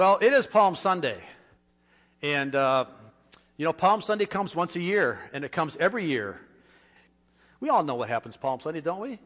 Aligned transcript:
Well, 0.00 0.16
it 0.22 0.32
is 0.32 0.46
Palm 0.46 0.76
Sunday. 0.76 1.20
And, 2.22 2.54
uh, 2.54 2.86
you 3.58 3.66
know, 3.66 3.74
Palm 3.74 4.00
Sunday 4.00 4.24
comes 4.24 4.56
once 4.56 4.74
a 4.74 4.80
year, 4.80 5.20
and 5.34 5.44
it 5.44 5.52
comes 5.52 5.76
every 5.76 6.06
year. 6.06 6.40
We 7.60 7.68
all 7.68 7.84
know 7.84 7.96
what 7.96 8.08
happens 8.08 8.34
Palm 8.34 8.60
Sunday, 8.60 8.80
don't 8.80 9.00
we? 9.00 9.18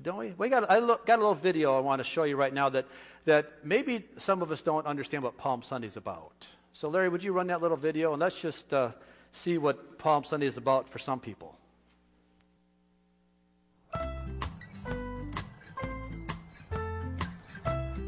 Don't 0.00 0.18
we? 0.18 0.34
We 0.38 0.50
got, 0.50 0.70
I 0.70 0.78
look, 0.78 1.04
got 1.04 1.18
a 1.18 1.22
little 1.22 1.34
video 1.34 1.76
I 1.76 1.80
want 1.80 1.98
to 1.98 2.04
show 2.04 2.22
you 2.22 2.36
right 2.36 2.54
now 2.54 2.68
that, 2.68 2.86
that 3.24 3.50
maybe 3.64 4.04
some 4.18 4.40
of 4.40 4.52
us 4.52 4.62
don't 4.62 4.86
understand 4.86 5.24
what 5.24 5.36
Palm 5.36 5.62
Sunday 5.62 5.88
is 5.88 5.96
about. 5.96 6.46
So, 6.72 6.88
Larry, 6.88 7.08
would 7.08 7.24
you 7.24 7.32
run 7.32 7.48
that 7.48 7.60
little 7.60 7.76
video 7.76 8.12
and 8.12 8.20
let's 8.20 8.40
just 8.40 8.72
uh, 8.72 8.92
see 9.32 9.58
what 9.58 9.98
Palm 9.98 10.22
Sunday 10.22 10.46
is 10.46 10.58
about 10.58 10.90
for 10.90 11.00
some 11.00 11.18
people? 11.18 11.56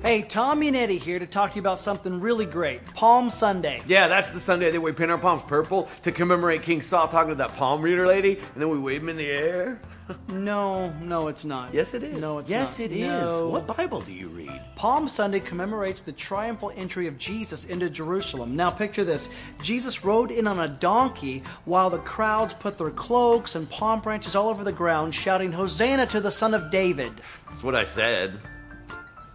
Hey, 0.04 0.20
Tommy 0.20 0.68
and 0.68 0.76
Eddie 0.76 0.98
here 0.98 1.18
to 1.18 1.26
talk 1.26 1.52
to 1.52 1.56
you 1.56 1.62
about 1.62 1.78
something 1.78 2.20
really 2.20 2.44
great 2.44 2.84
Palm 2.92 3.30
Sunday. 3.30 3.80
Yeah, 3.86 4.06
that's 4.06 4.28
the 4.28 4.38
Sunday 4.38 4.70
that 4.70 4.78
we 4.78 4.92
paint 4.92 5.10
our 5.10 5.16
palms 5.16 5.44
purple 5.44 5.88
to 6.02 6.12
commemorate 6.12 6.60
King 6.60 6.82
Saul 6.82 7.08
talking 7.08 7.30
to 7.30 7.36
that 7.36 7.56
palm 7.56 7.80
reader 7.80 8.06
lady, 8.06 8.36
and 8.36 8.62
then 8.62 8.68
we 8.68 8.78
wave 8.78 9.00
him 9.00 9.08
in 9.08 9.16
the 9.16 9.30
air. 9.30 9.80
No, 10.28 10.90
no, 11.00 11.28
it's 11.28 11.46
not. 11.46 11.72
Yes, 11.72 11.94
it 11.94 12.02
is. 12.02 12.20
No, 12.20 12.36
it's 12.36 12.50
yes, 12.50 12.78
not. 12.78 12.84
it 12.84 12.92
is. 12.92 13.08
No. 13.08 13.48
What 13.48 13.66
Bible 13.66 14.02
do 14.02 14.12
you 14.12 14.28
read? 14.28 14.60
Palm 14.76 15.08
Sunday 15.08 15.40
commemorates 15.40 16.02
the 16.02 16.12
triumphal 16.12 16.74
entry 16.76 17.06
of 17.06 17.16
Jesus 17.16 17.64
into 17.64 17.88
Jerusalem. 17.88 18.54
Now, 18.54 18.68
picture 18.68 19.04
this 19.04 19.30
Jesus 19.62 20.04
rode 20.04 20.30
in 20.30 20.46
on 20.46 20.58
a 20.58 20.68
donkey 20.68 21.42
while 21.64 21.88
the 21.88 22.00
crowds 22.00 22.52
put 22.52 22.76
their 22.76 22.90
cloaks 22.90 23.54
and 23.54 23.70
palm 23.70 24.02
branches 24.02 24.36
all 24.36 24.50
over 24.50 24.62
the 24.62 24.72
ground, 24.72 25.14
shouting, 25.14 25.52
Hosanna 25.52 26.04
to 26.08 26.20
the 26.20 26.30
Son 26.30 26.52
of 26.52 26.70
David. 26.70 27.22
That's 27.48 27.62
what 27.62 27.74
I 27.74 27.84
said. 27.84 28.38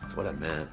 That's 0.10 0.18
what 0.18 0.26
I 0.26 0.32
meant. 0.32 0.68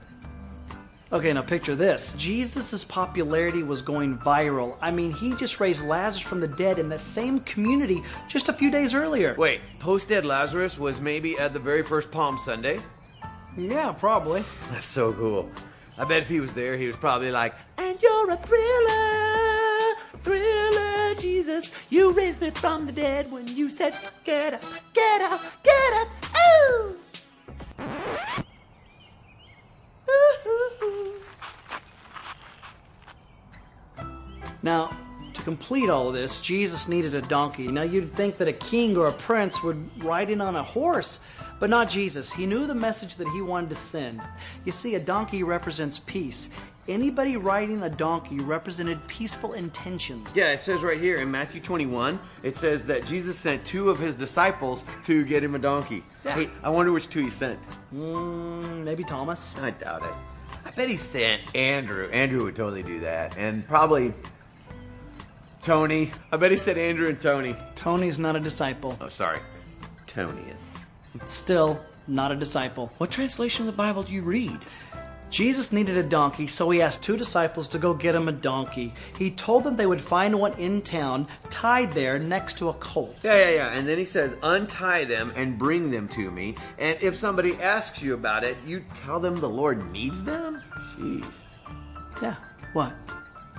Okay, 1.13 1.31
now 1.31 1.43
picture 1.43 1.75
this. 1.75 2.15
Jesus' 2.17 2.85
popularity 2.85 3.63
was 3.63 3.83
going 3.83 4.17
viral. 4.17 4.79
I 4.81 4.91
mean, 4.91 5.13
he 5.13 5.37
just 5.37 5.61
raised 5.61 5.85
Lazarus 5.85 6.27
from 6.27 6.41
the 6.41 6.49
dead 6.49 6.79
in 6.79 6.89
the 6.89 6.99
same 6.99 7.41
community 7.41 8.03
just 8.29 8.49
a 8.49 8.55
few 8.55 8.71
days 8.71 8.95
earlier. 8.95 9.35
Wait, 9.37 9.61
post 9.79 10.09
dead 10.09 10.25
Lazarus 10.25 10.79
was 10.79 11.03
maybe 11.03 11.39
at 11.39 11.53
the 11.53 11.59
very 11.59 11.83
first 11.83 12.11
Palm 12.11 12.39
Sunday? 12.39 12.79
Yeah, 13.59 13.93
probably. 13.93 14.43
That's 14.71 14.87
so 14.87 15.13
cool. 15.13 15.51
I 15.99 16.07
bet 16.07 16.23
if 16.23 16.31
he 16.31 16.41
was 16.41 16.55
there, 16.55 16.79
he 16.79 16.87
was 16.87 16.97
probably 16.97 17.31
like, 17.31 17.55
And 17.77 18.01
you're 18.01 18.31
a 18.31 18.37
thriller, 18.39 19.95
thriller, 20.21 21.15
Jesus. 21.21 21.73
You 21.91 22.13
raised 22.13 22.41
me 22.41 22.53
from 22.53 22.87
the 22.87 22.93
dead 22.93 23.31
when 23.31 23.47
you 23.49 23.69
said, 23.69 23.93
Get 24.25 24.55
up, 24.55 24.63
get 24.95 25.21
up, 25.21 25.31
get 25.33 25.33
up, 25.33 25.41
Now, 34.67 34.91
to 35.33 35.43
complete 35.43 35.89
all 35.89 36.09
of 36.09 36.15
this, 36.15 36.41
Jesus 36.41 36.89
needed 36.89 37.15
a 37.15 37.23
donkey. 37.23 37.69
Now, 37.69 37.83
you'd 37.83 38.13
think 38.13 38.37
that 38.39 38.49
a 38.49 38.53
king 38.53 38.97
or 38.97 39.07
a 39.07 39.13
prince 39.13 39.63
would 39.63 40.03
ride 40.03 40.29
in 40.29 40.41
on 40.41 40.57
a 40.57 40.63
horse, 40.65 41.21
but 41.61 41.71
not 41.71 41.89
Jesus. 41.89 42.33
He 42.33 42.47
knew 42.47 42.67
the 42.67 42.75
message 42.75 43.15
that 43.15 43.29
he 43.29 43.43
wanted 43.43 43.71
to 43.71 43.77
send. 43.77 44.21
You 44.65 44.73
see, 44.73 44.97
a 44.97 44.99
donkey 44.99 45.45
represents 45.45 46.01
peace. 46.01 46.49
Anybody 46.89 47.37
riding 47.37 47.85
a 47.85 47.89
donkey 47.89 48.41
represented 48.41 49.07
peaceful 49.07 49.53
intentions. 49.53 50.35
Yeah, 50.35 50.51
it 50.51 50.59
says 50.59 50.83
right 50.83 51.01
here 51.01 51.19
in 51.19 51.31
Matthew 51.31 51.61
21, 51.61 52.19
it 52.43 52.57
says 52.57 52.85
that 52.87 53.07
Jesus 53.07 53.39
sent 53.39 53.65
two 53.65 53.89
of 53.89 54.01
his 54.01 54.17
disciples 54.17 54.85
to 55.05 55.25
get 55.25 55.45
him 55.45 55.55
a 55.55 55.61
donkey. 55.61 56.03
Yeah. 56.25 56.35
Hey, 56.35 56.51
I 56.65 56.71
wonder 56.71 56.91
which 56.91 57.09
two 57.09 57.23
he 57.23 57.31
sent. 57.31 57.61
Mm, 57.95 58.83
maybe 58.83 59.05
Thomas. 59.05 59.55
I 59.61 59.71
doubt 59.71 60.03
it. 60.03 60.15
I 60.65 60.71
bet 60.73 60.89
he 60.89 60.97
sent 60.97 61.55
Andrew. 61.55 62.09
Andrew 62.11 62.43
would 62.45 62.57
totally 62.57 62.83
do 62.83 62.99
that. 63.01 63.39
And 63.39 63.65
probably 63.69 64.13
Tony. 65.67 66.13
I 66.31 66.37
bet 66.37 66.53
he 66.53 66.57
said 66.57 66.79
Andrew 66.79 67.09
and 67.09 67.21
Tony. 67.21 67.57
Tony's 67.75 68.21
not 68.21 68.37
a 68.37 68.41
disciple. 68.41 68.97
Oh, 69.01 69.09
sorry. 69.09 69.41
Tony 70.07 70.43
is. 70.43 70.85
Still, 71.29 71.81
not 72.07 72.31
a 72.31 72.37
disciple. 72.37 72.93
What 72.99 73.11
translation 73.11 73.67
of 73.67 73.75
the 73.75 73.77
Bible 73.77 74.05
do 74.05 74.13
you 74.13 74.23
read? 74.23 74.57
Jesus 75.29 75.73
needed 75.73 75.97
a 75.97 76.05
donkey, 76.05 76.47
so 76.47 76.71
he 76.71 76.81
asked 76.81 77.03
two 77.03 77.17
disciples 77.17 77.67
to 77.67 77.81
go 77.81 77.95
get 77.95 78.15
him 78.15 78.29
a 78.29 78.33
donkey. 78.33 78.95
He 79.19 79.33
told 79.33 79.65
them 79.65 79.75
they 79.75 79.87
would 79.87 80.01
find 80.01 80.39
one 80.39 80.53
in 80.53 80.83
town, 80.83 81.27
tied 81.51 81.93
there 81.95 82.21
next 82.21 82.59
to 82.59 82.69
a 82.69 82.75
colt. 82.75 83.17
Yeah, 83.25 83.37
yeah, 83.37 83.51
yeah. 83.51 83.73
And 83.73 83.89
then 83.89 83.99
he 83.99 84.05
says, 84.05 84.37
untie 84.45 85.03
them 85.03 85.33
and 85.35 85.59
bring 85.59 85.91
them 85.91 86.07
to 86.11 86.31
me. 86.31 86.55
And 86.79 86.97
if 87.01 87.17
somebody 87.17 87.55
asks 87.55 88.01
you 88.01 88.15
about 88.15 88.45
it, 88.45 88.57
you 88.65 88.85
tell 88.95 89.19
them 89.19 89.35
the 89.41 89.49
Lord 89.49 89.91
needs 89.91 90.23
them? 90.23 90.63
Sheesh. 90.95 91.29
Yeah, 92.23 92.37
what? 92.73 92.93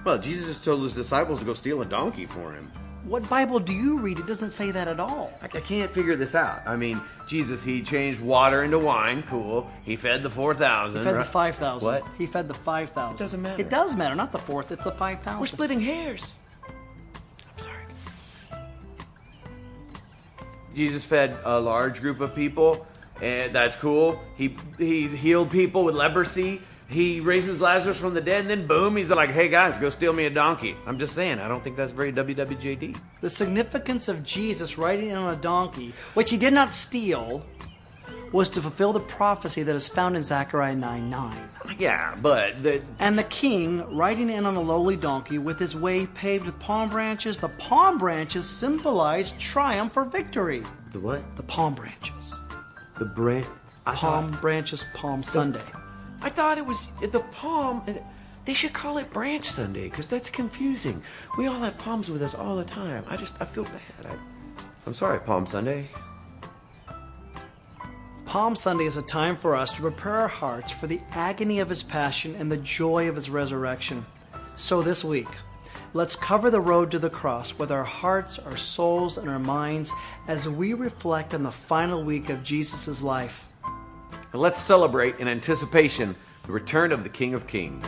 Well, 0.04 0.18
Jesus 0.18 0.60
told 0.60 0.84
his 0.84 0.94
disciples 0.94 1.40
to 1.40 1.46
go 1.46 1.54
steal 1.54 1.82
a 1.82 1.86
donkey 1.86 2.26
for 2.26 2.54
him. 2.54 2.72
What 3.08 3.30
Bible 3.30 3.60
do 3.60 3.72
you 3.72 4.00
read? 4.00 4.20
It 4.20 4.28
doesn't 4.28 4.50
say 4.50 4.72
that 4.72 4.90
at 4.90 5.00
all. 5.00 5.32
I, 5.42 5.46
I 5.46 5.62
can't 5.62 5.92
figure 5.92 6.18
this 6.18 6.36
out. 6.36 6.68
I 6.68 6.76
mean, 6.76 7.02
Jesus, 7.26 7.64
he 7.64 7.82
changed 7.82 8.20
water 8.20 8.64
into 8.64 8.80
wine. 8.80 9.24
Cool. 9.24 9.70
He 9.86 9.96
fed 9.96 10.24
the 10.24 10.30
4,000. 10.30 10.98
He 10.98 11.04
fed 11.06 11.16
right? 11.16 11.26
the 11.26 11.32
5,000. 11.32 11.86
What? 11.86 12.06
He 12.18 12.26
fed 12.26 12.50
the 12.50 12.54
5,000. 12.54 13.16
It 13.16 13.18
doesn't 13.18 13.42
matter. 13.42 13.62
It 13.62 13.70
does 13.70 13.96
matter, 13.96 14.14
not 14.14 14.34
the 14.34 14.40
fourth, 14.40 14.74
it's 14.74 14.84
the 14.84 14.92
5,000. 14.92 15.40
We're 15.40 15.46
splitting 15.46 15.80
hairs. 15.80 16.34
I'm 16.68 17.64
sorry. 17.64 17.84
Jesus 20.76 21.06
fed 21.06 21.38
a 21.46 21.60
large 21.62 22.02
group 22.02 22.20
of 22.20 22.36
people, 22.36 22.86
and 23.22 23.56
that's 23.56 23.76
cool. 23.78 24.22
He 24.36 24.58
he 24.78 25.08
healed 25.08 25.50
people 25.50 25.86
with 25.86 25.96
leprosy. 25.96 26.62
He 26.90 27.20
raises 27.20 27.60
Lazarus 27.60 27.98
from 27.98 28.14
the 28.14 28.22
dead, 28.22 28.42
and 28.42 28.50
then 28.50 28.66
boom, 28.66 28.96
he's 28.96 29.10
like, 29.10 29.30
"Hey 29.30 29.50
guys, 29.50 29.78
go 29.78 29.90
steal 29.90 30.14
me 30.14 30.26
a 30.26 30.30
donkey." 30.30 30.78
I'm 30.86 30.98
just 30.98 31.14
saying, 31.14 31.40
I 31.40 31.48
don't 31.48 31.62
think 31.62 31.76
that's 31.76 31.92
very 31.92 32.14
WWJD. 32.14 32.98
The 33.20 33.30
significance 33.30 34.08
of 34.08 34.24
Jesus 34.24 34.78
riding 34.78 35.10
in 35.10 35.18
on 35.18 35.34
a 35.34 35.38
donkey, 35.38 35.94
which 36.14 36.30
he 36.30 36.38
did 36.38 36.54
not 36.54 36.72
steal, 36.72 37.46
was 38.32 38.50
to 38.52 38.62
fulfill 38.62 38.94
the 38.94 39.00
prophecy 39.02 39.64
that 39.64 39.76
is 39.76 39.88
found 39.88 40.16
in 40.16 40.24
Zechariah 40.24 40.76
9 40.76 41.10
9. 41.10 41.50
Yeah, 41.78 42.16
but 42.22 42.64
the 42.64 42.82
And 43.00 43.18
the 43.18 43.24
king 43.24 43.84
riding 43.96 44.30
in 44.30 44.46
on 44.46 44.56
a 44.56 44.62
lowly 44.62 44.96
donkey 44.96 45.38
with 45.38 45.60
his 45.60 45.76
way 45.76 46.06
paved 46.06 46.46
with 46.46 46.58
palm 46.60 46.90
branches, 46.90 47.40
the 47.40 47.50
palm 47.50 47.98
branches 47.98 48.50
symbolize 48.50 49.34
triumph 49.34 49.98
or 49.98 50.06
victory. 50.06 50.64
the 50.92 51.00
what? 51.00 51.36
The 51.36 51.44
palm 51.44 51.76
branches. 51.76 52.34
The 52.98 53.06
branch. 53.06 53.48
Palm 53.86 54.28
thought, 54.30 54.42
branches, 54.42 54.86
Palm 54.94 55.24
Sunday. 55.24 55.64
I 56.22 56.30
thought 56.30 56.58
it 56.58 56.66
was 56.66 56.88
the 57.02 57.24
palm. 57.32 57.84
They 58.46 58.54
should 58.54 58.74
call 58.74 58.98
it 58.98 59.12
Branch 59.12 59.44
Sunday 59.44 59.90
because 59.90 60.08
that's 60.08 60.30
confusing. 60.30 61.02
We 61.38 61.48
all 61.48 61.60
have 61.60 61.78
palms 61.78 62.10
with 62.10 62.22
us 62.22 62.34
all 62.34 62.56
the 62.56 62.64
time. 62.64 63.04
I 63.08 63.18
just 63.18 63.42
I 63.42 63.46
feel 63.46 63.66
bad. 63.66 64.06
I, 64.06 64.16
I'm 64.86 64.94
sorry, 64.94 65.20
Palm 65.20 65.46
Sunday. 65.46 65.88
Palm 68.26 68.56
Sunday 68.58 68.86
is 68.86 68.98
a 68.98 69.02
time 69.02 69.38
for 69.38 69.56
us 69.56 69.72
to 69.72 69.82
prepare 69.82 70.16
our 70.16 70.28
hearts 70.28 70.72
for 70.72 70.88
the 70.88 71.00
agony 71.12 71.60
of 71.60 71.70
his 71.70 71.82
passion 71.82 72.36
and 72.36 72.52
the 72.52 72.58
joy 72.58 73.08
of 73.08 73.16
his 73.16 73.30
resurrection. 73.30 74.06
So 74.58 74.82
this 74.82 75.04
week, 75.04 75.30
let's 75.94 76.16
cover 76.16 76.50
the 76.50 76.60
road 76.60 76.92
to 76.92 77.00
the 77.00 77.10
cross 77.10 77.58
with 77.58 77.72
our 77.72 77.86
hearts, 77.86 78.38
our 78.40 78.58
souls, 78.58 79.18
and 79.18 79.30
our 79.30 79.40
minds 79.40 79.94
as 80.28 80.48
we 80.48 80.74
reflect 80.74 81.34
on 81.34 81.44
the 81.44 81.52
final 81.52 82.04
week 82.04 82.30
of 82.30 82.44
Jesus' 82.44 83.02
life. 83.02 83.48
And 84.34 84.42
let's 84.42 84.62
celebrate 84.62 85.20
in 85.20 85.28
anticipation 85.28 86.16
the 86.44 86.52
return 86.52 86.92
of 86.92 87.04
the 87.04 87.10
King 87.10 87.34
of 87.34 87.48
Kings. 87.48 87.86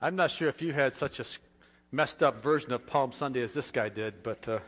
I'm 0.00 0.14
not 0.14 0.30
sure 0.30 0.48
if 0.48 0.62
you 0.62 0.72
had 0.72 0.94
such 0.94 1.20
a 1.20 1.24
messed 1.90 2.22
up 2.22 2.40
version 2.40 2.72
of 2.72 2.86
Palm 2.86 3.12
Sunday 3.12 3.42
as 3.42 3.54
this 3.54 3.70
guy 3.70 3.88
did, 3.88 4.22
but 4.22 4.48
uh, 4.48 4.58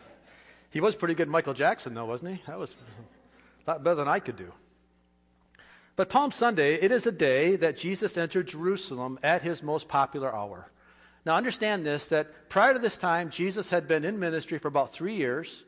he 0.70 0.80
was 0.80 0.96
pretty 0.96 1.14
good 1.14 1.28
Michael 1.28 1.54
Jackson, 1.54 1.94
though, 1.94 2.06
wasn't 2.06 2.32
he? 2.36 2.42
That 2.46 2.58
was 2.58 2.74
a 3.66 3.70
lot 3.70 3.84
better 3.84 3.96
than 3.96 4.08
I 4.08 4.18
could 4.18 4.36
do. 4.36 4.52
But 5.96 6.08
Palm 6.08 6.32
Sunday, 6.32 6.74
it 6.76 6.90
is 6.90 7.06
a 7.06 7.12
day 7.12 7.56
that 7.56 7.76
Jesus 7.76 8.16
entered 8.16 8.48
Jerusalem 8.48 9.18
at 9.22 9.42
his 9.42 9.62
most 9.62 9.86
popular 9.86 10.34
hour. 10.34 10.70
Now, 11.26 11.36
understand 11.36 11.84
this 11.84 12.08
that 12.08 12.48
prior 12.48 12.72
to 12.72 12.78
this 12.78 12.96
time, 12.96 13.28
Jesus 13.28 13.68
had 13.68 13.86
been 13.86 14.04
in 14.04 14.18
ministry 14.18 14.58
for 14.58 14.68
about 14.68 14.92
three 14.92 15.16
years. 15.16 15.64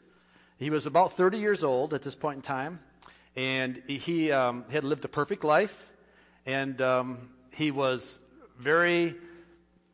He 0.59 0.71
was 0.71 0.87
about 0.87 1.15
30 1.15 1.39
years 1.39 1.65
old 1.65 1.95
at 1.95 2.03
this 2.03 2.15
point 2.15 2.37
in 2.37 2.43
time, 2.43 2.81
and 3.37 3.83
he 3.87 4.31
um, 4.31 4.65
had 4.71 4.85
lived 4.85 5.05
a 5.05 5.09
perfect 5.09 5.45
life, 5.45 5.91
and 6.47 6.81
um, 6.81 7.31
he 7.53 7.71
was 7.71 8.21
very 8.59 9.17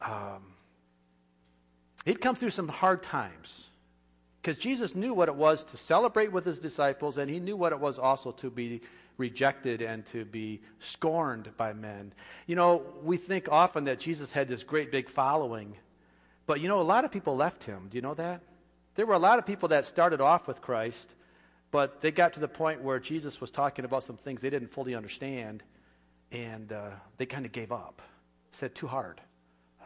um, 0.03 0.55
he'd 2.05 2.21
come 2.21 2.37
through 2.37 2.51
some 2.51 2.69
hard 2.69 3.03
times 3.03 3.69
because 4.41 4.59
Jesus 4.59 4.95
knew 4.95 5.13
what 5.15 5.29
it 5.29 5.35
was 5.35 5.65
to 5.65 5.77
celebrate 5.77 6.33
with 6.33 6.45
his 6.45 6.59
disciples, 6.59 7.19
and 7.19 7.31
he 7.31 7.41
knew 7.41 7.57
what 7.57 7.73
it 7.73 7.81
was 7.81 7.99
also 7.99 8.33
to 8.33 8.51
be 8.51 8.81
rejected 9.19 9.83
and 9.83 10.07
to 10.07 10.25
be 10.25 10.63
scorned 10.79 11.51
by 11.57 11.73
men. 11.73 12.13
You 12.47 12.57
know, 12.57 12.83
we 13.03 13.17
think 13.17 13.49
often 13.51 13.85
that 13.85 13.99
Jesus 13.99 14.33
had 14.33 14.49
this 14.49 14.63
great 14.63 14.93
big 14.93 15.09
following, 15.09 15.77
but 16.47 16.61
you 16.61 16.69
know, 16.69 16.81
a 16.81 16.83
lot 16.83 17.05
of 17.05 17.11
people 17.11 17.37
left 17.37 17.65
him. 17.65 17.89
Do 17.91 17.97
you 17.97 18.03
know 18.03 18.15
that? 18.15 18.41
There 18.99 19.07
were 19.07 19.15
a 19.15 19.19
lot 19.21 19.39
of 19.39 19.47
people 19.47 19.69
that 19.69 19.87
started 19.87 20.21
off 20.21 20.49
with 20.49 20.61
Christ, 20.61 21.15
But 21.71 22.01
they 22.01 22.11
got 22.11 22.33
to 22.35 22.41
the 22.41 22.49
point 22.49 22.83
where 22.83 22.99
Jesus 22.99 23.41
was 23.41 23.51
talking 23.51 23.85
about 23.85 24.03
some 24.03 24.17
things 24.17 24.41
they 24.41 24.51
didn't 24.51 24.73
fully 24.73 24.95
understand, 24.95 25.63
and 26.33 26.73
uh, 26.73 26.91
they 27.19 27.27
kind 27.27 27.45
of 27.45 27.53
gave 27.53 27.73
up. 27.73 28.01
Said, 28.53 28.75
too 28.75 28.87
hard. 28.87 29.21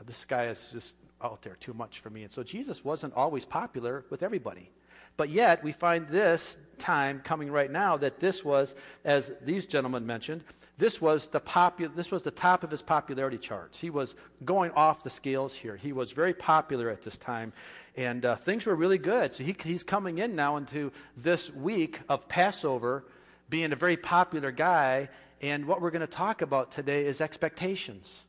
This 0.05 0.25
guy 0.25 0.47
is 0.47 0.70
just 0.73 0.97
out 1.20 1.43
there 1.43 1.56
too 1.56 1.75
much 1.75 2.00
for 2.00 2.11
me. 2.11 2.23
And 2.23 2.32
so 2.32 2.43
Jesus 2.43 2.85
wasn't 2.85 3.14
always 3.14 3.44
popular 3.44 4.05
with 4.11 4.23
everybody. 4.23 4.70
But 5.17 5.29
yet, 5.29 5.62
we 5.62 5.73
find 5.73 6.09
this 6.09 6.59
time 6.79 7.20
coming 7.23 7.50
right 7.50 7.70
now 7.70 7.97
that 7.99 8.19
this 8.19 8.44
was, 8.44 8.75
as 9.05 9.32
these 9.43 9.67
gentlemen 9.67 10.06
mentioned, 10.06 10.43
this 10.79 11.00
was 11.00 11.29
the 11.29 11.41
popu- 11.41 11.94
this 11.94 12.11
was 12.11 12.23
the 12.23 12.31
top 12.31 12.64
of 12.64 12.70
his 12.70 12.82
popularity 12.82 13.38
charts. 13.38 13.79
He 13.79 13.91
was 13.91 14.14
going 14.44 14.73
off 14.73 15.05
the 15.05 15.11
scales 15.11 15.55
here. 15.55 15.76
He 15.76 15.93
was 15.93 16.12
very 16.12 16.35
popular 16.35 16.91
at 16.91 17.03
this 17.03 17.19
time, 17.19 17.53
and 17.97 18.25
uh, 18.25 18.37
things 18.37 18.67
were 18.67 18.75
really 18.75 18.99
good. 18.99 19.35
So 19.35 19.44
he, 19.44 19.55
he's 19.62 19.85
coming 19.85 20.19
in 20.19 20.35
now 20.35 20.56
into 20.56 20.91
this 21.17 21.53
week 21.53 22.00
of 22.08 22.26
Passover, 22.26 23.05
being 23.49 23.73
a 23.73 23.76
very 23.76 23.97
popular 23.97 24.50
guy. 24.50 25.08
And 25.41 25.67
what 25.67 25.81
we're 25.81 25.91
going 25.91 26.00
to 26.00 26.06
talk 26.06 26.41
about 26.41 26.70
today 26.70 27.05
is 27.05 27.20
expectations. 27.20 28.23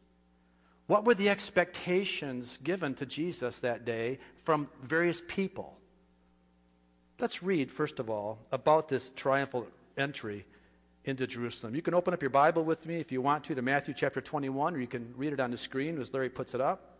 What 0.87 1.05
were 1.05 1.15
the 1.15 1.29
expectations 1.29 2.57
given 2.61 2.93
to 2.95 3.05
Jesus 3.05 3.61
that 3.61 3.85
day 3.85 4.19
from 4.43 4.67
various 4.81 5.21
people? 5.27 5.77
Let's 7.23 7.41
read, 7.41 7.71
first 7.71 8.01
of 8.01 8.09
all, 8.09 8.37
about 8.51 8.89
this 8.89 9.09
triumphal 9.15 9.65
entry 9.97 10.45
into 11.05 11.25
Jerusalem. 11.25 11.73
You 11.73 11.81
can 11.81 11.93
open 11.93 12.13
up 12.13 12.21
your 12.21 12.29
Bible 12.29 12.65
with 12.65 12.85
me 12.85 12.97
if 12.97 13.13
you 13.13 13.21
want 13.21 13.45
to 13.45 13.55
to 13.55 13.61
Matthew 13.61 13.93
chapter 13.93 14.19
21, 14.19 14.75
or 14.75 14.79
you 14.81 14.87
can 14.87 15.13
read 15.15 15.31
it 15.31 15.39
on 15.39 15.49
the 15.49 15.55
screen 15.55 15.97
as 16.01 16.13
Larry 16.13 16.27
puts 16.27 16.53
it 16.53 16.59
up. 16.59 16.97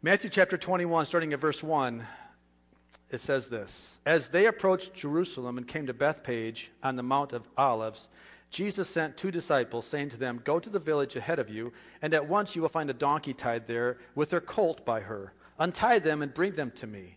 Matthew 0.00 0.30
chapter 0.30 0.56
21, 0.56 1.06
starting 1.06 1.32
at 1.32 1.40
verse 1.40 1.60
1, 1.60 2.06
it 3.10 3.18
says 3.18 3.48
this 3.48 3.98
As 4.06 4.28
they 4.28 4.46
approached 4.46 4.94
Jerusalem 4.94 5.58
and 5.58 5.66
came 5.66 5.88
to 5.88 5.92
Bethphage 5.92 6.70
on 6.80 6.94
the 6.94 7.02
Mount 7.02 7.32
of 7.32 7.48
Olives, 7.58 8.08
Jesus 8.50 8.88
sent 8.88 9.16
two 9.16 9.32
disciples, 9.32 9.88
saying 9.88 10.10
to 10.10 10.18
them, 10.18 10.40
Go 10.44 10.60
to 10.60 10.70
the 10.70 10.78
village 10.78 11.16
ahead 11.16 11.40
of 11.40 11.50
you, 11.50 11.72
and 12.00 12.14
at 12.14 12.28
once 12.28 12.54
you 12.54 12.62
will 12.62 12.68
find 12.68 12.88
a 12.90 12.94
donkey 12.94 13.34
tied 13.34 13.66
there 13.66 13.98
with 14.14 14.30
her 14.30 14.40
colt 14.40 14.86
by 14.86 15.00
her. 15.00 15.32
Untie 15.58 15.98
them 15.98 16.22
and 16.22 16.32
bring 16.32 16.52
them 16.52 16.70
to 16.76 16.86
me. 16.86 17.16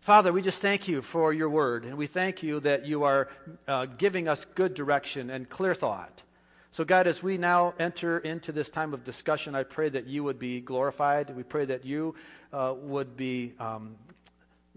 Father, 0.00 0.32
we 0.32 0.40
just 0.40 0.62
thank 0.62 0.88
you 0.88 1.02
for 1.02 1.30
your 1.30 1.50
word, 1.50 1.84
and 1.84 1.98
we 1.98 2.06
thank 2.06 2.42
you 2.42 2.58
that 2.60 2.86
you 2.86 3.02
are 3.04 3.28
uh, 3.68 3.84
giving 3.84 4.28
us 4.28 4.46
good 4.46 4.72
direction 4.72 5.28
and 5.28 5.46
clear 5.46 5.74
thought. 5.74 6.22
So, 6.70 6.84
God, 6.84 7.06
as 7.06 7.22
we 7.22 7.36
now 7.36 7.74
enter 7.78 8.18
into 8.18 8.50
this 8.50 8.70
time 8.70 8.94
of 8.94 9.04
discussion, 9.04 9.54
I 9.54 9.62
pray 9.62 9.90
that 9.90 10.06
you 10.06 10.24
would 10.24 10.38
be 10.38 10.62
glorified. 10.62 11.36
We 11.36 11.42
pray 11.42 11.66
that 11.66 11.84
you 11.84 12.14
uh, 12.52 12.74
would 12.78 13.16
be. 13.16 13.52
Um, 13.60 13.96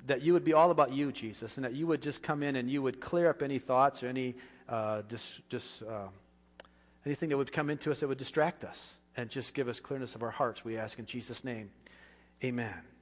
that 0.08 0.22
you 0.22 0.34
would 0.34 0.44
be 0.44 0.52
all 0.52 0.70
about 0.70 0.92
you, 0.92 1.14
Jesus, 1.14 1.58
and 1.58 1.64
that 1.64 1.72
you 1.72 1.88
would 1.88 2.02
just 2.02 2.22
come 2.22 2.44
in 2.44 2.58
and 2.58 2.70
you 2.70 2.82
would 2.82 3.00
clear 3.00 3.30
up 3.30 3.42
any 3.42 3.58
thoughts 3.58 4.04
or 4.04 4.10
any 4.10 4.36
uh, 4.68 5.02
dis, 5.08 5.40
dis, 5.48 5.82
uh, 5.82 6.10
anything 7.06 7.30
that 7.30 7.38
would 7.38 7.54
come 7.54 7.70
into 7.70 7.90
us 7.90 8.02
that 8.02 8.10
would 8.10 8.18
distract 8.18 8.66
us, 8.66 8.98
and 9.16 9.30
just 9.30 9.54
give 9.54 9.70
us 9.70 9.80
clearness 9.80 10.14
of 10.14 10.22
our 10.22 10.32
hearts. 10.32 10.66
We 10.66 10.78
ask 10.78 11.00
in 11.00 11.06
Jesus' 11.06 11.46
name, 11.46 11.70
Amen. 12.44 12.93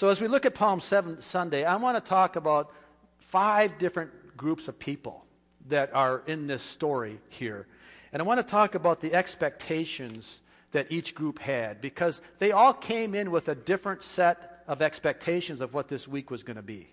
So, 0.00 0.08
as 0.08 0.18
we 0.18 0.28
look 0.28 0.46
at 0.46 0.54
Palm 0.54 0.80
Sunday, 0.80 1.62
I 1.62 1.76
want 1.76 2.02
to 2.02 2.08
talk 2.08 2.36
about 2.36 2.72
five 3.18 3.76
different 3.76 4.34
groups 4.34 4.66
of 4.66 4.78
people 4.78 5.26
that 5.68 5.94
are 5.94 6.22
in 6.26 6.46
this 6.46 6.62
story 6.62 7.20
here. 7.28 7.66
And 8.10 8.22
I 8.22 8.24
want 8.24 8.38
to 8.38 8.50
talk 8.50 8.74
about 8.74 9.02
the 9.02 9.12
expectations 9.12 10.40
that 10.72 10.90
each 10.90 11.14
group 11.14 11.38
had 11.38 11.82
because 11.82 12.22
they 12.38 12.50
all 12.50 12.72
came 12.72 13.14
in 13.14 13.30
with 13.30 13.50
a 13.50 13.54
different 13.54 14.02
set 14.02 14.64
of 14.66 14.80
expectations 14.80 15.60
of 15.60 15.74
what 15.74 15.88
this 15.88 16.08
week 16.08 16.30
was 16.30 16.42
going 16.42 16.56
to 16.56 16.62
be. 16.62 16.88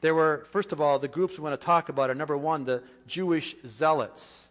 There 0.00 0.14
were, 0.14 0.46
first 0.52 0.72
of 0.72 0.80
all, 0.80 1.00
the 1.00 1.08
groups 1.08 1.36
we 1.36 1.42
want 1.42 1.60
to 1.60 1.66
talk 1.66 1.88
about 1.88 2.08
are 2.08 2.14
number 2.14 2.36
one, 2.36 2.62
the 2.62 2.84
Jewish 3.08 3.56
zealots. 3.66 4.46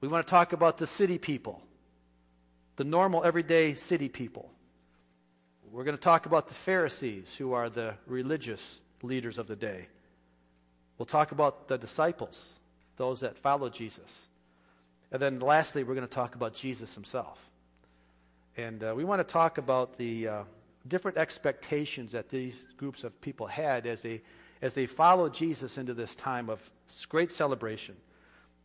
We 0.00 0.06
want 0.06 0.24
to 0.24 0.30
talk 0.30 0.52
about 0.52 0.78
the 0.78 0.86
city 0.86 1.18
people, 1.18 1.62
the 2.76 2.84
normal, 2.84 3.24
everyday 3.24 3.74
city 3.74 4.08
people. 4.08 4.52
We're 5.72 5.84
going 5.84 5.96
to 5.96 6.02
talk 6.02 6.26
about 6.26 6.48
the 6.48 6.54
Pharisees, 6.54 7.36
who 7.36 7.52
are 7.52 7.70
the 7.70 7.94
religious 8.06 8.82
leaders 9.02 9.38
of 9.38 9.46
the 9.46 9.54
day. 9.54 9.86
We'll 10.98 11.06
talk 11.06 11.30
about 11.30 11.68
the 11.68 11.78
disciples, 11.78 12.58
those 12.96 13.20
that 13.20 13.38
follow 13.38 13.68
Jesus. 13.68 14.28
And 15.12 15.22
then 15.22 15.38
lastly, 15.38 15.84
we're 15.84 15.94
going 15.94 16.06
to 16.06 16.12
talk 16.12 16.34
about 16.34 16.54
Jesus 16.54 16.96
himself. 16.96 17.48
And 18.56 18.82
uh, 18.82 18.94
we 18.96 19.04
want 19.04 19.20
to 19.20 19.32
talk 19.32 19.58
about 19.58 19.96
the 19.96 20.26
uh, 20.26 20.42
different 20.88 21.18
expectations 21.18 22.12
that 22.12 22.30
these 22.30 22.66
groups 22.76 23.04
of 23.04 23.20
people 23.20 23.46
had 23.46 23.86
as 23.86 24.02
they, 24.02 24.22
as 24.60 24.74
they 24.74 24.86
followed 24.86 25.32
Jesus 25.32 25.78
into 25.78 25.94
this 25.94 26.16
time 26.16 26.50
of 26.50 26.68
great 27.08 27.30
celebration. 27.30 27.94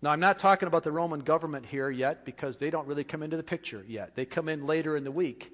Now, 0.02 0.10
I'm 0.10 0.20
not 0.20 0.40
talking 0.40 0.66
about 0.66 0.84
the 0.84 0.92
Roman 0.92 1.20
government 1.20 1.68
here 1.68 1.92
yet 1.92 2.26
because 2.26 2.58
they 2.58 2.72
don't 2.72 2.88
really 2.88 3.04
come 3.04 3.22
into 3.22 3.38
the 3.38 3.44
picture 3.44 3.86
yet. 3.88 4.16
They 4.16 4.26
come 4.26 4.50
in 4.50 4.66
later 4.66 4.98
in 4.98 5.04
the 5.04 5.12
week. 5.12 5.52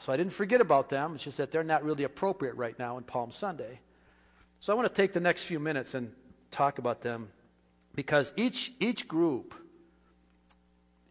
So 0.00 0.12
I 0.12 0.16
didn't 0.16 0.32
forget 0.32 0.60
about 0.60 0.88
them. 0.88 1.14
It's 1.14 1.24
just 1.24 1.38
that 1.38 1.52
they're 1.52 1.64
not 1.64 1.84
really 1.84 2.04
appropriate 2.04 2.56
right 2.56 2.78
now 2.78 2.98
in 2.98 3.04
Palm 3.04 3.30
Sunday. 3.30 3.80
So 4.60 4.72
I 4.72 4.76
want 4.76 4.88
to 4.88 4.94
take 4.94 5.12
the 5.12 5.20
next 5.20 5.44
few 5.44 5.60
minutes 5.60 5.94
and 5.94 6.12
talk 6.50 6.78
about 6.78 7.02
them 7.02 7.28
because 7.94 8.32
each, 8.36 8.72
each 8.80 9.06
group, 9.06 9.54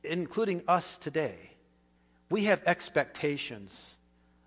including 0.04 0.64
us 0.68 0.98
today, 0.98 1.52
we 2.30 2.46
have 2.46 2.62
expectations 2.66 3.96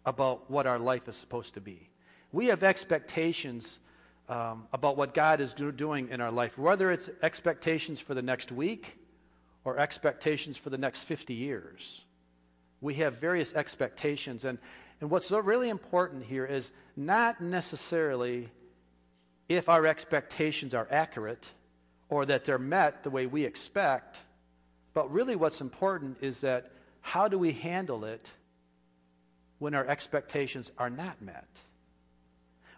about 0.04 0.50
what 0.50 0.66
our 0.66 0.78
life 0.78 1.08
is 1.08 1.16
supposed 1.16 1.54
to 1.54 1.60
be. 1.60 1.88
We 2.32 2.46
have 2.46 2.62
expectations 2.62 3.80
um, 4.28 4.66
about 4.72 4.96
what 4.96 5.14
God 5.14 5.40
is 5.40 5.54
do, 5.54 5.70
doing 5.70 6.08
in 6.08 6.20
our 6.20 6.32
life, 6.32 6.58
whether 6.58 6.90
it's 6.90 7.10
expectations 7.22 8.00
for 8.00 8.14
the 8.14 8.22
next 8.22 8.50
week 8.50 8.98
or 9.64 9.78
expectations 9.78 10.56
for 10.56 10.70
the 10.70 10.78
next 10.78 11.04
50 11.04 11.34
years. 11.34 12.05
We 12.80 12.94
have 12.94 13.14
various 13.16 13.54
expectations. 13.54 14.44
And, 14.44 14.58
and 15.00 15.10
what's 15.10 15.30
really 15.30 15.68
important 15.68 16.24
here 16.24 16.44
is 16.44 16.72
not 16.96 17.40
necessarily 17.40 18.48
if 19.48 19.68
our 19.68 19.86
expectations 19.86 20.74
are 20.74 20.88
accurate 20.90 21.50
or 22.08 22.26
that 22.26 22.44
they're 22.44 22.58
met 22.58 23.02
the 23.02 23.10
way 23.10 23.26
we 23.26 23.44
expect, 23.44 24.22
but 24.94 25.10
really 25.12 25.36
what's 25.36 25.60
important 25.60 26.18
is 26.20 26.40
that 26.40 26.70
how 27.00 27.28
do 27.28 27.38
we 27.38 27.52
handle 27.52 28.04
it 28.04 28.30
when 29.58 29.74
our 29.74 29.86
expectations 29.86 30.72
are 30.78 30.90
not 30.90 31.20
met? 31.22 31.48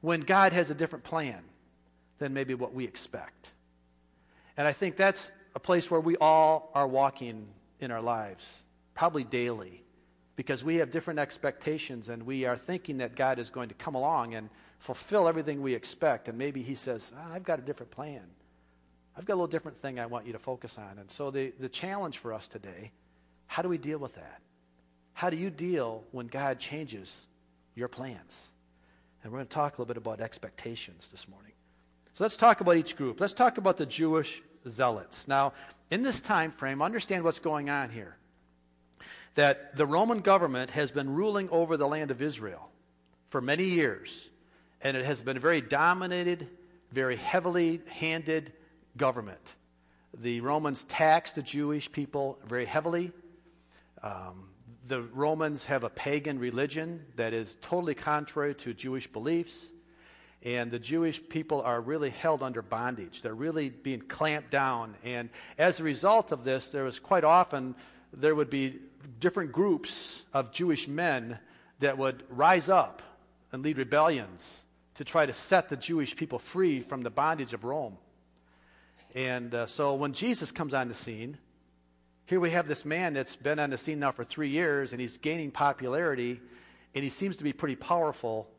When 0.00 0.20
God 0.20 0.52
has 0.52 0.70
a 0.70 0.74
different 0.74 1.04
plan 1.04 1.42
than 2.18 2.34
maybe 2.34 2.54
what 2.54 2.74
we 2.74 2.84
expect. 2.84 3.52
And 4.56 4.66
I 4.66 4.72
think 4.72 4.96
that's 4.96 5.32
a 5.54 5.60
place 5.60 5.90
where 5.90 6.00
we 6.00 6.16
all 6.16 6.70
are 6.74 6.86
walking 6.86 7.46
in 7.80 7.90
our 7.90 8.02
lives, 8.02 8.62
probably 8.94 9.24
daily 9.24 9.84
because 10.38 10.62
we 10.62 10.76
have 10.76 10.92
different 10.92 11.18
expectations 11.18 12.08
and 12.08 12.22
we 12.22 12.44
are 12.44 12.56
thinking 12.56 12.98
that 12.98 13.16
God 13.16 13.40
is 13.40 13.50
going 13.50 13.70
to 13.70 13.74
come 13.74 13.96
along 13.96 14.36
and 14.36 14.48
fulfill 14.78 15.26
everything 15.26 15.62
we 15.62 15.74
expect. 15.74 16.28
And 16.28 16.38
maybe 16.38 16.62
He 16.62 16.76
says, 16.76 17.12
ah, 17.18 17.32
I've 17.32 17.42
got 17.42 17.58
a 17.58 17.62
different 17.62 17.90
plan. 17.90 18.22
I've 19.16 19.24
got 19.24 19.32
a 19.32 19.34
little 19.34 19.48
different 19.48 19.82
thing 19.82 19.98
I 19.98 20.06
want 20.06 20.28
you 20.28 20.32
to 20.34 20.38
focus 20.38 20.78
on. 20.78 21.00
And 21.00 21.10
so 21.10 21.32
the, 21.32 21.52
the 21.58 21.68
challenge 21.68 22.18
for 22.18 22.32
us 22.32 22.46
today 22.46 22.92
how 23.48 23.62
do 23.62 23.68
we 23.68 23.78
deal 23.78 23.98
with 23.98 24.14
that? 24.14 24.40
How 25.12 25.28
do 25.28 25.36
you 25.36 25.50
deal 25.50 26.04
when 26.12 26.28
God 26.28 26.60
changes 26.60 27.26
your 27.74 27.88
plans? 27.88 28.46
And 29.24 29.32
we're 29.32 29.38
going 29.38 29.48
to 29.48 29.54
talk 29.54 29.78
a 29.78 29.80
little 29.80 29.92
bit 29.92 29.96
about 29.96 30.20
expectations 30.20 31.10
this 31.10 31.26
morning. 31.26 31.52
So 32.12 32.22
let's 32.22 32.36
talk 32.36 32.60
about 32.60 32.76
each 32.76 32.94
group. 32.94 33.20
Let's 33.20 33.34
talk 33.34 33.58
about 33.58 33.78
the 33.78 33.86
Jewish 33.86 34.40
zealots. 34.68 35.26
Now, 35.26 35.54
in 35.90 36.02
this 36.02 36.20
time 36.20 36.52
frame, 36.52 36.80
understand 36.80 37.24
what's 37.24 37.40
going 37.40 37.70
on 37.70 37.90
here. 37.90 38.18
That 39.34 39.76
the 39.76 39.86
Roman 39.86 40.18
government 40.20 40.70
has 40.72 40.90
been 40.90 41.14
ruling 41.14 41.48
over 41.50 41.76
the 41.76 41.86
land 41.86 42.10
of 42.10 42.20
Israel 42.20 42.68
for 43.30 43.40
many 43.40 43.64
years, 43.64 44.28
and 44.80 44.96
it 44.96 45.04
has 45.04 45.22
been 45.22 45.36
a 45.36 45.40
very 45.40 45.60
dominated, 45.60 46.48
very 46.92 47.16
heavily 47.16 47.80
handed 47.86 48.52
government. 48.96 49.54
The 50.14 50.40
Romans 50.40 50.84
taxed 50.84 51.34
the 51.34 51.42
Jewish 51.42 51.92
people 51.92 52.38
very 52.46 52.64
heavily. 52.64 53.12
Um, 54.02 54.48
the 54.86 55.02
Romans 55.02 55.66
have 55.66 55.84
a 55.84 55.90
pagan 55.90 56.38
religion 56.38 57.04
that 57.16 57.34
is 57.34 57.56
totally 57.60 57.94
contrary 57.94 58.54
to 58.56 58.72
Jewish 58.72 59.06
beliefs. 59.06 59.72
And 60.42 60.70
the 60.70 60.78
Jewish 60.78 61.20
people 61.28 61.62
are 61.62 61.80
really 61.80 62.10
held 62.10 62.42
under 62.42 62.62
bondage. 62.62 63.22
They're 63.22 63.34
really 63.34 63.70
being 63.70 64.00
clamped 64.00 64.50
down. 64.50 64.94
And 65.04 65.30
as 65.58 65.80
a 65.80 65.84
result 65.84 66.32
of 66.32 66.44
this, 66.44 66.70
there 66.70 66.84
was 66.84 67.00
quite 67.00 67.24
often, 67.24 67.74
there 68.12 68.34
would 68.34 68.50
be 68.50 68.80
different 69.20 69.52
groups 69.52 70.24
of 70.32 70.52
Jewish 70.52 70.88
men 70.88 71.38
that 71.80 71.98
would 71.98 72.24
rise 72.28 72.68
up 72.68 73.02
and 73.52 73.62
lead 73.62 73.78
rebellions 73.78 74.62
to 74.94 75.04
try 75.04 75.26
to 75.26 75.32
set 75.32 75.68
the 75.68 75.76
Jewish 75.76 76.16
people 76.16 76.38
free 76.38 76.80
from 76.80 77.02
the 77.02 77.10
bondage 77.10 77.54
of 77.54 77.64
Rome. 77.64 77.96
And 79.14 79.54
uh, 79.54 79.66
so 79.66 79.94
when 79.94 80.12
Jesus 80.12 80.50
comes 80.50 80.74
on 80.74 80.88
the 80.88 80.94
scene, 80.94 81.38
here 82.26 82.40
we 82.40 82.50
have 82.50 82.68
this 82.68 82.84
man 82.84 83.14
that's 83.14 83.36
been 83.36 83.58
on 83.58 83.70
the 83.70 83.78
scene 83.78 84.00
now 84.00 84.12
for 84.12 84.24
three 84.24 84.50
years, 84.50 84.92
and 84.92 85.00
he's 85.00 85.16
gaining 85.18 85.50
popularity, 85.50 86.40
and 86.94 87.02
he 87.02 87.08
seems 87.08 87.36
to 87.36 87.44
be 87.44 87.52
pretty 87.52 87.76
powerful. 87.76 88.50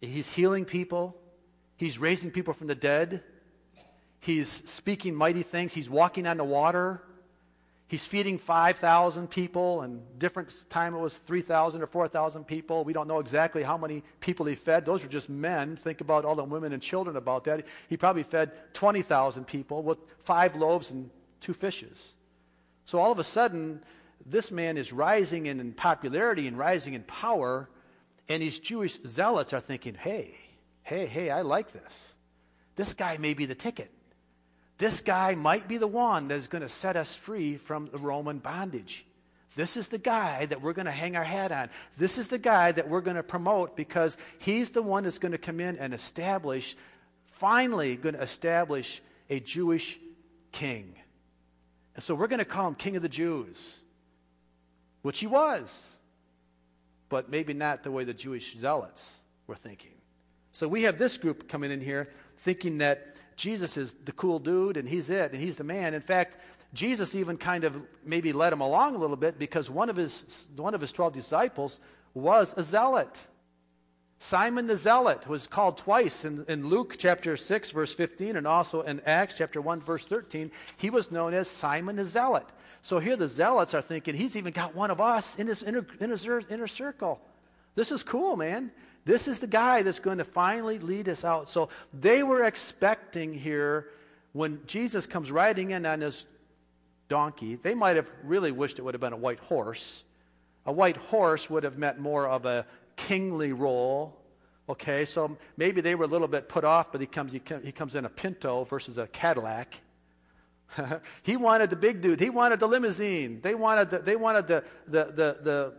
He's 0.00 0.26
healing 0.26 0.64
people, 0.64 1.20
he's 1.76 1.98
raising 1.98 2.30
people 2.30 2.54
from 2.54 2.66
the 2.66 2.74
dead, 2.74 3.22
he's 4.20 4.48
speaking 4.48 5.14
mighty 5.14 5.42
things, 5.42 5.74
he's 5.74 5.90
walking 5.90 6.26
on 6.26 6.38
the 6.38 6.44
water. 6.44 7.02
He's 7.90 8.06
feeding 8.06 8.38
5,000 8.38 9.28
people, 9.28 9.82
and 9.82 10.00
different 10.16 10.64
time 10.70 10.94
it 10.94 11.00
was 11.00 11.14
3,000 11.14 11.82
or 11.82 11.88
4,000 11.88 12.44
people. 12.44 12.84
We 12.84 12.92
don't 12.92 13.08
know 13.08 13.18
exactly 13.18 13.64
how 13.64 13.76
many 13.76 14.04
people 14.20 14.46
he 14.46 14.54
fed. 14.54 14.86
Those 14.86 15.02
were 15.02 15.08
just 15.08 15.28
men. 15.28 15.74
Think 15.74 16.00
about 16.00 16.24
all 16.24 16.36
the 16.36 16.44
women 16.44 16.72
and 16.72 16.80
children 16.80 17.16
about 17.16 17.42
that. 17.44 17.66
He 17.88 17.96
probably 17.96 18.22
fed 18.22 18.52
20,000 18.74 19.44
people 19.44 19.82
with 19.82 19.98
five 20.20 20.54
loaves 20.54 20.92
and 20.92 21.10
two 21.40 21.52
fishes. 21.52 22.14
So 22.84 23.00
all 23.00 23.10
of 23.10 23.18
a 23.18 23.24
sudden, 23.24 23.82
this 24.24 24.52
man 24.52 24.76
is 24.76 24.92
rising 24.92 25.46
in 25.46 25.72
popularity 25.72 26.46
and 26.46 26.56
rising 26.56 26.94
in 26.94 27.02
power, 27.02 27.68
and 28.28 28.40
these 28.40 28.60
Jewish 28.60 29.02
zealots 29.04 29.52
are 29.52 29.58
thinking, 29.58 29.94
hey, 29.94 30.36
hey, 30.84 31.06
hey, 31.06 31.30
I 31.30 31.42
like 31.42 31.72
this. 31.72 32.14
This 32.76 32.94
guy 32.94 33.16
may 33.16 33.34
be 33.34 33.46
the 33.46 33.56
ticket. 33.56 33.90
This 34.80 35.02
guy 35.02 35.34
might 35.34 35.68
be 35.68 35.76
the 35.76 35.86
one 35.86 36.28
that 36.28 36.38
is 36.38 36.46
going 36.46 36.62
to 36.62 36.68
set 36.68 36.96
us 36.96 37.14
free 37.14 37.58
from 37.58 37.90
the 37.92 37.98
Roman 37.98 38.38
bondage. 38.38 39.04
This 39.54 39.76
is 39.76 39.90
the 39.90 39.98
guy 39.98 40.46
that 40.46 40.62
we're 40.62 40.72
going 40.72 40.86
to 40.86 40.90
hang 40.90 41.16
our 41.16 41.24
hat 41.24 41.52
on. 41.52 41.68
This 41.98 42.16
is 42.16 42.28
the 42.28 42.38
guy 42.38 42.72
that 42.72 42.88
we're 42.88 43.02
going 43.02 43.18
to 43.18 43.22
promote 43.22 43.76
because 43.76 44.16
he's 44.38 44.70
the 44.70 44.80
one 44.80 45.04
that's 45.04 45.18
going 45.18 45.32
to 45.32 45.38
come 45.38 45.60
in 45.60 45.76
and 45.76 45.92
establish, 45.92 46.78
finally, 47.26 47.94
going 47.96 48.14
to 48.14 48.22
establish 48.22 49.02
a 49.28 49.38
Jewish 49.38 50.00
king. 50.50 50.94
And 51.94 52.02
so 52.02 52.14
we're 52.14 52.26
going 52.26 52.38
to 52.38 52.46
call 52.46 52.66
him 52.66 52.74
King 52.74 52.96
of 52.96 53.02
the 53.02 53.08
Jews, 53.10 53.80
which 55.02 55.20
he 55.20 55.26
was, 55.26 55.98
but 57.10 57.28
maybe 57.28 57.52
not 57.52 57.82
the 57.82 57.90
way 57.90 58.04
the 58.04 58.14
Jewish 58.14 58.56
zealots 58.56 59.20
were 59.46 59.56
thinking. 59.56 59.92
So 60.52 60.66
we 60.68 60.84
have 60.84 60.98
this 60.98 61.18
group 61.18 61.50
coming 61.50 61.70
in 61.70 61.82
here 61.82 62.08
thinking 62.38 62.78
that 62.78 63.16
Jesus 63.40 63.78
is 63.78 63.94
the 64.04 64.12
cool 64.12 64.38
dude 64.38 64.76
and 64.76 64.86
he's 64.86 65.08
it 65.08 65.32
and 65.32 65.40
he's 65.40 65.56
the 65.56 65.64
man. 65.64 65.94
In 65.94 66.02
fact, 66.02 66.36
Jesus 66.74 67.14
even 67.14 67.38
kind 67.38 67.64
of 67.64 67.80
maybe 68.04 68.34
led 68.34 68.52
him 68.52 68.60
along 68.60 68.94
a 68.94 68.98
little 68.98 69.16
bit 69.16 69.38
because 69.38 69.70
one 69.70 69.88
of 69.88 69.96
his, 69.96 70.48
one 70.56 70.74
of 70.74 70.80
his 70.82 70.92
12 70.92 71.14
disciples 71.14 71.80
was 72.12 72.54
a 72.58 72.62
zealot. 72.62 73.18
Simon 74.18 74.66
the 74.66 74.76
Zealot 74.76 75.26
was 75.26 75.46
called 75.46 75.78
twice 75.78 76.26
in, 76.26 76.44
in, 76.46 76.68
Luke 76.68 76.96
chapter 76.98 77.38
6, 77.38 77.70
verse 77.70 77.94
15, 77.94 78.36
and 78.36 78.46
also 78.46 78.82
in 78.82 79.00
Acts 79.06 79.36
chapter 79.38 79.62
1, 79.62 79.80
verse 79.80 80.04
13. 80.04 80.50
He 80.76 80.90
was 80.90 81.10
known 81.10 81.32
as 81.32 81.48
Simon 81.48 81.96
the 81.96 82.04
Zealot. 82.04 82.44
So 82.82 82.98
here 82.98 83.16
the 83.16 83.26
Zealots 83.26 83.72
are 83.72 83.80
thinking, 83.80 84.14
he's 84.14 84.36
even 84.36 84.52
got 84.52 84.74
one 84.74 84.90
of 84.90 85.00
us 85.00 85.36
in 85.36 85.46
his 85.46 85.62
inner, 85.62 85.86
inner, 86.02 86.42
inner 86.50 86.66
circle. 86.66 87.18
This 87.74 87.90
is 87.90 88.02
cool, 88.02 88.36
man. 88.36 88.72
This 89.04 89.28
is 89.28 89.40
the 89.40 89.46
guy 89.46 89.82
that's 89.82 89.98
going 89.98 90.18
to 90.18 90.24
finally 90.24 90.78
lead 90.78 91.08
us 91.08 91.24
out. 91.24 91.48
So 91.48 91.68
they 91.92 92.22
were 92.22 92.44
expecting 92.44 93.32
here 93.34 93.88
when 94.32 94.60
Jesus 94.66 95.06
comes 95.06 95.30
riding 95.30 95.70
in 95.70 95.86
on 95.86 96.00
his 96.00 96.26
donkey, 97.08 97.56
they 97.56 97.74
might 97.74 97.96
have 97.96 98.08
really 98.22 98.52
wished 98.52 98.78
it 98.78 98.82
would 98.82 98.94
have 98.94 99.00
been 99.00 99.12
a 99.12 99.16
white 99.16 99.40
horse. 99.40 100.04
A 100.66 100.72
white 100.72 100.96
horse 100.96 101.50
would 101.50 101.64
have 101.64 101.78
meant 101.78 101.98
more 101.98 102.28
of 102.28 102.46
a 102.46 102.66
kingly 102.96 103.52
role. 103.52 104.16
Okay, 104.68 105.04
so 105.04 105.36
maybe 105.56 105.80
they 105.80 105.96
were 105.96 106.04
a 106.04 106.08
little 106.08 106.28
bit 106.28 106.48
put 106.48 106.64
off, 106.64 106.92
but 106.92 107.00
he 107.00 107.06
comes, 107.06 107.32
he, 107.32 107.40
comes 107.40 107.96
in 107.96 108.04
a 108.04 108.08
Pinto 108.08 108.64
versus 108.64 108.98
a 108.98 109.08
Cadillac. 109.08 109.80
he 111.22 111.36
wanted 111.36 111.70
the 111.70 111.76
big 111.76 112.00
dude. 112.00 112.20
He 112.20 112.30
wanted 112.30 112.60
the 112.60 112.68
limousine. 112.68 113.40
They 113.40 113.56
wanted 113.56 113.90
the, 113.90 113.98
they 113.98 114.14
wanted 114.14 114.46
the, 114.46 114.64
the, 114.86 115.04
the, 115.06 115.36
the 115.42 115.72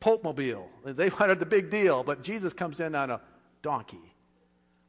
Pope 0.00 0.24
Mobile. 0.24 0.68
They 0.84 1.08
wanted 1.20 1.40
the 1.40 1.46
big 1.46 1.70
deal, 1.70 2.02
but 2.02 2.22
Jesus 2.22 2.52
comes 2.52 2.80
in 2.80 2.94
on 2.94 3.10
a 3.10 3.20
donkey. 3.62 4.12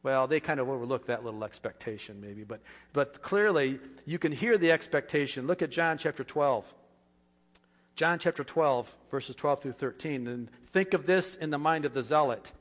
Well, 0.04 0.28
they 0.28 0.40
kind 0.40 0.60
of 0.60 0.70
overlook 0.70 1.08
that 1.08 1.26
little 1.26 1.44
expectation, 1.44 2.22
maybe, 2.22 2.44
but, 2.44 2.62
but 2.94 3.22
clearly 3.22 3.80
you 4.06 4.20
can 4.20 4.32
hear 4.32 4.58
the 4.58 4.72
expectation. 4.72 5.48
Look 5.48 5.62
at 5.62 5.72
John 5.72 5.98
chapter 5.98 6.24
12. 6.24 6.72
John 7.96 8.20
chapter 8.20 8.44
12, 8.44 8.96
verses 9.10 9.36
12 9.36 9.62
through 9.64 9.72
13. 9.74 10.28
And 10.28 10.50
think 10.68 10.94
of 10.94 11.08
this 11.08 11.36
in 11.36 11.50
the 11.50 11.58
mind 11.58 11.84
of 11.84 11.94
the 11.94 12.04
zealot. 12.04 12.52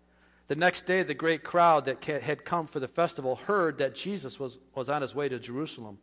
The 0.49 0.57
next 0.57 0.83
day, 0.83 1.03
the 1.03 1.15
great 1.15 1.45
crowd 1.45 1.85
that 1.85 2.03
had 2.05 2.45
come 2.45 2.67
for 2.67 2.81
the 2.81 2.89
festival 2.89 3.37
heard 3.37 3.79
that 3.79 3.95
Jesus 3.95 4.41
was, 4.41 4.59
was 4.75 4.89
on 4.89 5.03
his 5.03 5.15
way 5.15 5.29
to 5.29 5.39
Jerusalem. 5.39 5.99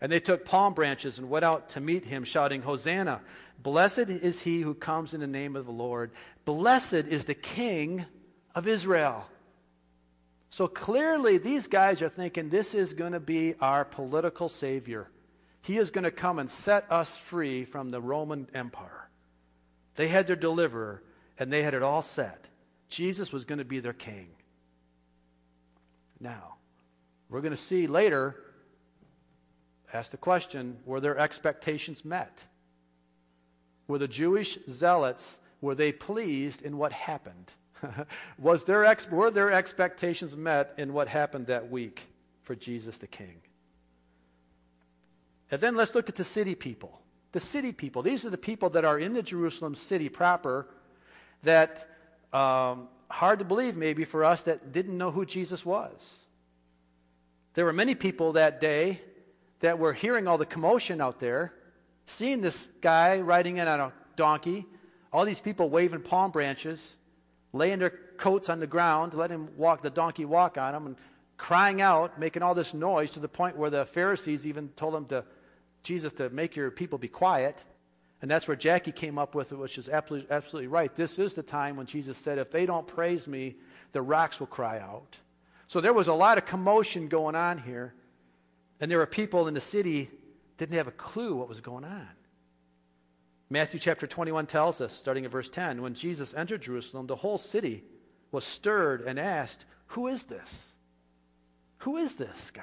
And 0.00 0.10
they 0.10 0.20
took 0.20 0.44
palm 0.44 0.74
branches 0.74 1.18
and 1.18 1.28
went 1.28 1.44
out 1.44 1.70
to 1.70 1.80
meet 1.80 2.04
him, 2.04 2.24
shouting, 2.24 2.62
Hosanna! 2.62 3.20
Blessed 3.62 4.08
is 4.08 4.42
he 4.42 4.62
who 4.62 4.74
comes 4.74 5.12
in 5.12 5.20
the 5.20 5.26
name 5.26 5.54
of 5.54 5.66
the 5.66 5.72
Lord. 5.72 6.10
Blessed 6.46 6.94
is 6.94 7.26
the 7.26 7.34
King 7.34 8.06
of 8.54 8.66
Israel. 8.66 9.26
So 10.48 10.66
clearly, 10.66 11.38
these 11.38 11.68
guys 11.68 12.02
are 12.02 12.08
thinking 12.08 12.48
this 12.48 12.74
is 12.74 12.94
going 12.94 13.12
to 13.12 13.20
be 13.20 13.54
our 13.60 13.84
political 13.84 14.48
savior. 14.48 15.08
He 15.62 15.76
is 15.76 15.90
going 15.90 16.04
to 16.04 16.10
come 16.10 16.38
and 16.38 16.50
set 16.50 16.90
us 16.90 17.16
free 17.16 17.64
from 17.64 17.90
the 17.90 18.00
Roman 18.00 18.48
Empire. 18.54 19.08
They 19.96 20.08
had 20.08 20.26
their 20.26 20.36
deliverer, 20.36 21.02
and 21.38 21.52
they 21.52 21.62
had 21.62 21.74
it 21.74 21.82
all 21.82 22.02
set. 22.02 22.48
Jesus 22.88 23.32
was 23.32 23.44
going 23.44 23.58
to 23.58 23.64
be 23.64 23.80
their 23.80 23.92
king. 23.92 24.28
Now, 26.18 26.54
we're 27.28 27.42
going 27.42 27.52
to 27.52 27.56
see 27.56 27.86
later, 27.86 28.36
ask 29.92 30.10
the 30.10 30.16
question 30.16 30.78
were 30.84 31.00
their 31.00 31.18
expectations 31.18 32.04
met? 32.04 32.44
Were 33.88 33.98
the 33.98 34.08
Jewish 34.08 34.58
zealots, 34.68 35.40
were 35.60 35.74
they 35.74 35.92
pleased 35.92 36.62
in 36.62 36.78
what 36.78 36.92
happened? 36.92 37.52
Was 38.38 38.64
their 38.64 38.84
ex- 38.84 39.10
were 39.10 39.30
their 39.30 39.50
expectations 39.50 40.36
met 40.36 40.74
in 40.78 40.92
what 40.92 41.08
happened 41.08 41.46
that 41.48 41.70
week 41.70 42.02
for 42.42 42.54
Jesus 42.54 42.98
the 42.98 43.06
King? 43.06 43.40
And 45.50 45.60
then 45.60 45.76
let's 45.76 45.94
look 45.94 46.08
at 46.08 46.14
the 46.14 46.24
city 46.24 46.54
people. 46.54 47.00
The 47.32 47.40
city 47.40 47.72
people. 47.72 48.02
These 48.02 48.24
are 48.24 48.30
the 48.30 48.38
people 48.38 48.70
that 48.70 48.84
are 48.84 48.98
in 48.98 49.12
the 49.12 49.22
Jerusalem 49.22 49.74
city 49.74 50.08
proper 50.08 50.68
that, 51.42 51.88
um, 52.32 52.88
hard 53.08 53.38
to 53.40 53.44
believe 53.44 53.76
maybe 53.76 54.04
for 54.04 54.24
us, 54.24 54.42
that 54.42 54.72
didn't 54.72 54.96
know 54.96 55.10
who 55.10 55.26
Jesus 55.26 55.64
was. 55.64 56.18
There 57.54 57.64
were 57.64 57.72
many 57.72 57.94
people 57.94 58.32
that 58.32 58.60
day 58.60 59.00
that 59.60 59.78
were 59.78 59.92
hearing 59.92 60.26
all 60.26 60.38
the 60.38 60.46
commotion 60.46 61.00
out 61.00 61.20
there 61.20 61.52
seeing 62.10 62.40
this 62.40 62.68
guy 62.80 63.20
riding 63.20 63.58
in 63.58 63.68
on 63.68 63.80
a 63.80 63.92
donkey, 64.16 64.66
all 65.12 65.24
these 65.24 65.40
people 65.40 65.70
waving 65.70 66.02
palm 66.02 66.30
branches, 66.30 66.96
laying 67.52 67.78
their 67.78 67.90
coats 67.90 68.48
on 68.48 68.60
the 68.60 68.66
ground, 68.66 69.14
letting 69.14 69.36
him 69.36 69.48
walk 69.56 69.82
the 69.82 69.90
donkey 69.90 70.24
walk 70.24 70.58
on 70.58 70.72
them, 70.72 70.86
and 70.86 70.96
crying 71.36 71.80
out, 71.80 72.18
making 72.18 72.42
all 72.42 72.54
this 72.54 72.74
noise 72.74 73.12
to 73.12 73.20
the 73.20 73.28
point 73.28 73.56
where 73.56 73.70
the 73.70 73.86
Pharisees 73.86 74.46
even 74.46 74.68
told 74.70 74.94
him 74.94 75.06
to 75.06 75.24
Jesus 75.82 76.12
to 76.14 76.28
make 76.30 76.56
your 76.56 76.70
people 76.70 76.98
be 76.98 77.08
quiet. 77.08 77.62
And 78.20 78.30
that's 78.30 78.46
where 78.46 78.56
Jackie 78.56 78.92
came 78.92 79.18
up 79.18 79.34
with 79.34 79.52
it, 79.52 79.56
which 79.56 79.78
is 79.78 79.88
absolutely, 79.88 80.30
absolutely 80.30 80.68
right. 80.68 80.94
This 80.94 81.18
is 81.18 81.34
the 81.34 81.42
time 81.42 81.76
when 81.76 81.86
Jesus 81.86 82.18
said, 82.18 82.38
If 82.38 82.50
they 82.50 82.66
don't 82.66 82.86
praise 82.86 83.26
me, 83.26 83.56
the 83.92 84.02
rocks 84.02 84.40
will 84.40 84.46
cry 84.46 84.78
out. 84.78 85.16
So 85.68 85.80
there 85.80 85.94
was 85.94 86.08
a 86.08 86.14
lot 86.14 86.36
of 86.36 86.44
commotion 86.44 87.08
going 87.08 87.34
on 87.34 87.58
here. 87.58 87.94
And 88.80 88.90
there 88.90 88.98
were 88.98 89.06
people 89.06 89.46
in 89.46 89.54
the 89.54 89.60
city 89.60 90.10
didn't 90.56 90.76
have 90.76 90.88
a 90.88 90.92
clue 90.92 91.36
what 91.36 91.48
was 91.48 91.60
going 91.60 91.84
on. 91.84 92.08
Matthew 93.50 93.80
chapter 93.80 94.06
21 94.06 94.46
tells 94.46 94.80
us, 94.80 94.94
starting 94.94 95.24
at 95.24 95.30
verse 95.30 95.50
10, 95.50 95.82
when 95.82 95.94
Jesus 95.94 96.34
entered 96.34 96.62
Jerusalem, 96.62 97.06
the 97.06 97.16
whole 97.16 97.38
city 97.38 97.82
was 98.30 98.44
stirred 98.44 99.02
and 99.02 99.18
asked, 99.18 99.64
Who 99.88 100.06
is 100.06 100.24
this? 100.24 100.70
Who 101.78 101.96
is 101.96 102.16
this 102.16 102.50
guy? 102.52 102.62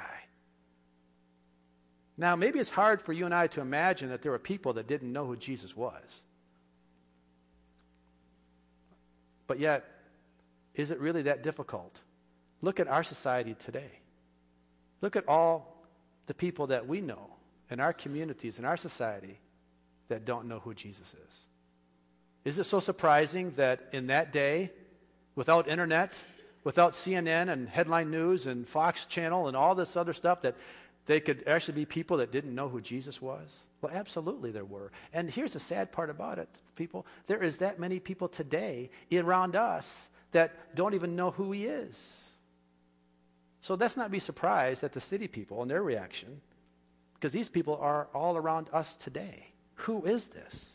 Now, 2.18 2.36
maybe 2.36 2.60
it's 2.60 2.70
hard 2.70 3.02
for 3.02 3.14
you 3.14 3.26
and 3.26 3.34
I 3.34 3.48
to 3.48 3.62
imagine 3.62 4.10
that 4.10 4.22
there 4.22 4.32
were 4.32 4.40
people 4.40 4.74
that 4.74 4.88
didn't 4.88 5.12
know 5.12 5.26
who 5.26 5.36
Jesus 5.36 5.76
was. 5.76 6.24
But 9.46 9.60
yet, 9.60 9.86
is 10.74 10.90
it 10.90 11.00
really 11.00 11.24
that 11.24 11.44
difficult? 11.44 12.02
Look 12.62 12.80
at 12.80 12.88
our 12.88 13.04
society 13.04 13.56
today. 13.60 13.92
Look 15.02 15.16
at 15.16 15.28
all 15.28 15.77
the 16.28 16.34
people 16.34 16.68
that 16.68 16.88
we 16.88 17.02
know 17.02 17.30
in 17.70 17.80
our 17.80 17.94
communities, 17.94 18.60
in 18.60 18.66
our 18.66 18.78
society, 18.78 19.40
that 20.10 20.26
don't 20.26 20.48
know 20.48 20.60
who 20.60 20.74
Jesus 20.74 21.14
is. 21.14 21.48
Is 22.46 22.60
it 22.60 22.64
so 22.66 22.80
surprising 22.80 23.52
that 23.58 23.90
in 23.92 24.08
that 24.08 24.32
day, 24.32 24.72
without 25.36 25.68
internet, 25.68 26.14
without 26.64 26.94
CNN 26.94 27.52
and 27.52 27.68
headline 27.68 28.10
news 28.10 28.46
and 28.46 28.68
Fox 28.68 29.06
Channel 29.06 29.48
and 29.48 29.58
all 29.58 29.76
this 29.76 29.98
other 29.98 30.14
stuff, 30.14 30.42
that 30.42 30.56
they 31.06 31.20
could 31.20 31.44
actually 31.48 31.76
be 31.76 31.86
people 31.86 32.18
that 32.18 32.32
didn't 32.32 32.54
know 32.54 32.70
who 32.70 32.82
Jesus 32.82 33.22
was? 33.22 33.62
Well, 33.82 33.92
absolutely 33.94 34.52
there 34.52 34.66
were. 34.66 34.92
And 35.14 35.30
here's 35.30 35.54
the 35.54 35.60
sad 35.60 35.92
part 35.92 36.10
about 36.10 36.40
it, 36.40 36.50
people. 36.76 37.06
There 37.28 37.44
is 37.44 37.60
that 37.60 37.80
many 37.80 38.00
people 38.00 38.28
today 38.28 38.90
around 39.12 39.56
us 39.56 40.10
that 40.32 40.76
don't 40.76 40.94
even 40.94 41.16
know 41.16 41.32
who 41.32 41.52
he 41.52 41.66
is. 41.66 42.27
So 43.62 43.76
let's 43.76 43.98
not 43.98 44.12
be 44.12 44.20
surprised 44.20 44.84
at 44.84 44.94
the 44.94 45.02
city 45.02 45.28
people 45.28 45.62
and 45.62 45.70
their 45.70 45.84
reaction, 45.84 46.42
because 47.16 47.34
these 47.34 47.50
people 47.50 47.78
are 47.82 48.08
all 48.14 48.38
around 48.38 48.70
us 48.72 48.96
today. 48.96 49.48
Who 49.76 50.06
is 50.06 50.28
this? 50.28 50.70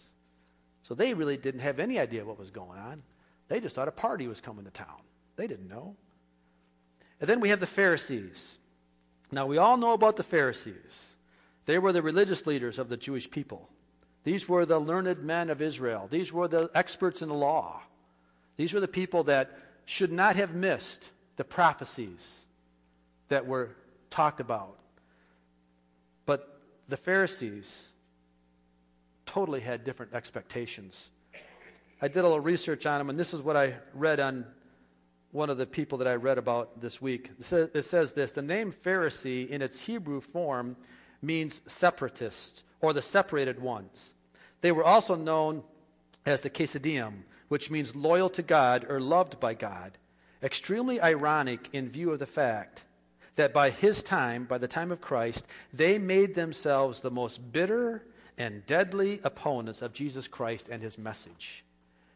So 0.82 0.94
they 0.94 1.14
really 1.14 1.36
didn't 1.36 1.60
have 1.60 1.78
any 1.78 1.98
idea 1.98 2.24
what 2.24 2.38
was 2.38 2.50
going 2.50 2.78
on. 2.78 3.02
They 3.48 3.60
just 3.60 3.76
thought 3.76 3.88
a 3.88 3.92
party 3.92 4.26
was 4.26 4.40
coming 4.40 4.64
to 4.64 4.70
town. 4.70 5.00
They 5.36 5.46
didn't 5.46 5.68
know. 5.68 5.94
And 7.20 7.28
then 7.28 7.40
we 7.40 7.50
have 7.50 7.60
the 7.60 7.66
Pharisees. 7.66 8.58
Now, 9.30 9.46
we 9.46 9.58
all 9.58 9.76
know 9.76 9.92
about 9.92 10.16
the 10.16 10.22
Pharisees. 10.24 11.12
They 11.66 11.78
were 11.78 11.92
the 11.92 12.02
religious 12.02 12.46
leaders 12.46 12.78
of 12.78 12.88
the 12.88 12.96
Jewish 12.96 13.30
people. 13.30 13.68
These 14.24 14.48
were 14.48 14.66
the 14.66 14.78
learned 14.78 15.22
men 15.22 15.50
of 15.50 15.62
Israel. 15.62 16.08
These 16.10 16.32
were 16.32 16.48
the 16.48 16.70
experts 16.74 17.22
in 17.22 17.28
the 17.28 17.34
law. 17.34 17.80
These 18.56 18.74
were 18.74 18.80
the 18.80 18.88
people 18.88 19.24
that 19.24 19.56
should 19.84 20.12
not 20.12 20.36
have 20.36 20.54
missed 20.54 21.08
the 21.36 21.44
prophecies 21.44 22.41
that 23.32 23.46
were 23.46 23.70
talked 24.10 24.40
about. 24.40 24.78
But 26.26 26.60
the 26.86 26.98
Pharisees 26.98 27.88
totally 29.24 29.60
had 29.60 29.84
different 29.84 30.12
expectations. 30.12 31.10
I 32.02 32.08
did 32.08 32.18
a 32.18 32.22
little 32.24 32.40
research 32.40 32.84
on 32.84 32.98
them, 32.98 33.08
and 33.08 33.18
this 33.18 33.32
is 33.32 33.40
what 33.40 33.56
I 33.56 33.76
read 33.94 34.20
on 34.20 34.44
one 35.30 35.48
of 35.48 35.56
the 35.56 35.64
people 35.64 35.96
that 35.98 36.06
I 36.06 36.16
read 36.16 36.36
about 36.36 36.82
this 36.82 37.00
week. 37.00 37.30
It 37.50 37.84
says 37.84 38.12
this 38.12 38.32
The 38.32 38.42
name 38.42 38.70
Pharisee 38.70 39.48
in 39.48 39.62
its 39.62 39.80
Hebrew 39.80 40.20
form 40.20 40.76
means 41.22 41.62
separatist 41.66 42.64
or 42.82 42.92
the 42.92 43.00
separated 43.00 43.58
ones. 43.58 44.14
They 44.60 44.72
were 44.72 44.84
also 44.84 45.14
known 45.14 45.62
as 46.26 46.42
the 46.42 46.50
Hasidim, 46.54 47.24
which 47.48 47.70
means 47.70 47.96
loyal 47.96 48.28
to 48.28 48.42
God 48.42 48.84
or 48.90 49.00
loved 49.00 49.40
by 49.40 49.54
God. 49.54 49.96
Extremely 50.42 51.00
ironic 51.00 51.70
in 51.72 51.88
view 51.88 52.10
of 52.10 52.18
the 52.18 52.26
fact 52.26 52.84
that 53.36 53.52
by 53.52 53.70
his 53.70 54.02
time, 54.02 54.44
by 54.44 54.58
the 54.58 54.68
time 54.68 54.92
of 54.92 55.00
Christ, 55.00 55.46
they 55.72 55.98
made 55.98 56.34
themselves 56.34 57.00
the 57.00 57.10
most 57.10 57.52
bitter 57.52 58.04
and 58.38 58.64
deadly 58.66 59.20
opponents 59.24 59.82
of 59.82 59.92
Jesus 59.92 60.28
Christ 60.28 60.68
and 60.68 60.82
his 60.82 60.98
message. 60.98 61.64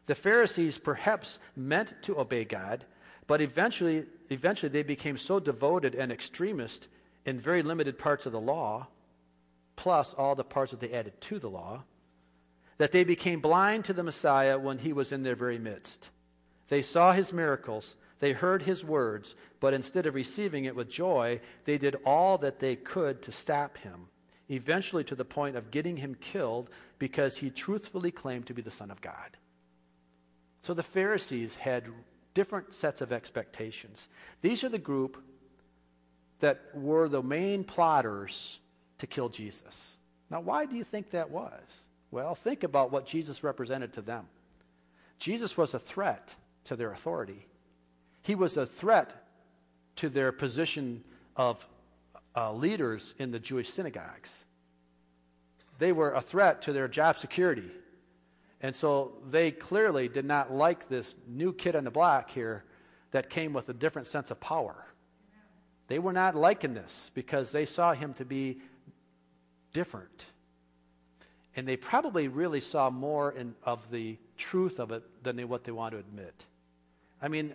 The 0.05 0.15
Pharisees 0.15 0.77
perhaps 0.77 1.39
meant 1.55 1.93
to 2.03 2.19
obey 2.19 2.45
God, 2.45 2.85
but 3.27 3.41
eventually, 3.41 4.05
eventually 4.29 4.69
they 4.69 4.83
became 4.83 5.17
so 5.17 5.39
devoted 5.39 5.95
and 5.95 6.11
extremist 6.11 6.87
in 7.25 7.39
very 7.39 7.61
limited 7.61 7.97
parts 7.97 8.25
of 8.25 8.31
the 8.31 8.39
law, 8.39 8.87
plus 9.75 10.13
all 10.13 10.33
the 10.33 10.43
parts 10.43 10.71
that 10.71 10.79
they 10.79 10.93
added 10.93 11.19
to 11.21 11.39
the 11.39 11.49
law, 11.49 11.83
that 12.77 12.91
they 12.91 13.03
became 13.03 13.41
blind 13.41 13.85
to 13.85 13.93
the 13.93 14.03
Messiah 14.03 14.57
when 14.57 14.77
he 14.77 14.93
was 14.93 15.11
in 15.11 15.23
their 15.23 15.35
very 15.35 15.59
midst. 15.59 16.09
They 16.69 16.81
saw 16.81 17.11
his 17.11 17.33
miracles, 17.33 17.95
they 18.19 18.33
heard 18.33 18.63
his 18.63 18.83
words, 18.83 19.35
but 19.59 19.73
instead 19.73 20.05
of 20.05 20.15
receiving 20.15 20.65
it 20.65 20.75
with 20.75 20.89
joy, 20.89 21.39
they 21.65 21.77
did 21.77 21.97
all 22.05 22.37
that 22.39 22.59
they 22.59 22.75
could 22.75 23.21
to 23.23 23.31
stop 23.31 23.77
him, 23.77 24.07
eventually 24.49 25.03
to 25.05 25.15
the 25.15 25.25
point 25.25 25.55
of 25.55 25.71
getting 25.71 25.97
him 25.97 26.15
killed 26.19 26.69
because 26.99 27.37
he 27.37 27.49
truthfully 27.49 28.11
claimed 28.11 28.47
to 28.47 28.53
be 28.53 28.61
the 28.61 28.71
Son 28.71 28.91
of 28.91 29.01
God. 29.01 29.37
So 30.63 30.73
the 30.73 30.83
Pharisees 30.83 31.55
had 31.55 31.85
different 32.33 32.73
sets 32.73 33.01
of 33.01 33.11
expectations. 33.11 34.09
These 34.41 34.63
are 34.63 34.69
the 34.69 34.77
group 34.77 35.23
that 36.39 36.61
were 36.73 37.07
the 37.09 37.23
main 37.23 37.63
plotters 37.63 38.59
to 38.99 39.07
kill 39.07 39.29
Jesus. 39.29 39.97
Now, 40.29 40.41
why 40.41 40.65
do 40.65 40.75
you 40.75 40.83
think 40.83 41.11
that 41.11 41.29
was? 41.31 41.85
Well, 42.11 42.35
think 42.35 42.63
about 42.63 42.91
what 42.91 43.05
Jesus 43.05 43.43
represented 43.43 43.93
to 43.93 44.01
them. 44.01 44.27
Jesus 45.19 45.57
was 45.57 45.73
a 45.73 45.79
threat 45.79 46.35
to 46.65 46.75
their 46.75 46.91
authority, 46.91 47.47
he 48.27 48.35
was 48.35 48.57
a 48.57 48.65
threat 48.65 49.15
to 49.95 50.09
their 50.09 50.33
position 50.33 51.01
of 51.37 51.65
uh, 52.35 52.51
leaders 52.51 53.15
in 53.17 53.31
the 53.31 53.39
Jewish 53.39 53.69
synagogues. 53.69 54.43
They 55.79 55.93
were 55.93 56.11
a 56.11 56.19
threat 56.19 56.61
to 56.63 56.73
their 56.73 56.89
job 56.89 57.17
security. 57.17 57.71
And 58.59 58.75
so 58.75 59.13
they 59.29 59.51
clearly 59.51 60.09
did 60.09 60.25
not 60.25 60.51
like 60.51 60.89
this 60.89 61.15
new 61.25 61.53
kid 61.53 61.73
on 61.77 61.85
the 61.85 61.89
block 61.89 62.29
here 62.29 62.65
that 63.11 63.29
came 63.29 63.53
with 63.53 63.69
a 63.69 63.73
different 63.73 64.09
sense 64.09 64.29
of 64.29 64.41
power. 64.41 64.75
They 65.87 65.97
were 65.97 66.11
not 66.11 66.35
liking 66.35 66.73
this 66.73 67.09
because 67.13 67.53
they 67.53 67.65
saw 67.65 67.93
him 67.93 68.13
to 68.15 68.25
be 68.25 68.59
different. 69.71 70.25
And 71.55 71.65
they 71.65 71.77
probably 71.77 72.27
really 72.27 72.59
saw 72.59 72.89
more 72.89 73.31
in, 73.31 73.55
of 73.63 73.89
the 73.89 74.17
truth 74.35 74.81
of 74.81 74.91
it 74.91 75.23
than 75.23 75.37
they, 75.37 75.45
what 75.45 75.63
they 75.63 75.71
want 75.71 75.93
to 75.93 75.99
admit. 75.99 76.45
I 77.21 77.29
mean, 77.29 77.53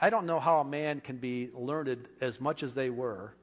I 0.00 0.10
don't 0.10 0.26
know 0.26 0.40
how 0.40 0.60
a 0.60 0.64
man 0.64 1.00
can 1.00 1.16
be 1.16 1.50
learned 1.54 2.08
as 2.20 2.40
much 2.40 2.62
as 2.62 2.74
they 2.74 2.90
were 2.90 3.34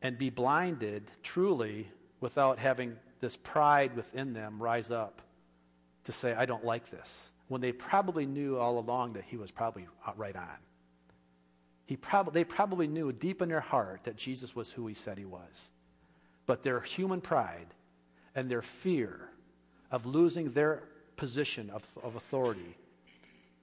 and 0.00 0.16
be 0.16 0.30
blinded 0.30 1.10
truly 1.22 1.88
without 2.20 2.58
having 2.58 2.96
this 3.20 3.36
pride 3.36 3.96
within 3.96 4.32
them 4.32 4.62
rise 4.62 4.90
up 4.90 5.22
to 6.04 6.12
say, 6.12 6.32
I 6.34 6.46
don't 6.46 6.64
like 6.64 6.90
this, 6.90 7.32
when 7.48 7.60
they 7.60 7.72
probably 7.72 8.26
knew 8.26 8.58
all 8.58 8.78
along 8.78 9.14
that 9.14 9.24
he 9.24 9.36
was 9.36 9.50
probably 9.50 9.86
right 10.16 10.36
on. 10.36 10.56
He 11.84 11.96
prob- 11.96 12.32
they 12.32 12.44
probably 12.44 12.86
knew 12.86 13.12
deep 13.12 13.42
in 13.42 13.48
their 13.48 13.60
heart 13.60 14.04
that 14.04 14.16
Jesus 14.16 14.54
was 14.54 14.72
who 14.72 14.86
he 14.86 14.94
said 14.94 15.18
he 15.18 15.24
was. 15.24 15.70
But 16.46 16.62
their 16.62 16.80
human 16.80 17.20
pride 17.20 17.68
and 18.34 18.50
their 18.50 18.62
fear 18.62 19.30
of 19.90 20.06
losing 20.06 20.52
their 20.52 20.84
position 21.16 21.70
of, 21.70 21.82
of 22.02 22.16
authority 22.16 22.76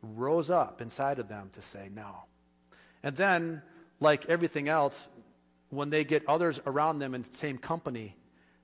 rose 0.04 0.50
up 0.50 0.82
inside 0.82 1.20
of 1.20 1.28
them 1.28 1.50
to 1.54 1.62
say 1.62 1.90
no. 1.94 2.26
And 3.02 3.16
then, 3.16 3.62
like 4.00 4.26
everything 4.28 4.70
else, 4.70 5.08
when 5.70 5.90
they 5.90 6.04
get 6.04 6.28
others 6.28 6.62
around 6.66 7.00
them 7.00 7.16
in 7.16 7.24
the 7.24 7.34
same 7.34 7.58
company, 7.58 8.16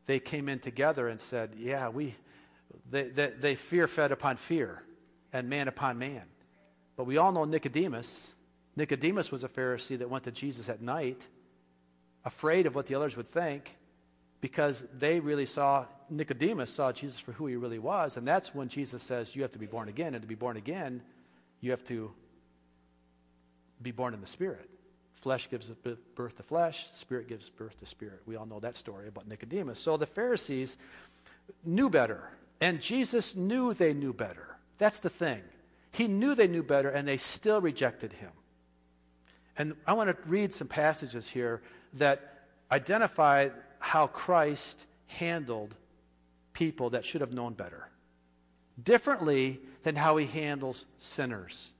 they 0.05 0.19
came 0.19 0.49
in 0.49 0.59
together 0.59 1.07
and 1.07 1.19
said, 1.19 1.51
Yeah, 1.57 1.89
we, 1.89 2.15
they, 2.89 3.03
they, 3.09 3.29
they 3.29 3.55
fear 3.55 3.87
fed 3.87 4.11
upon 4.11 4.37
fear 4.37 4.83
and 5.33 5.49
man 5.49 5.67
upon 5.67 5.97
man. 5.97 6.23
But 6.95 7.05
we 7.05 7.17
all 7.17 7.31
know 7.31 7.45
Nicodemus. 7.45 8.33
Nicodemus 8.75 9.31
was 9.31 9.43
a 9.43 9.49
Pharisee 9.49 9.97
that 9.99 10.09
went 10.09 10.25
to 10.25 10.31
Jesus 10.31 10.69
at 10.69 10.81
night, 10.81 11.21
afraid 12.25 12.65
of 12.65 12.75
what 12.75 12.87
the 12.87 12.95
others 12.95 13.17
would 13.17 13.29
think, 13.29 13.75
because 14.41 14.85
they 14.93 15.19
really 15.19 15.45
saw, 15.45 15.85
Nicodemus 16.09 16.71
saw 16.71 16.91
Jesus 16.91 17.19
for 17.19 17.31
who 17.33 17.47
he 17.47 17.55
really 17.55 17.79
was. 17.79 18.17
And 18.17 18.27
that's 18.27 18.55
when 18.55 18.67
Jesus 18.67 19.03
says, 19.03 19.35
You 19.35 19.41
have 19.41 19.51
to 19.51 19.59
be 19.59 19.65
born 19.65 19.89
again. 19.89 20.13
And 20.13 20.21
to 20.21 20.27
be 20.27 20.35
born 20.35 20.57
again, 20.57 21.01
you 21.61 21.71
have 21.71 21.83
to 21.85 22.11
be 23.81 23.91
born 23.91 24.13
in 24.13 24.21
the 24.21 24.27
Spirit. 24.27 24.69
Flesh 25.21 25.49
gives 25.49 25.69
birth 26.15 26.37
to 26.37 26.43
flesh, 26.43 26.91
spirit 26.93 27.27
gives 27.27 27.49
birth 27.49 27.77
to 27.79 27.85
spirit. 27.85 28.21
We 28.25 28.37
all 28.37 28.45
know 28.45 28.61
that 28.61 28.77
story 28.77 29.09
about 29.09 29.27
Nicodemus. 29.27 29.77
So 29.77 29.97
the 29.97 30.05
Pharisees 30.05 30.77
knew 31.65 31.89
better, 31.89 32.29
and 32.61 32.79
Jesus 32.79 33.35
knew 33.35 33.73
they 33.73 33.93
knew 33.93 34.13
better. 34.13 34.55
That's 34.77 35.01
the 35.01 35.09
thing. 35.09 35.41
He 35.91 36.07
knew 36.07 36.35
they 36.35 36.47
knew 36.47 36.63
better, 36.63 36.89
and 36.89 37.05
they 37.05 37.17
still 37.17 37.59
rejected 37.59 38.13
him. 38.13 38.31
And 39.57 39.75
I 39.85 39.91
want 39.91 40.09
to 40.09 40.29
read 40.29 40.53
some 40.53 40.69
passages 40.69 41.27
here 41.27 41.61
that 41.95 42.45
identify 42.71 43.49
how 43.79 44.07
Christ 44.07 44.85
handled 45.07 45.75
people 46.53 46.91
that 46.91 47.03
should 47.03 47.19
have 47.19 47.33
known 47.33 47.55
better 47.55 47.88
differently 48.83 49.59
than 49.83 49.95
how 49.95 50.17
he 50.17 50.25
handles 50.25 50.85
sinners. 50.99 51.71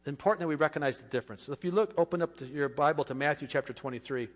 It's 0.00 0.08
Important 0.08 0.40
that 0.40 0.48
we 0.48 0.54
recognize 0.54 0.98
the 0.98 1.08
difference. 1.08 1.42
So 1.44 1.52
if 1.52 1.64
you 1.64 1.70
look, 1.70 1.92
open 1.96 2.22
up 2.22 2.40
your 2.52 2.68
Bible 2.68 3.04
to 3.04 3.14
Matthew 3.14 3.48
chapter 3.48 3.72
23. 3.72 4.28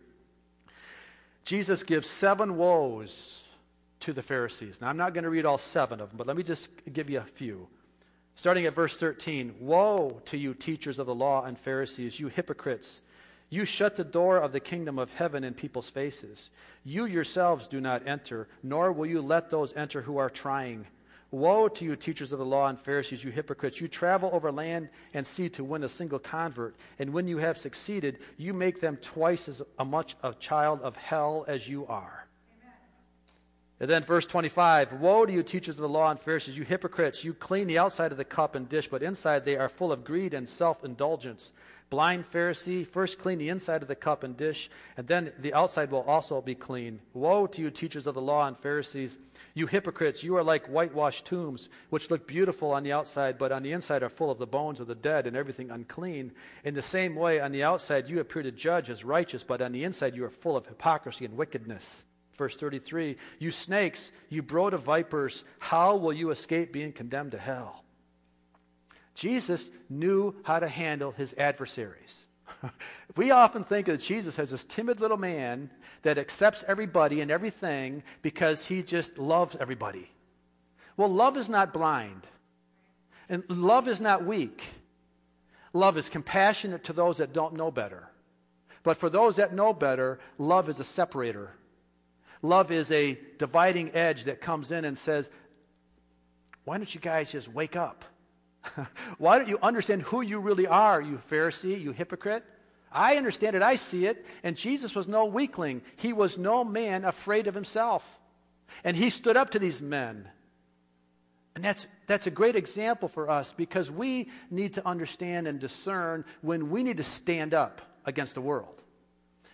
Jesus 1.44 1.82
gives 1.84 2.08
seven 2.08 2.56
woes 2.56 3.44
to 4.00 4.12
the 4.12 4.22
Pharisees. 4.22 4.80
Now, 4.80 4.88
I'm 4.88 4.96
not 4.96 5.14
going 5.14 5.24
to 5.24 5.30
read 5.30 5.46
all 5.46 5.58
seven 5.58 6.00
of 6.00 6.08
them, 6.08 6.16
but 6.16 6.26
let 6.26 6.36
me 6.36 6.42
just 6.42 6.68
give 6.92 7.10
you 7.10 7.18
a 7.18 7.24
few. 7.24 7.68
Starting 8.34 8.66
at 8.66 8.74
verse 8.74 8.96
13 8.96 9.54
Woe 9.60 10.20
to 10.26 10.36
you, 10.36 10.54
teachers 10.54 10.98
of 10.98 11.06
the 11.06 11.14
law 11.14 11.44
and 11.44 11.58
Pharisees, 11.58 12.18
you 12.18 12.28
hypocrites! 12.28 13.02
You 13.50 13.64
shut 13.64 13.96
the 13.96 14.04
door 14.04 14.38
of 14.38 14.52
the 14.52 14.60
kingdom 14.60 14.96
of 14.96 15.12
heaven 15.12 15.42
in 15.42 15.54
people's 15.54 15.90
faces. 15.90 16.50
You 16.84 17.04
yourselves 17.04 17.66
do 17.66 17.80
not 17.80 18.06
enter, 18.06 18.46
nor 18.62 18.92
will 18.92 19.06
you 19.06 19.20
let 19.20 19.50
those 19.50 19.76
enter 19.76 20.02
who 20.02 20.18
are 20.18 20.30
trying. 20.30 20.86
Woe 21.30 21.68
to 21.68 21.84
you, 21.84 21.94
teachers 21.94 22.32
of 22.32 22.40
the 22.40 22.44
law 22.44 22.66
and 22.68 22.78
Pharisees, 22.78 23.22
you 23.22 23.30
hypocrites! 23.30 23.80
You 23.80 23.86
travel 23.86 24.30
over 24.32 24.50
land 24.50 24.88
and 25.14 25.24
sea 25.24 25.48
to 25.50 25.62
win 25.62 25.84
a 25.84 25.88
single 25.88 26.18
convert, 26.18 26.74
and 26.98 27.12
when 27.12 27.28
you 27.28 27.38
have 27.38 27.56
succeeded, 27.56 28.18
you 28.36 28.52
make 28.52 28.80
them 28.80 28.96
twice 28.96 29.48
as 29.48 29.62
much 29.84 30.16
a 30.24 30.34
child 30.34 30.80
of 30.82 30.96
hell 30.96 31.44
as 31.46 31.68
you 31.68 31.86
are. 31.86 32.26
And 33.78 33.88
then 33.88 34.02
verse 34.02 34.26
25 34.26 34.94
Woe 34.94 35.24
to 35.24 35.32
you, 35.32 35.42
teachers 35.44 35.76
of 35.76 35.82
the 35.82 35.88
law 35.88 36.10
and 36.10 36.18
Pharisees, 36.18 36.58
you 36.58 36.64
hypocrites! 36.64 37.24
You 37.24 37.32
clean 37.32 37.68
the 37.68 37.78
outside 37.78 38.10
of 38.10 38.18
the 38.18 38.24
cup 38.24 38.56
and 38.56 38.68
dish, 38.68 38.88
but 38.88 39.02
inside 39.02 39.44
they 39.44 39.56
are 39.56 39.68
full 39.68 39.92
of 39.92 40.04
greed 40.04 40.34
and 40.34 40.48
self 40.48 40.84
indulgence. 40.84 41.52
Blind 41.90 42.24
Pharisee, 42.24 42.86
first 42.86 43.18
clean 43.18 43.38
the 43.38 43.48
inside 43.48 43.82
of 43.82 43.88
the 43.88 43.96
cup 43.96 44.22
and 44.22 44.36
dish, 44.36 44.70
and 44.96 45.08
then 45.08 45.32
the 45.40 45.52
outside 45.52 45.90
will 45.90 46.02
also 46.02 46.40
be 46.40 46.54
clean. 46.54 47.00
Woe 47.14 47.48
to 47.48 47.60
you, 47.60 47.70
teachers 47.70 48.06
of 48.06 48.14
the 48.14 48.22
law 48.22 48.46
and 48.46 48.56
Pharisees! 48.56 49.18
You 49.54 49.66
hypocrites, 49.66 50.22
you 50.22 50.36
are 50.36 50.44
like 50.44 50.68
whitewashed 50.68 51.26
tombs, 51.26 51.68
which 51.88 52.08
look 52.08 52.28
beautiful 52.28 52.70
on 52.70 52.84
the 52.84 52.92
outside, 52.92 53.38
but 53.38 53.50
on 53.50 53.64
the 53.64 53.72
inside 53.72 54.04
are 54.04 54.08
full 54.08 54.30
of 54.30 54.38
the 54.38 54.46
bones 54.46 54.78
of 54.78 54.86
the 54.86 54.94
dead 54.94 55.26
and 55.26 55.36
everything 55.36 55.72
unclean. 55.72 56.30
In 56.62 56.74
the 56.74 56.82
same 56.82 57.16
way, 57.16 57.40
on 57.40 57.50
the 57.50 57.64
outside 57.64 58.08
you 58.08 58.20
appear 58.20 58.44
to 58.44 58.52
judge 58.52 58.88
as 58.88 59.04
righteous, 59.04 59.42
but 59.42 59.60
on 59.60 59.72
the 59.72 59.82
inside 59.82 60.14
you 60.14 60.24
are 60.24 60.30
full 60.30 60.56
of 60.56 60.66
hypocrisy 60.66 61.24
and 61.24 61.36
wickedness. 61.36 62.04
Verse 62.38 62.54
33 62.54 63.16
You 63.40 63.50
snakes, 63.50 64.12
you 64.28 64.42
brood 64.42 64.74
of 64.74 64.82
vipers, 64.82 65.44
how 65.58 65.96
will 65.96 66.12
you 66.12 66.30
escape 66.30 66.72
being 66.72 66.92
condemned 66.92 67.32
to 67.32 67.38
hell? 67.38 67.84
Jesus 69.14 69.70
knew 69.88 70.34
how 70.42 70.58
to 70.58 70.68
handle 70.68 71.12
his 71.12 71.34
adversaries. 71.34 72.26
we 73.16 73.30
often 73.30 73.64
think 73.64 73.88
of 73.88 74.00
Jesus 74.00 74.38
as 74.38 74.50
this 74.50 74.64
timid 74.64 75.00
little 75.00 75.16
man 75.16 75.70
that 76.02 76.18
accepts 76.18 76.64
everybody 76.66 77.20
and 77.20 77.30
everything 77.30 78.02
because 78.22 78.66
he 78.66 78.82
just 78.82 79.18
loves 79.18 79.56
everybody. 79.58 80.10
Well, 80.96 81.08
love 81.08 81.36
is 81.36 81.48
not 81.48 81.72
blind, 81.72 82.26
and 83.28 83.44
love 83.48 83.88
is 83.88 84.00
not 84.00 84.24
weak. 84.24 84.62
Love 85.72 85.96
is 85.96 86.08
compassionate 86.08 86.84
to 86.84 86.92
those 86.92 87.18
that 87.18 87.32
don't 87.32 87.54
know 87.54 87.70
better. 87.70 88.08
But 88.82 88.96
for 88.96 89.08
those 89.08 89.36
that 89.36 89.54
know 89.54 89.72
better, 89.72 90.18
love 90.38 90.68
is 90.68 90.80
a 90.80 90.84
separator. 90.84 91.52
Love 92.42 92.70
is 92.70 92.90
a 92.90 93.18
dividing 93.38 93.94
edge 93.94 94.24
that 94.24 94.40
comes 94.40 94.72
in 94.72 94.84
and 94.84 94.96
says, 94.96 95.30
Why 96.64 96.78
don't 96.78 96.92
you 96.92 97.00
guys 97.00 97.30
just 97.30 97.48
wake 97.48 97.76
up? 97.76 98.04
Why 99.18 99.38
don't 99.38 99.48
you 99.48 99.58
understand 99.62 100.02
who 100.02 100.20
you 100.20 100.40
really 100.40 100.66
are, 100.66 101.00
you 101.00 101.20
Pharisee, 101.30 101.80
you 101.80 101.92
hypocrite? 101.92 102.44
I 102.92 103.16
understand 103.16 103.54
it, 103.54 103.62
I 103.62 103.76
see 103.76 104.06
it, 104.06 104.26
and 104.42 104.56
Jesus 104.56 104.94
was 104.94 105.06
no 105.06 105.24
weakling. 105.24 105.82
He 105.96 106.12
was 106.12 106.38
no 106.38 106.64
man 106.64 107.04
afraid 107.04 107.46
of 107.46 107.54
himself. 107.54 108.20
And 108.82 108.96
he 108.96 109.10
stood 109.10 109.36
up 109.36 109.50
to 109.50 109.58
these 109.58 109.80
men. 109.80 110.28
And 111.54 111.64
that's, 111.64 111.88
that's 112.06 112.26
a 112.26 112.30
great 112.30 112.56
example 112.56 113.08
for 113.08 113.28
us 113.28 113.52
because 113.52 113.90
we 113.90 114.30
need 114.50 114.74
to 114.74 114.86
understand 114.86 115.46
and 115.46 115.58
discern 115.58 116.24
when 116.42 116.70
we 116.70 116.82
need 116.82 116.96
to 116.98 117.04
stand 117.04 117.54
up 117.54 117.80
against 118.04 118.34
the 118.34 118.40
world. 118.40 118.82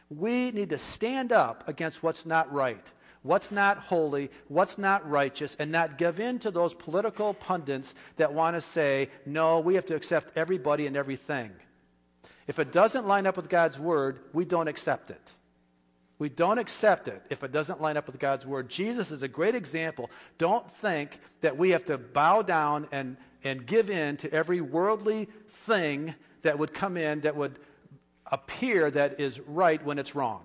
We 0.08 0.50
need 0.50 0.70
to 0.70 0.78
stand 0.78 1.32
up 1.32 1.68
against 1.68 2.02
what's 2.02 2.26
not 2.26 2.52
right 2.52 2.92
what's 3.26 3.50
not 3.50 3.78
holy, 3.78 4.30
what's 4.48 4.78
not 4.78 5.08
righteous, 5.08 5.56
and 5.56 5.72
not 5.72 5.98
give 5.98 6.20
in 6.20 6.38
to 6.40 6.50
those 6.50 6.74
political 6.74 7.34
pundits 7.34 7.94
that 8.16 8.32
want 8.32 8.56
to 8.56 8.60
say, 8.60 9.10
no, 9.24 9.60
we 9.60 9.74
have 9.74 9.86
to 9.86 9.96
accept 9.96 10.36
everybody 10.36 10.86
and 10.86 10.96
everything. 10.96 11.50
If 12.46 12.58
it 12.58 12.72
doesn't 12.72 13.06
line 13.06 13.26
up 13.26 13.36
with 13.36 13.48
God's 13.48 13.78
word, 13.78 14.20
we 14.32 14.44
don't 14.44 14.68
accept 14.68 15.10
it. 15.10 15.32
We 16.18 16.28
don't 16.28 16.58
accept 16.58 17.08
it 17.08 17.22
if 17.28 17.42
it 17.44 17.52
doesn't 17.52 17.82
line 17.82 17.96
up 17.96 18.06
with 18.06 18.18
God's 18.18 18.46
word. 18.46 18.70
Jesus 18.70 19.10
is 19.10 19.22
a 19.22 19.28
great 19.28 19.54
example. 19.54 20.10
Don't 20.38 20.70
think 20.76 21.18
that 21.42 21.58
we 21.58 21.70
have 21.70 21.84
to 21.86 21.98
bow 21.98 22.42
down 22.42 22.88
and, 22.90 23.16
and 23.44 23.66
give 23.66 23.90
in 23.90 24.16
to 24.18 24.32
every 24.32 24.60
worldly 24.60 25.28
thing 25.48 26.14
that 26.42 26.58
would 26.58 26.72
come 26.72 26.96
in 26.96 27.20
that 27.22 27.36
would 27.36 27.58
appear 28.30 28.90
that 28.90 29.20
is 29.20 29.40
right 29.40 29.84
when 29.84 29.98
it's 29.98 30.14
wrong. 30.14 30.42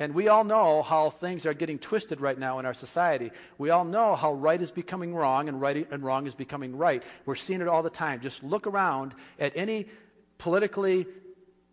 And 0.00 0.14
we 0.14 0.28
all 0.28 0.44
know 0.44 0.80
how 0.80 1.10
things 1.10 1.44
are 1.44 1.52
getting 1.52 1.78
twisted 1.78 2.22
right 2.22 2.38
now 2.38 2.58
in 2.58 2.64
our 2.64 2.72
society. 2.72 3.30
We 3.58 3.68
all 3.68 3.84
know 3.84 4.16
how 4.16 4.32
right 4.32 4.60
is 4.60 4.70
becoming 4.70 5.14
wrong 5.14 5.50
and 5.50 5.60
right 5.60 5.86
and 5.90 6.02
wrong 6.02 6.26
is 6.26 6.34
becoming 6.34 6.74
right. 6.74 7.02
We're 7.26 7.34
seeing 7.34 7.60
it 7.60 7.68
all 7.68 7.82
the 7.82 7.90
time. 7.90 8.20
Just 8.20 8.42
look 8.42 8.66
around 8.66 9.14
at 9.38 9.52
any 9.54 9.88
politically 10.38 11.06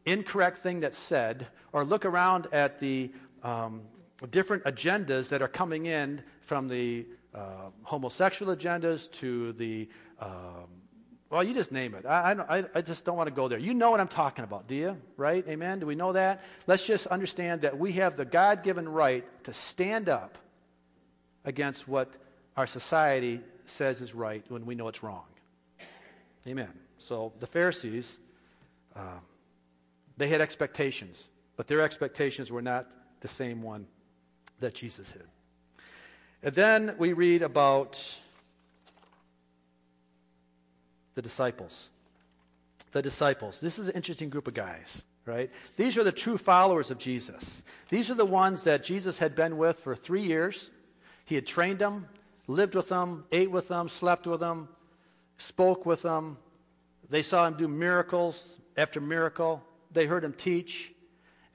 incorrect 0.06 0.58
thing 0.58 0.82
that's 0.82 0.98
said, 0.98 1.48
or 1.72 1.86
look 1.86 2.04
around 2.04 2.48
at 2.52 2.82
the 2.82 3.13
um, 3.44 3.84
different 4.30 4.66
agendas 4.66 5.30
that 5.30 5.42
are 5.42 5.48
coming 5.48 5.86
in 5.86 6.22
from 6.42 6.68
the 6.68 7.06
uh, 7.34 7.70
homosexual 7.84 8.54
agendas 8.54 9.10
to 9.13 9.54
the 9.54 9.88
um, 10.20 10.68
well, 11.30 11.44
you 11.44 11.54
just 11.54 11.72
name 11.72 11.94
it. 11.94 12.06
I, 12.06 12.34
I, 12.34 12.66
I, 12.76 12.82
just 12.82 13.04
don't 13.04 13.18
want 13.18 13.28
to 13.28 13.34
go 13.34 13.50
there. 13.50 13.60
You 13.60 13.74
know 13.74 13.92
what 13.92 14.00
I'm 14.00 14.08
talking 14.08 14.46
about, 14.46 14.68
do 14.68 14.76
you? 14.76 14.98
Right? 15.18 15.46
Amen? 15.48 15.80
Do 15.80 15.86
we 15.86 15.96
know 15.96 16.13
that? 16.13 16.44
Let's 16.68 16.88
just 16.88 17.08
understand 17.08 17.62
that 17.62 17.78
we 17.78 17.94
have 17.94 18.16
the 18.16 18.24
God 18.24 18.63
given 18.63 18.88
right 18.88 19.26
to 19.44 19.54
stand 19.54 20.08
up 20.08 20.38
against 21.44 21.88
what 21.88 22.16
our 22.56 22.66
society 22.66 23.42
says 23.66 24.00
is 24.00 24.16
right 24.16 24.44
when 24.48 24.66
we 24.66 24.74
know 24.76 24.88
it's 24.88 25.04
wrong. 25.04 25.26
Amen. 26.48 26.70
So 26.98 27.34
the 27.40 27.48
Pharisees, 27.48 28.18
uh, 28.96 29.20
they 30.16 30.30
had 30.30 30.40
expectations, 30.40 31.30
but 31.58 31.68
their 31.68 31.82
expectations 31.82 32.52
were 32.52 32.62
not 32.62 32.88
the 33.20 33.28
same 33.28 33.62
one 33.62 33.86
that 34.62 34.74
Jesus 34.74 35.12
had. 35.12 35.24
And 36.42 36.56
then 36.56 36.96
we 36.98 37.13
read 37.13 37.42
about 37.42 38.18
the 41.17 41.21
disciples. 41.23 41.89
The 42.91 43.01
disciples. 43.01 43.60
This 43.60 43.80
is 43.80 43.89
an 43.89 43.95
interesting 43.95 44.30
group 44.30 44.47
of 44.47 44.53
guys, 44.53 45.03
right? 45.25 45.49
These 45.75 45.97
are 45.97 46.03
the 46.03 46.12
true 46.12 46.38
followers 46.38 46.91
of 46.91 46.99
Jesus. 46.99 47.63
These 47.89 48.12
are 48.12 48.13
the 48.13 48.23
ones 48.23 48.65
that 48.65 48.84
Jesus 48.84 49.17
had 49.17 49.36
been 49.36 49.58
with 49.58 49.80
for 49.80 49.95
three 49.95 50.21
years. 50.21 50.69
He 51.25 51.34
had 51.34 51.47
trained 51.47 51.80
them, 51.80 52.08
lived 52.45 52.75
with 52.75 52.89
them, 52.89 53.25
ate 53.32 53.49
with 53.49 53.67
them, 53.67 53.89
slept 53.89 54.27
with 54.27 54.41
them, 54.41 54.69
spoke 55.39 55.88
with 55.88 56.03
them. 56.03 56.38
They 57.10 57.23
saw 57.23 57.47
him 57.47 57.56
do 57.56 57.67
miracles 57.67 58.60
after 58.77 59.01
miracle. 59.01 59.63
They 59.91 60.06
heard 60.06 60.23
him 60.23 60.34
teach. 60.34 60.93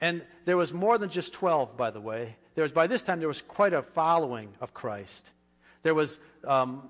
And 0.01 0.25
there 0.43 0.57
was 0.57 0.73
more 0.73 0.97
than 0.97 1.09
just 1.09 1.31
12, 1.31 1.77
by 1.77 1.89
the 1.89 2.01
way. 2.01 2.35
There 2.55 2.63
was, 2.63 2.73
by 2.73 2.87
this 2.87 3.01
time, 3.01 3.19
there 3.19 3.29
was 3.29 3.41
quite 3.41 3.71
a 3.71 3.81
following 3.81 4.53
of 4.59 4.73
Christ. 4.73 5.31
There 5.83 5.95
was 5.95 6.19
um, 6.45 6.89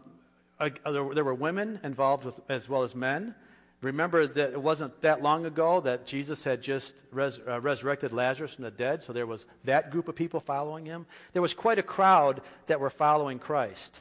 uh, 0.86 0.91
there 1.13 1.23
were 1.23 1.34
women 1.34 1.80
involved 1.84 2.26
with, 2.26 2.39
as 2.49 2.69
well 2.69 2.84
as 2.84 2.95
men. 2.95 3.36
Remember 3.82 4.26
that 4.26 4.54
it 4.54 4.62
wasn't 4.62 5.02
that 5.02 5.21
long 5.21 5.45
ago 5.45 5.82
that 5.82 6.06
Jesus 6.06 6.43
had 6.43 6.62
just 6.62 7.04
res, 7.12 7.39
uh, 7.45 7.60
resurrected 7.60 8.13
Lazarus 8.13 8.56
from 8.56 8.63
the 8.63 8.71
dead, 8.71 9.04
so 9.04 9.12
there 9.12 9.28
was 9.28 9.45
that 9.65 9.91
group 9.91 10.08
of 10.08 10.15
people 10.15 10.39
following 10.39 10.86
him. 10.86 11.06
There 11.34 11.41
was 11.41 11.54
quite 11.54 11.80
a 11.80 11.84
crowd 11.84 12.41
that 12.67 12.80
were 12.80 12.89
following 12.89 13.39
Christ. 13.39 13.99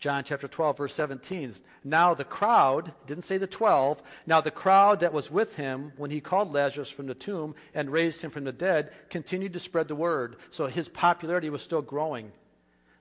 John 0.00 0.24
chapter 0.24 0.48
12, 0.48 0.76
verse 0.76 0.94
17. 0.94 1.54
Now 1.84 2.14
the 2.14 2.24
crowd, 2.24 2.92
didn't 3.06 3.24
say 3.24 3.38
the 3.38 3.46
12, 3.46 4.02
now 4.26 4.40
the 4.40 4.50
crowd 4.50 5.00
that 5.00 5.12
was 5.12 5.30
with 5.30 5.56
him 5.56 5.92
when 5.96 6.10
he 6.10 6.20
called 6.20 6.52
Lazarus 6.52 6.90
from 6.90 7.06
the 7.06 7.14
tomb 7.14 7.54
and 7.74 7.90
raised 7.90 8.22
him 8.22 8.30
from 8.30 8.44
the 8.44 8.52
dead 8.52 8.92
continued 9.10 9.52
to 9.54 9.60
spread 9.60 9.88
the 9.88 9.96
word. 9.96 10.36
So 10.50 10.66
his 10.66 10.88
popularity 10.88 11.50
was 11.50 11.62
still 11.62 11.82
growing. 11.82 12.32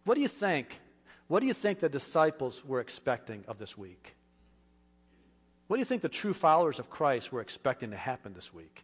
What 0.06 0.16
do 0.16 0.22
you 0.22 0.28
think 0.28 0.80
what 1.28 1.42
do 1.42 1.46
you 1.46 1.54
think 1.54 1.80
the 1.80 1.90
disciples 1.90 2.64
were 2.64 2.80
expecting 2.80 3.44
of 3.48 3.58
this 3.58 3.78
week? 3.78 4.16
What 5.68 5.76
do 5.76 5.80
you 5.80 5.86
think 5.86 6.02
the 6.02 6.10
true 6.10 6.34
followers 6.34 6.80
of 6.80 6.90
Christ 6.90 7.32
were 7.32 7.42
expecting 7.42 7.92
to 7.92 7.98
happen 7.98 8.34
this 8.34 8.54
week? 8.54 8.84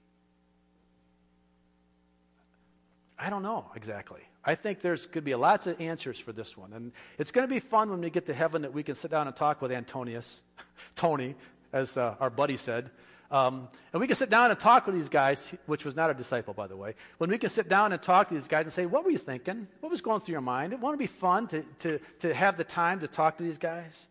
I 3.17 3.29
don't 3.29 3.43
know 3.43 3.71
exactly. 3.75 4.21
I 4.43 4.55
think 4.55 4.81
there's 4.81 5.05
going 5.05 5.13
to 5.13 5.21
be 5.21 5.35
lots 5.35 5.67
of 5.67 5.79
answers 5.79 6.19
for 6.19 6.33
this 6.33 6.57
one. 6.57 6.73
And 6.73 6.91
it's 7.17 7.31
going 7.31 7.47
to 7.47 7.53
be 7.53 7.61
fun 7.61 7.89
when 7.89 8.01
we 8.01 8.09
get 8.09 8.25
to 8.25 8.33
heaven 8.33 8.63
that 8.63 8.73
we 8.73 8.83
can 8.83 8.95
sit 8.95 9.11
down 9.11 9.27
and 9.27 9.35
talk 9.35 9.61
with 9.61 9.71
Antonius, 9.71 10.41
Tony, 10.97 11.35
as 11.71 11.95
uh, 11.95 12.15
our 12.19 12.29
buddy 12.29 12.57
said. 12.57 12.91
Um, 13.33 13.67
and 13.91 13.99
we 13.99 14.05
can 14.05 14.15
sit 14.15 14.29
down 14.29 14.51
and 14.51 14.59
talk 14.59 14.85
with 14.85 14.93
these 14.93 15.09
guys, 15.09 15.55
which 15.65 15.85
was 15.85 15.95
not 15.95 16.11
a 16.11 16.13
disciple, 16.13 16.53
by 16.53 16.67
the 16.67 16.77
way. 16.77 16.93
When 17.17 17.31
we 17.31 17.39
can 17.39 17.49
sit 17.49 17.67
down 17.67 17.91
and 17.91 17.99
talk 17.99 18.27
to 18.27 18.35
these 18.35 18.47
guys 18.47 18.67
and 18.67 18.71
say, 18.71 18.85
What 18.85 19.03
were 19.03 19.09
you 19.09 19.17
thinking? 19.17 19.67
What 19.79 19.89
was 19.91 20.01
going 20.01 20.21
through 20.21 20.33
your 20.33 20.41
mind? 20.41 20.71
It 20.71 20.79
won't 20.79 20.99
be 20.99 21.07
fun 21.07 21.47
to, 21.47 21.63
to, 21.79 21.99
to 22.19 22.31
have 22.31 22.57
the 22.57 22.63
time 22.63 22.99
to 22.99 23.07
talk 23.07 23.37
to 23.37 23.43
these 23.43 23.57
guys? 23.57 24.07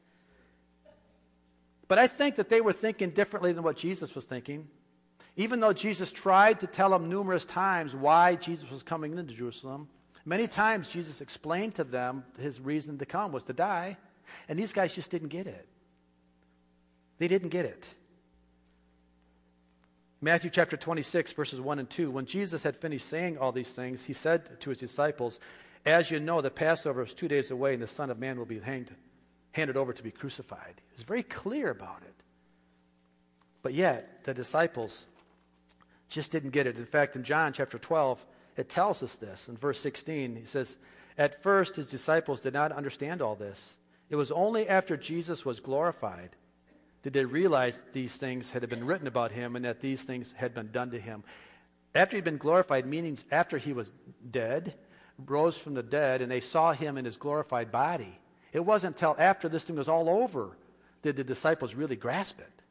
But 1.86 2.00
I 2.00 2.08
think 2.08 2.34
that 2.34 2.48
they 2.48 2.60
were 2.60 2.72
thinking 2.72 3.10
differently 3.10 3.52
than 3.52 3.62
what 3.62 3.76
Jesus 3.76 4.12
was 4.16 4.24
thinking. 4.24 4.66
Even 5.36 5.60
though 5.60 5.72
Jesus 5.72 6.10
tried 6.10 6.58
to 6.58 6.66
tell 6.66 6.90
them 6.90 7.08
numerous 7.08 7.44
times 7.44 7.94
why 7.94 8.34
Jesus 8.34 8.68
was 8.72 8.82
coming 8.82 9.16
into 9.16 9.32
Jerusalem, 9.32 9.88
many 10.24 10.48
times 10.48 10.90
Jesus 10.90 11.20
explained 11.20 11.76
to 11.76 11.84
them 11.84 12.24
his 12.40 12.60
reason 12.60 12.98
to 12.98 13.06
come 13.06 13.30
was 13.30 13.44
to 13.44 13.52
die. 13.52 13.98
And 14.48 14.58
these 14.58 14.72
guys 14.72 14.96
just 14.96 15.12
didn't 15.12 15.28
get 15.28 15.46
it. 15.46 15.68
They 17.18 17.28
didn't 17.28 17.50
get 17.50 17.66
it. 17.66 17.88
Matthew 20.24 20.50
chapter 20.50 20.76
26, 20.76 21.32
verses 21.32 21.60
1 21.60 21.80
and 21.80 21.90
2. 21.90 22.08
When 22.12 22.26
Jesus 22.26 22.62
had 22.62 22.76
finished 22.76 23.08
saying 23.08 23.38
all 23.38 23.50
these 23.50 23.74
things, 23.74 24.04
he 24.04 24.12
said 24.12 24.60
to 24.60 24.70
his 24.70 24.78
disciples, 24.78 25.40
As 25.84 26.12
you 26.12 26.20
know, 26.20 26.40
the 26.40 26.48
Passover 26.48 27.02
is 27.02 27.12
two 27.12 27.26
days 27.26 27.50
away, 27.50 27.74
and 27.74 27.82
the 27.82 27.88
Son 27.88 28.08
of 28.08 28.20
Man 28.20 28.38
will 28.38 28.46
be 28.46 28.60
hanged, 28.60 28.94
handed 29.50 29.76
over 29.76 29.92
to 29.92 30.02
be 30.02 30.12
crucified. 30.12 30.74
He 30.76 30.94
was 30.94 31.02
very 31.02 31.24
clear 31.24 31.70
about 31.70 32.02
it. 32.02 32.14
But 33.62 33.74
yet, 33.74 34.22
the 34.22 34.32
disciples 34.32 35.06
just 36.08 36.30
didn't 36.30 36.50
get 36.50 36.68
it. 36.68 36.78
In 36.78 36.86
fact, 36.86 37.16
in 37.16 37.24
John 37.24 37.52
chapter 37.52 37.80
12, 37.80 38.24
it 38.56 38.68
tells 38.68 39.02
us 39.02 39.16
this. 39.16 39.48
In 39.48 39.56
verse 39.56 39.80
16, 39.80 40.36
he 40.36 40.44
says, 40.44 40.78
At 41.18 41.42
first, 41.42 41.74
his 41.74 41.90
disciples 41.90 42.40
did 42.40 42.54
not 42.54 42.70
understand 42.70 43.22
all 43.22 43.34
this. 43.34 43.76
It 44.08 44.14
was 44.14 44.30
only 44.30 44.68
after 44.68 44.96
Jesus 44.96 45.44
was 45.44 45.58
glorified 45.58 46.36
did 47.02 47.12
they 47.12 47.24
realize 47.24 47.82
these 47.92 48.16
things 48.16 48.50
had 48.50 48.68
been 48.68 48.86
written 48.86 49.06
about 49.06 49.32
him 49.32 49.56
and 49.56 49.64
that 49.64 49.80
these 49.80 50.02
things 50.02 50.32
had 50.32 50.54
been 50.54 50.70
done 50.70 50.90
to 50.90 51.00
him. 51.00 51.24
After 51.94 52.16
he'd 52.16 52.24
been 52.24 52.38
glorified, 52.38 52.86
meaning 52.86 53.18
after 53.30 53.58
he 53.58 53.72
was 53.72 53.92
dead, 54.30 54.74
rose 55.26 55.58
from 55.58 55.74
the 55.74 55.82
dead, 55.82 56.22
and 56.22 56.30
they 56.30 56.40
saw 56.40 56.72
him 56.72 56.96
in 56.96 57.04
his 57.04 57.16
glorified 57.16 57.70
body. 57.70 58.18
It 58.52 58.64
wasn't 58.64 58.96
until 58.96 59.16
after 59.18 59.48
this 59.48 59.64
thing 59.64 59.76
was 59.76 59.88
all 59.88 60.08
over 60.08 60.56
did 61.02 61.16
the 61.16 61.24
disciples 61.24 61.74
really 61.74 61.96
grasp 61.96 62.40
it. 62.40 62.62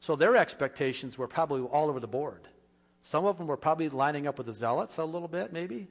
So 0.00 0.16
their 0.16 0.36
expectations 0.36 1.18
were 1.18 1.28
probably 1.28 1.62
all 1.62 1.88
over 1.88 2.00
the 2.00 2.06
board. 2.06 2.48
Some 3.02 3.24
of 3.24 3.36
them 3.36 3.48
were 3.48 3.56
probably 3.56 3.88
lining 3.88 4.26
up 4.26 4.38
with 4.38 4.46
the 4.46 4.52
zealots 4.52 4.98
a 4.98 5.04
little 5.04 5.28
bit, 5.28 5.52
maybe. 5.52 5.88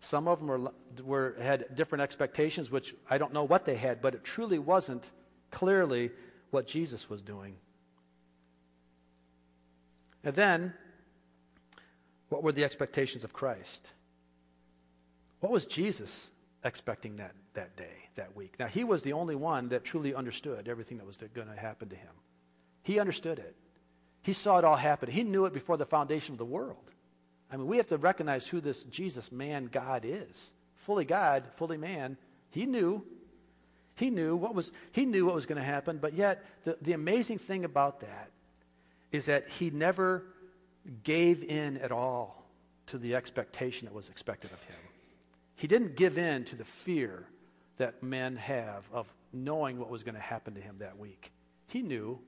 Some 0.00 0.28
of 0.28 0.38
them 0.38 0.48
were, 0.48 0.72
were, 1.02 1.36
had 1.40 1.74
different 1.74 2.02
expectations, 2.02 2.70
which 2.70 2.94
I 3.08 3.18
don't 3.18 3.32
know 3.32 3.44
what 3.44 3.64
they 3.64 3.76
had, 3.76 4.00
but 4.00 4.14
it 4.14 4.24
truly 4.24 4.58
wasn't 4.58 5.10
clearly 5.50 6.10
what 6.54 6.66
Jesus 6.66 7.10
was 7.10 7.20
doing. 7.20 7.56
And 10.22 10.34
then, 10.34 10.72
what 12.30 12.42
were 12.42 12.52
the 12.52 12.64
expectations 12.64 13.24
of 13.24 13.32
Christ? 13.34 13.90
What 15.40 15.52
was 15.52 15.66
Jesus 15.66 16.30
expecting 16.64 17.16
that, 17.16 17.34
that 17.52 17.76
day, 17.76 18.08
that 18.16 18.34
week? 18.34 18.54
Now, 18.58 18.68
he 18.68 18.84
was 18.84 19.02
the 19.02 19.12
only 19.12 19.34
one 19.34 19.68
that 19.68 19.84
truly 19.84 20.14
understood 20.14 20.66
everything 20.68 20.96
that 20.98 21.06
was 21.06 21.18
going 21.18 21.48
to 21.48 21.60
happen 21.60 21.90
to 21.90 21.96
him. 21.96 22.12
He 22.82 22.98
understood 22.98 23.38
it. 23.38 23.54
He 24.22 24.32
saw 24.32 24.58
it 24.58 24.64
all 24.64 24.76
happen. 24.76 25.10
He 25.10 25.24
knew 25.24 25.44
it 25.44 25.52
before 25.52 25.76
the 25.76 25.84
foundation 25.84 26.32
of 26.32 26.38
the 26.38 26.46
world. 26.46 26.90
I 27.50 27.58
mean, 27.58 27.66
we 27.66 27.76
have 27.76 27.88
to 27.88 27.98
recognize 27.98 28.48
who 28.48 28.62
this 28.62 28.84
Jesus 28.84 29.30
man 29.30 29.68
God 29.70 30.04
is. 30.06 30.54
Fully 30.76 31.04
God, 31.04 31.44
fully 31.56 31.76
man. 31.76 32.16
He 32.50 32.64
knew. 32.64 33.04
He 33.96 34.10
knew 34.10 34.36
what 34.36 34.54
was 34.54 34.72
he 34.92 35.04
knew 35.04 35.26
what 35.26 35.34
was 35.34 35.46
going 35.46 35.58
to 35.58 35.64
happen, 35.64 35.98
but 35.98 36.14
yet 36.14 36.44
the, 36.64 36.76
the 36.82 36.92
amazing 36.92 37.38
thing 37.38 37.64
about 37.64 38.00
that 38.00 38.30
is 39.12 39.26
that 39.26 39.48
he 39.48 39.70
never 39.70 40.24
gave 41.02 41.42
in 41.42 41.78
at 41.78 41.92
all 41.92 42.44
to 42.86 42.98
the 42.98 43.14
expectation 43.14 43.86
that 43.86 43.94
was 43.94 44.08
expected 44.08 44.52
of 44.52 44.62
him. 44.64 44.76
He 45.56 45.66
didn't 45.66 45.96
give 45.96 46.18
in 46.18 46.44
to 46.46 46.56
the 46.56 46.64
fear 46.64 47.24
that 47.76 48.02
men 48.02 48.36
have 48.36 48.84
of 48.92 49.06
knowing 49.32 49.78
what 49.78 49.90
was 49.90 50.02
going 50.02 50.14
to 50.14 50.20
happen 50.20 50.54
to 50.54 50.60
him 50.60 50.76
that 50.78 50.98
week. 50.98 51.32
He 51.68 51.82
knew 51.82 52.18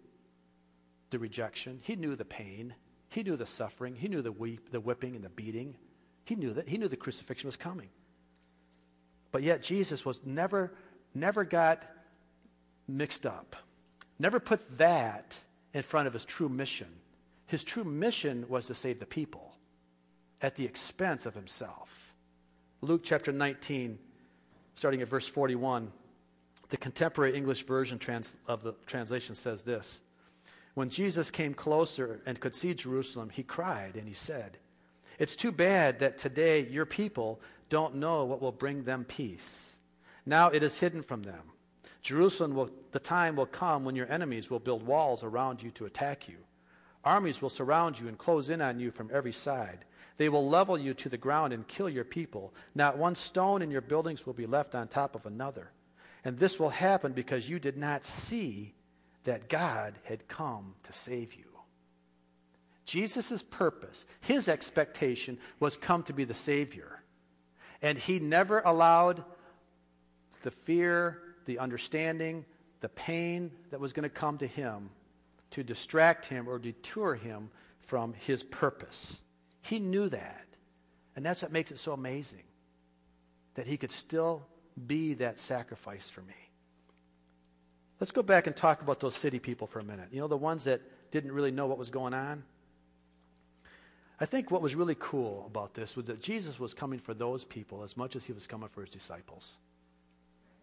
the 1.10 1.18
rejection. 1.18 1.80
He 1.82 1.96
knew 1.96 2.16
the 2.16 2.24
pain. 2.24 2.74
He 3.08 3.22
knew 3.22 3.36
the 3.36 3.46
suffering. 3.46 3.94
He 3.96 4.08
knew 4.08 4.22
the, 4.22 4.32
weep, 4.32 4.70
the 4.70 4.80
whipping 4.80 5.14
and 5.14 5.24
the 5.24 5.28
beating. 5.28 5.76
He 6.24 6.34
knew 6.34 6.52
that. 6.54 6.68
He 6.68 6.78
knew 6.78 6.88
the 6.88 6.96
crucifixion 6.96 7.46
was 7.48 7.56
coming. 7.56 7.88
But 9.30 9.42
yet 9.42 9.62
Jesus 9.62 10.04
was 10.04 10.20
never, 10.24 10.72
never 11.20 11.44
got 11.44 11.82
mixed 12.86 13.26
up. 13.26 13.56
Never 14.18 14.40
put 14.40 14.78
that 14.78 15.38
in 15.74 15.82
front 15.82 16.06
of 16.06 16.12
his 16.12 16.24
true 16.24 16.48
mission. 16.48 16.88
His 17.46 17.64
true 17.64 17.84
mission 17.84 18.46
was 18.48 18.66
to 18.66 18.74
save 18.74 18.98
the 18.98 19.06
people 19.06 19.54
at 20.40 20.56
the 20.56 20.64
expense 20.64 21.26
of 21.26 21.34
himself. 21.34 22.14
Luke 22.80 23.02
chapter 23.04 23.32
19, 23.32 23.98
starting 24.74 25.02
at 25.02 25.08
verse 25.08 25.26
41, 25.28 25.90
the 26.68 26.76
contemporary 26.76 27.36
English 27.36 27.64
version 27.64 27.98
trans- 27.98 28.36
of 28.46 28.62
the 28.62 28.74
translation 28.86 29.34
says 29.34 29.62
this 29.62 30.00
when 30.76 30.90
Jesus 30.90 31.30
came 31.30 31.54
closer 31.54 32.20
and 32.26 32.38
could 32.38 32.54
see 32.54 32.74
Jerusalem, 32.74 33.30
he 33.30 33.42
cried 33.42 33.96
and 33.96 34.06
he 34.06 34.12
said, 34.12 34.58
It's 35.18 35.34
too 35.34 35.50
bad 35.50 36.00
that 36.00 36.18
today 36.18 36.66
your 36.66 36.84
people 36.84 37.40
don't 37.70 37.94
know 37.94 38.26
what 38.26 38.42
will 38.42 38.52
bring 38.52 38.84
them 38.84 39.04
peace. 39.04 39.75
Now 40.26 40.48
it 40.48 40.62
is 40.62 40.78
hidden 40.78 41.02
from 41.02 41.22
them. 41.22 41.52
Jerusalem 42.02 42.54
will, 42.54 42.70
the 42.92 43.00
time 43.00 43.36
will 43.36 43.46
come 43.46 43.84
when 43.84 43.96
your 43.96 44.10
enemies 44.10 44.50
will 44.50 44.58
build 44.58 44.84
walls 44.84 45.22
around 45.22 45.62
you 45.62 45.70
to 45.72 45.86
attack 45.86 46.28
you. 46.28 46.36
Armies 47.04 47.40
will 47.40 47.50
surround 47.50 47.98
you 47.98 48.08
and 48.08 48.18
close 48.18 48.50
in 48.50 48.60
on 48.60 48.80
you 48.80 48.90
from 48.90 49.10
every 49.12 49.32
side. 49.32 49.84
They 50.16 50.28
will 50.28 50.48
level 50.48 50.76
you 50.76 50.94
to 50.94 51.08
the 51.08 51.16
ground 51.16 51.52
and 51.52 51.66
kill 51.68 51.88
your 51.88 52.04
people. 52.04 52.52
Not 52.74 52.98
one 52.98 53.14
stone 53.14 53.62
in 53.62 53.70
your 53.70 53.80
buildings 53.80 54.26
will 54.26 54.32
be 54.32 54.46
left 54.46 54.74
on 54.74 54.88
top 54.88 55.14
of 55.14 55.26
another. 55.26 55.70
And 56.24 56.38
this 56.38 56.58
will 56.58 56.70
happen 56.70 57.12
because 57.12 57.48
you 57.48 57.58
did 57.60 57.76
not 57.76 58.04
see 58.04 58.74
that 59.24 59.48
God 59.48 59.94
had 60.04 60.26
come 60.26 60.74
to 60.84 60.92
save 60.92 61.34
you. 61.34 61.44
Jesus' 62.84 63.42
purpose, 63.42 64.06
his 64.20 64.48
expectation, 64.48 65.38
was 65.60 65.76
come 65.76 66.02
to 66.04 66.12
be 66.12 66.24
the 66.24 66.34
Savior. 66.34 67.02
And 67.82 67.98
he 67.98 68.18
never 68.18 68.60
allowed 68.60 69.24
the 70.46 70.52
fear, 70.52 71.18
the 71.46 71.58
understanding, 71.58 72.44
the 72.78 72.88
pain 72.88 73.50
that 73.72 73.80
was 73.80 73.92
going 73.92 74.04
to 74.04 74.08
come 74.08 74.38
to 74.38 74.46
him 74.46 74.90
to 75.50 75.64
distract 75.64 76.24
him 76.24 76.48
or 76.48 76.56
detour 76.60 77.16
him 77.16 77.50
from 77.80 78.12
his 78.12 78.44
purpose. 78.44 79.20
He 79.62 79.80
knew 79.80 80.08
that. 80.08 80.46
And 81.16 81.26
that's 81.26 81.42
what 81.42 81.50
makes 81.50 81.72
it 81.72 81.80
so 81.80 81.92
amazing 81.92 82.44
that 83.54 83.66
he 83.66 83.76
could 83.76 83.90
still 83.90 84.46
be 84.86 85.14
that 85.14 85.40
sacrifice 85.40 86.10
for 86.10 86.20
me. 86.20 86.34
Let's 87.98 88.12
go 88.12 88.22
back 88.22 88.46
and 88.46 88.54
talk 88.54 88.82
about 88.82 89.00
those 89.00 89.16
city 89.16 89.40
people 89.40 89.66
for 89.66 89.80
a 89.80 89.84
minute. 89.84 90.10
You 90.12 90.20
know, 90.20 90.28
the 90.28 90.36
ones 90.36 90.62
that 90.64 90.80
didn't 91.10 91.32
really 91.32 91.50
know 91.50 91.66
what 91.66 91.76
was 91.76 91.90
going 91.90 92.14
on? 92.14 92.44
I 94.20 94.26
think 94.26 94.52
what 94.52 94.62
was 94.62 94.76
really 94.76 94.96
cool 94.96 95.44
about 95.48 95.74
this 95.74 95.96
was 95.96 96.04
that 96.04 96.20
Jesus 96.20 96.60
was 96.60 96.72
coming 96.72 97.00
for 97.00 97.14
those 97.14 97.44
people 97.44 97.82
as 97.82 97.96
much 97.96 98.14
as 98.14 98.24
he 98.24 98.32
was 98.32 98.46
coming 98.46 98.68
for 98.68 98.82
his 98.82 98.90
disciples. 98.90 99.56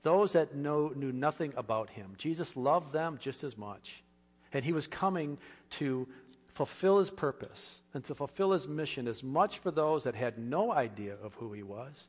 Those 0.04 0.34
that 0.34 0.56
know, 0.56 0.92
knew 0.96 1.12
nothing 1.12 1.54
about 1.58 1.90
him. 1.90 2.14
Jesus 2.18 2.56
loved 2.56 2.94
them 2.94 3.18
just 3.20 3.44
as 3.44 3.58
much. 3.58 4.04
And 4.52 4.64
he 4.64 4.74
was 4.74 4.86
coming 4.86 5.38
to 5.72 6.08
fulfill 6.50 7.00
his 7.00 7.10
purpose 7.10 7.82
and 7.94 8.04
to 8.04 8.14
fulfill 8.14 8.52
his 8.52 8.68
mission 8.68 9.08
as 9.08 9.24
much 9.24 9.60
for 9.60 9.72
those 9.72 10.04
that 10.04 10.14
had 10.14 10.38
no 10.38 10.72
idea 10.72 11.16
of 11.24 11.34
who 11.36 11.52
he 11.54 11.64
was 11.64 12.08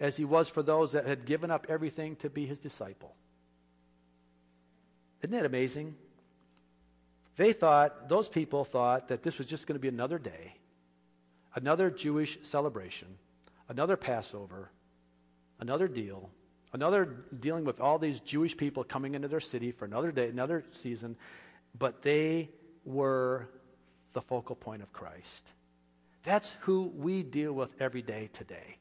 as 0.00 0.16
he 0.16 0.24
was 0.24 0.48
for 0.48 0.62
those 0.62 0.92
that 0.92 1.06
had 1.06 1.24
given 1.24 1.50
up 1.50 1.66
everything 1.68 2.16
to 2.16 2.30
be 2.30 2.46
his 2.46 2.58
disciple. 2.58 3.14
Isn't 5.22 5.32
that 5.32 5.44
amazing? 5.44 5.96
They 7.36 7.52
thought, 7.52 8.08
those 8.08 8.28
people 8.28 8.64
thought 8.64 9.08
that 9.08 9.22
this 9.22 9.38
was 9.38 9.46
just 9.46 9.66
going 9.66 9.74
to 9.74 9.80
be 9.80 9.88
another 9.88 10.18
day, 10.18 10.54
another 11.54 11.90
Jewish 11.90 12.38
celebration, 12.42 13.08
another 13.68 13.96
Passover, 13.96 14.70
another 15.60 15.88
deal, 15.88 16.30
another 16.72 17.04
dealing 17.38 17.64
with 17.64 17.80
all 17.80 17.98
these 17.98 18.20
Jewish 18.20 18.56
people 18.56 18.84
coming 18.84 19.14
into 19.14 19.28
their 19.28 19.40
city 19.40 19.72
for 19.72 19.84
another 19.84 20.12
day, 20.12 20.28
another 20.28 20.64
season, 20.70 21.16
but 21.78 22.02
they 22.02 22.50
were 22.84 23.48
the 24.12 24.22
focal 24.22 24.56
point 24.56 24.82
of 24.82 24.92
Christ. 24.92 25.52
That's 26.22 26.54
who 26.60 26.92
we 26.96 27.22
deal 27.22 27.52
with 27.52 27.74
every 27.80 28.02
day 28.02 28.28
today. 28.32 28.78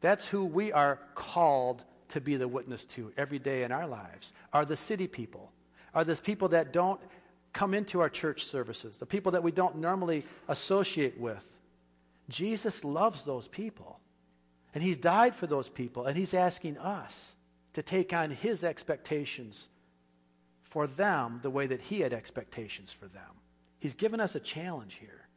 That's 0.00 0.26
who 0.26 0.44
we 0.44 0.72
are 0.72 0.98
called 1.14 1.84
to 2.10 2.20
be 2.20 2.36
the 2.36 2.48
witness 2.48 2.84
to 2.84 3.12
every 3.16 3.38
day 3.38 3.62
in 3.62 3.72
our 3.72 3.86
lives 3.86 4.32
are 4.52 4.64
the 4.64 4.76
city 4.76 5.06
people, 5.06 5.50
are 5.94 6.04
those 6.04 6.20
people 6.20 6.48
that 6.48 6.72
don't 6.72 7.00
come 7.52 7.74
into 7.74 8.00
our 8.00 8.08
church 8.08 8.44
services, 8.44 8.98
the 8.98 9.06
people 9.06 9.32
that 9.32 9.42
we 9.42 9.52
don't 9.52 9.76
normally 9.76 10.24
associate 10.48 11.18
with. 11.18 11.56
Jesus 12.28 12.84
loves 12.84 13.24
those 13.24 13.48
people. 13.48 13.98
And 14.74 14.82
He's 14.82 14.96
died 14.96 15.34
for 15.34 15.46
those 15.46 15.68
people. 15.68 16.06
And 16.06 16.16
He's 16.16 16.34
asking 16.34 16.78
us 16.78 17.34
to 17.74 17.82
take 17.82 18.12
on 18.12 18.30
His 18.30 18.64
expectations 18.64 19.68
for 20.62 20.86
them 20.86 21.40
the 21.42 21.50
way 21.50 21.66
that 21.66 21.80
He 21.80 22.00
had 22.00 22.12
expectations 22.12 22.92
for 22.92 23.06
them. 23.06 23.22
He's 23.78 23.94
given 23.94 24.20
us 24.20 24.34
a 24.34 24.40
challenge 24.40 24.94
here. 24.94 25.28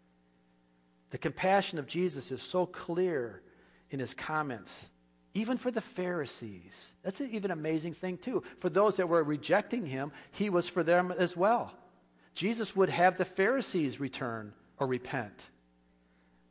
The 1.09 1.17
compassion 1.17 1.79
of 1.79 1.87
Jesus 1.87 2.31
is 2.31 2.41
so 2.41 2.65
clear 2.65 3.41
in 3.89 3.99
His 3.99 4.13
comments 4.13 4.89
even 5.35 5.57
for 5.57 5.69
the 5.69 5.81
Pharisees. 5.81 6.95
That's 7.03 7.19
an 7.19 7.29
even 7.31 7.51
amazing 7.51 7.93
thing, 7.93 8.17
too. 8.17 8.41
For 8.59 8.69
those 8.69 8.95
that 8.97 9.09
were 9.09 9.21
rejecting 9.21 9.85
him, 9.85 10.13
he 10.31 10.49
was 10.49 10.69
for 10.69 10.81
them 10.81 11.11
as 11.11 11.35
well. 11.35 11.73
Jesus 12.33 12.75
would 12.75 12.89
have 12.89 13.17
the 13.17 13.25
Pharisees 13.25 13.99
return 13.99 14.53
or 14.79 14.87
repent. 14.87 15.49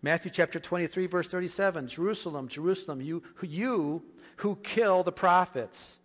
Matthew 0.04 0.30
chapter 0.30 0.60
23, 0.60 1.06
verse 1.06 1.28
37 1.28 1.88
Jerusalem, 1.88 2.46
Jerusalem, 2.46 3.00
you, 3.00 3.22
you 3.40 4.02
who 4.36 4.56
kill 4.56 5.02
the 5.02 5.10
prophets 5.10 5.96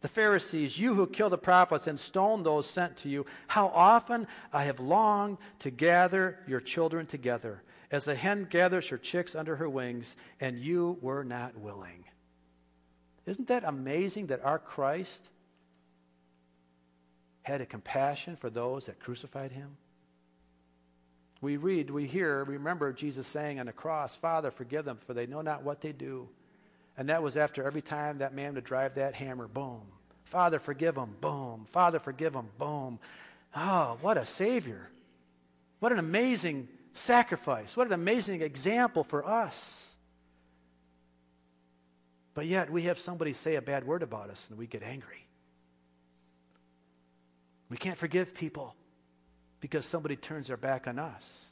The 0.00 0.08
Pharisees, 0.08 0.76
you 0.76 0.94
who 0.94 1.06
kill 1.06 1.30
the 1.30 1.38
prophets 1.38 1.86
and 1.86 2.00
stone 2.00 2.42
those 2.42 2.68
sent 2.68 2.96
to 2.98 3.08
you, 3.08 3.24
how 3.46 3.68
often 3.68 4.26
I 4.52 4.64
have 4.64 4.80
longed 4.80 5.38
to 5.60 5.70
gather 5.70 6.40
your 6.48 6.58
children 6.58 7.06
together, 7.06 7.62
as 7.92 8.08
a 8.08 8.16
hen 8.16 8.48
gathers 8.50 8.88
her 8.88 8.98
chicks 8.98 9.36
under 9.36 9.54
her 9.54 9.68
wings, 9.68 10.16
and 10.40 10.58
you 10.58 10.98
were 11.00 11.22
not 11.22 11.56
willing. 11.56 12.04
Isn't 13.24 13.46
that 13.46 13.62
amazing 13.62 14.26
that 14.26 14.44
our 14.44 14.58
Christ 14.58 15.28
had 17.42 17.60
a 17.60 17.66
compassion 17.66 18.34
for 18.34 18.50
those 18.50 18.86
that 18.86 18.98
crucified 18.98 19.52
him? 19.52 19.76
We 21.42 21.56
read, 21.56 21.90
we 21.90 22.06
hear, 22.06 22.44
remember 22.44 22.92
Jesus 22.92 23.26
saying 23.26 23.58
on 23.58 23.66
the 23.66 23.72
cross, 23.72 24.14
Father, 24.16 24.52
forgive 24.52 24.84
them, 24.84 24.96
for 25.04 25.12
they 25.12 25.26
know 25.26 25.42
not 25.42 25.64
what 25.64 25.80
they 25.80 25.90
do. 25.90 26.28
And 26.96 27.08
that 27.08 27.22
was 27.22 27.36
after 27.36 27.64
every 27.64 27.82
time 27.82 28.18
that 28.18 28.32
man 28.32 28.54
would 28.54 28.64
drive 28.64 28.94
that 28.94 29.14
hammer, 29.14 29.48
boom. 29.48 29.82
Father, 30.24 30.60
forgive 30.60 30.94
them, 30.94 31.16
boom. 31.20 31.66
Father, 31.72 31.98
forgive 31.98 32.32
them, 32.32 32.46
boom. 32.58 33.00
Oh, 33.56 33.98
what 34.02 34.16
a 34.16 34.24
Savior. 34.24 34.88
What 35.80 35.90
an 35.90 35.98
amazing 35.98 36.68
sacrifice. 36.92 37.76
What 37.76 37.88
an 37.88 37.92
amazing 37.92 38.40
example 38.40 39.02
for 39.02 39.26
us. 39.26 39.96
But 42.34 42.46
yet, 42.46 42.70
we 42.70 42.82
have 42.82 43.00
somebody 43.00 43.32
say 43.32 43.56
a 43.56 43.62
bad 43.62 43.84
word 43.84 44.04
about 44.04 44.30
us 44.30 44.48
and 44.48 44.58
we 44.58 44.68
get 44.68 44.84
angry. 44.84 45.26
We 47.68 47.76
can't 47.76 47.98
forgive 47.98 48.32
people 48.32 48.76
because 49.62 49.86
somebody 49.86 50.16
turns 50.16 50.48
their 50.48 50.56
back 50.56 50.88
on 50.88 50.98
us. 50.98 51.46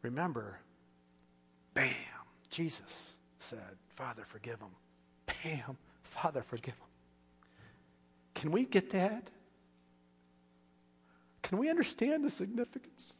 Remember, 0.00 0.60
bam, 1.74 1.90
Jesus 2.50 3.16
said, 3.40 3.58
Father, 3.88 4.22
forgive 4.24 4.60
them. 4.60 4.70
Bam, 5.26 5.76
Father, 6.04 6.40
forgive 6.42 6.76
them. 6.78 6.86
Can 8.34 8.52
we 8.52 8.64
get 8.64 8.90
that? 8.90 9.28
Can 11.42 11.58
we 11.58 11.68
understand 11.68 12.24
the 12.24 12.30
significance 12.30 13.16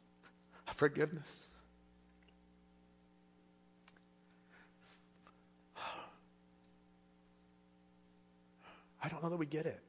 of 0.69 0.73
forgiveness? 0.73 1.49
I 9.03 9.09
don't 9.09 9.21
know 9.21 9.29
that 9.29 9.37
we 9.37 9.47
get 9.47 9.65
it. 9.65 9.81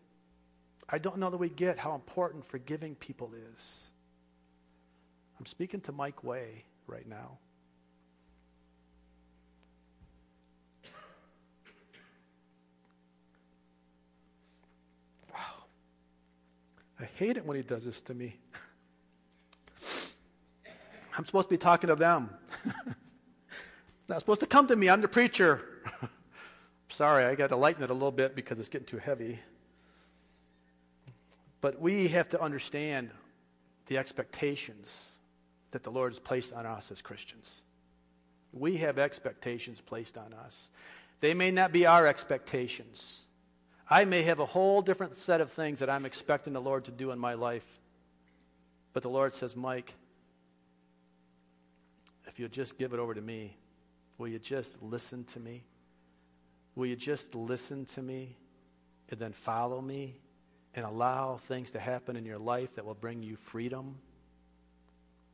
I 0.89 0.99
don't 0.99 1.19
know 1.19 1.31
that 1.31 1.37
we 1.37 1.51
get 1.51 1.79
how 1.79 1.95
important 1.95 2.45
forgiving 2.45 2.97
people 2.97 3.31
is. 3.55 3.92
I'm 5.43 5.47
speaking 5.47 5.81
to 5.81 5.91
Mike 5.91 6.23
Way 6.23 6.63
right 6.87 7.05
now. 7.05 7.37
Wow. 15.35 15.65
I 17.01 17.07
hate 17.17 17.37
it 17.37 17.45
when 17.45 17.57
he 17.57 17.65
does 17.65 17.85
this 17.85 18.01
to 18.03 18.15
me. 18.15 18.37
I'm 21.19 21.27
supposed 21.27 21.49
to 21.49 21.51
be 21.51 21.59
talking 21.59 21.89
to 21.89 21.97
them. 21.97 22.31
Not 24.09 24.21
supposed 24.21 24.43
to 24.43 24.47
come 24.47 24.69
to 24.69 24.77
me. 24.77 24.89
I'm 24.89 25.01
the 25.01 25.09
preacher. 25.09 25.61
Sorry, 26.89 27.25
I 27.25 27.35
got 27.35 27.49
to 27.49 27.57
lighten 27.57 27.83
it 27.83 27.91
a 27.91 27.95
little 27.95 28.13
bit 28.13 28.37
because 28.37 28.61
it's 28.61 28.69
getting 28.69 28.87
too 28.87 28.99
heavy. 28.99 29.41
But 31.61 31.81
we 31.81 32.07
have 32.07 32.29
to 32.29 32.41
understand 32.41 33.11
the 33.87 33.99
expectations 33.99 35.19
that 35.73 35.83
the 35.83 35.91
Lord 35.91 36.13
has 36.13 36.19
placed 36.19 36.53
on 36.53 36.65
us 36.65 36.91
as 36.91 37.03
Christians. 37.03 37.63
We 38.53 38.79
have 38.79 38.99
expectations 38.99 39.81
placed 39.81 40.17
on 40.17 40.33
us. 40.33 40.71
They 41.21 41.35
may 41.35 41.51
not 41.51 41.73
be 41.73 41.87
our 41.87 42.07
expectations. 42.07 43.23
I 43.89 44.05
may 44.05 44.23
have 44.23 44.39
a 44.39 44.47
whole 44.47 44.83
different 44.83 45.19
set 45.19 45.41
of 45.41 45.51
things 45.51 45.81
that 45.81 45.91
I'm 45.91 46.07
expecting 46.07 46.53
the 46.53 46.61
Lord 46.61 46.85
to 46.85 46.91
do 46.91 47.11
in 47.11 47.19
my 47.19 47.35
life. 47.35 47.67
But 48.93 49.03
the 49.03 49.11
Lord 49.11 49.33
says, 49.33 49.57
Mike, 49.57 49.95
if 52.27 52.39
you'll 52.39 52.49
just 52.49 52.79
give 52.79 52.93
it 52.93 52.99
over 52.99 53.15
to 53.15 53.21
me, 53.21 53.57
will 54.19 54.29
you 54.29 54.39
just 54.39 54.83
listen 54.83 55.25
to 55.25 55.41
me? 55.41 55.63
Will 56.75 56.87
you 56.87 56.97
just 56.97 57.35
listen 57.35 57.85
to 57.87 58.03
me 58.03 58.37
and 59.11 59.21
then 59.21 59.33
follow 59.33 59.81
me 59.81 60.17
and 60.75 60.85
allow 60.85 61.37
things 61.37 61.73
to 61.73 61.79
happen 61.79 62.17
in 62.17 62.25
your 62.25 62.39
life 62.39 62.75
that 62.77 62.85
will 62.85 62.95
bring 62.95 63.23
you 63.23 63.37
freedom? 63.37 63.97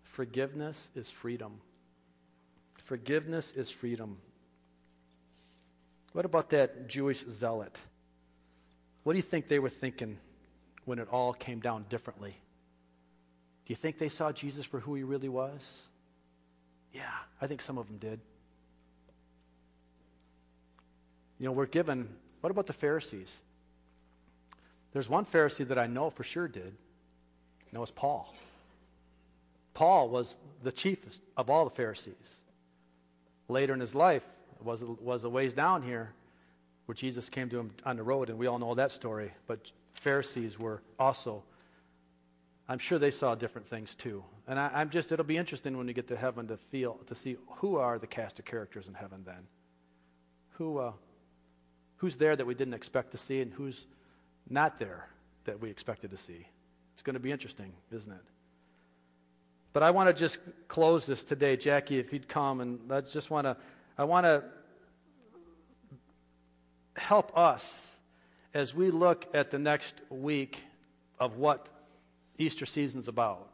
Forgiveness 0.09 0.91
is 0.97 1.11
freedom. 1.11 1.61
Forgiveness 2.85 3.53
is 3.53 3.71
freedom. 3.71 4.19
What 6.13 6.25
about 6.25 6.51
that 6.51 6.89
Jewish 6.89 7.25
zealot? 7.29 7.79
What 9.05 9.13
do 9.13 9.19
you 9.19 9.23
think 9.23 9.49
they 9.49 9.59
were 9.59 9.69
thinking 9.69 10.19
when 10.85 10.99
it 10.99 11.09
all 11.13 11.33
came 11.33 11.61
down 11.61 11.85
differently? 11.89 12.35
Do 13.67 13.73
you 13.73 13.77
think 13.77 13.99
they 13.99 14.09
saw 14.09 14.33
Jesus 14.33 14.65
for 14.65 14.81
who 14.81 14.95
he 14.95 15.03
really 15.03 15.29
was? 15.29 15.83
Yeah, 16.93 17.03
I 17.41 17.47
think 17.47 17.61
some 17.61 17.79
of 17.79 17.87
them 17.87 17.99
did. 17.99 18.19
You 21.39 21.47
know, 21.47 21.53
we're 21.53 21.67
given, 21.67 22.09
what 22.41 22.51
about 22.51 22.67
the 22.67 22.73
Pharisees? 22.73 23.39
There's 24.93 25.09
one 25.09 25.27
Pharisee 25.27 25.69
that 25.69 25.79
I 25.79 25.87
know 25.87 26.11
for 26.11 26.25
sure 26.25 26.49
did, 26.49 26.63
and 26.65 27.73
that 27.73 27.81
was 27.81 27.91
Paul. 27.91 28.35
Paul 29.79 30.09
was 30.09 30.37
the 30.65 30.73
chiefest 30.73 31.23
of 31.37 31.49
all 31.49 31.63
the 31.65 31.71
Pharisees. 31.71 32.41
Later 33.47 33.75
in 33.75 33.79
his 33.79 33.95
life, 33.95 34.25
was, 34.61 34.83
was 34.83 35.23
a 35.23 35.29
ways 35.29 35.55
down 35.55 35.83
here 35.83 36.13
where 36.87 36.97
Jesus 36.97 37.29
came 37.31 37.49
to 37.51 37.61
him 37.61 37.71
on 37.87 37.95
the 37.95 38.03
road, 38.03 38.29
and 38.29 38.41
we 38.41 38.49
all 38.49 38.59
know 38.59 38.75
that 38.75 38.91
story. 38.91 39.31
But 39.47 39.71
Pharisees 39.95 40.59
were 40.59 40.83
also, 40.99 41.45
I'm 42.69 42.81
sure 42.81 42.99
they 42.99 43.13
saw 43.13 43.37
different 43.37 43.69
things 43.69 43.95
too. 43.95 44.25
And 44.49 44.59
I, 44.59 44.81
am 44.81 44.91
just, 44.91 45.13
it'll 45.13 45.25
be 45.25 45.37
interesting 45.37 45.77
when 45.77 45.87
we 45.87 45.93
get 45.93 46.09
to 46.09 46.17
heaven 46.17 46.49
to 46.49 46.57
feel, 46.57 46.95
to 47.07 47.15
see 47.15 47.37
who 47.59 47.77
are 47.77 48.01
the 48.01 48.09
cast 48.09 48.41
of 48.41 48.47
characters 48.47 48.89
in 48.89 48.95
heaven 48.95 49.23
then. 49.25 49.47
Who, 50.55 50.79
uh, 50.79 50.93
who's 51.99 52.17
there 52.17 52.35
that 52.35 52.49
we 52.49 52.55
didn't 52.55 52.75
expect 52.75 53.13
to 53.13 53.17
see, 53.17 53.41
and 53.43 53.53
who's 53.53 53.87
not 54.51 54.81
there 54.81 55.09
that 55.45 55.61
we 55.61 55.71
expected 55.71 56.11
to 56.11 56.17
see. 56.17 56.49
It's 56.95 57.03
going 57.03 57.15
to 57.15 57.21
be 57.21 57.31
interesting, 57.31 57.73
isn't 57.93 58.11
it? 58.11 58.25
But 59.73 59.83
I 59.83 59.91
want 59.91 60.09
to 60.09 60.15
just 60.15 60.39
close 60.67 61.07
this 61.07 61.25
today, 61.25 61.57
Jackie, 61.57 61.99
if 61.99 62.13
you'd 62.13 62.29
come 62.29 62.61
and 62.61 62.93
I 62.93 63.01
just 63.01 63.31
want 63.31 63.47
to, 63.47 63.57
I 63.97 64.05
want 64.05 64.25
to 64.25 64.45
help 66.97 67.37
us 67.37 67.99
as 68.55 68.75
we 68.75 68.91
look 68.91 69.27
at 69.35 69.51
the 69.51 69.59
next 69.59 70.01
week 70.11 70.63
of 71.19 71.37
what 71.37 71.69
Easter 72.39 72.67
season's 72.67 73.09
about. 73.09 73.49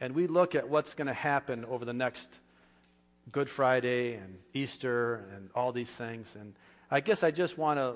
And 0.00 0.14
we 0.14 0.26
look 0.26 0.54
at 0.54 0.68
what's 0.68 0.94
going 0.94 1.06
to 1.06 1.14
happen 1.14 1.64
over 1.64 1.84
the 1.84 1.92
next 1.92 2.40
Good 3.30 3.48
Friday 3.48 4.14
and 4.14 4.38
Easter 4.52 5.24
and 5.34 5.50
all 5.54 5.72
these 5.72 5.90
things. 5.90 6.36
And 6.36 6.54
I 6.90 7.00
guess 7.00 7.22
I 7.22 7.30
just 7.30 7.56
want 7.56 7.78
to 7.78 7.94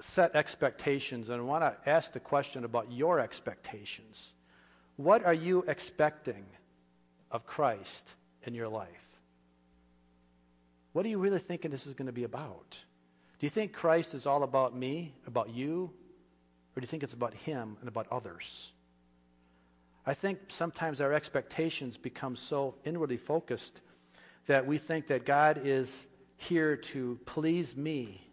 set 0.00 0.36
expectations 0.36 1.28
and 1.28 1.40
I 1.40 1.44
want 1.44 1.62
to 1.64 1.90
ask 1.90 2.12
the 2.12 2.20
question 2.20 2.64
about 2.64 2.92
your 2.92 3.20
expectations. 3.20 4.34
What 4.98 5.24
are 5.24 5.32
you 5.32 5.64
expecting 5.68 6.44
of 7.30 7.46
Christ 7.46 8.12
in 8.42 8.52
your 8.52 8.66
life? 8.66 9.20
What 10.92 11.06
are 11.06 11.08
you 11.08 11.18
really 11.18 11.38
thinking 11.38 11.70
this 11.70 11.86
is 11.86 11.94
going 11.94 12.06
to 12.06 12.12
be 12.12 12.24
about? 12.24 12.82
Do 13.38 13.46
you 13.46 13.48
think 13.48 13.72
Christ 13.72 14.12
is 14.12 14.26
all 14.26 14.42
about 14.42 14.74
me, 14.76 15.14
about 15.24 15.50
you? 15.50 15.92
Or 16.74 16.80
do 16.80 16.82
you 16.84 16.88
think 16.88 17.04
it's 17.04 17.14
about 17.14 17.32
Him 17.32 17.76
and 17.78 17.88
about 17.88 18.08
others? 18.10 18.72
I 20.04 20.14
think 20.14 20.40
sometimes 20.48 21.00
our 21.00 21.12
expectations 21.12 21.96
become 21.96 22.34
so 22.34 22.74
inwardly 22.84 23.18
focused 23.18 23.80
that 24.46 24.66
we 24.66 24.78
think 24.78 25.06
that 25.06 25.24
God 25.24 25.60
is 25.62 26.08
here 26.38 26.76
to 26.76 27.20
please 27.24 27.76
me 27.76 28.27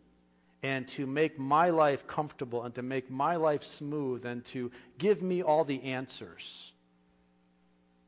and 0.65 0.87
to 0.87 1.05
make 1.05 1.37
my 1.37 1.69
life 1.69 2.07
comfortable 2.07 2.63
and 2.63 2.73
to 2.73 2.81
make 2.81 3.11
my 3.11 3.35
life 3.35 3.63
smooth 3.63 4.25
and 4.25 4.43
to 4.43 4.71
give 4.97 5.21
me 5.21 5.43
all 5.43 5.63
the 5.63 5.83
answers. 5.83 6.73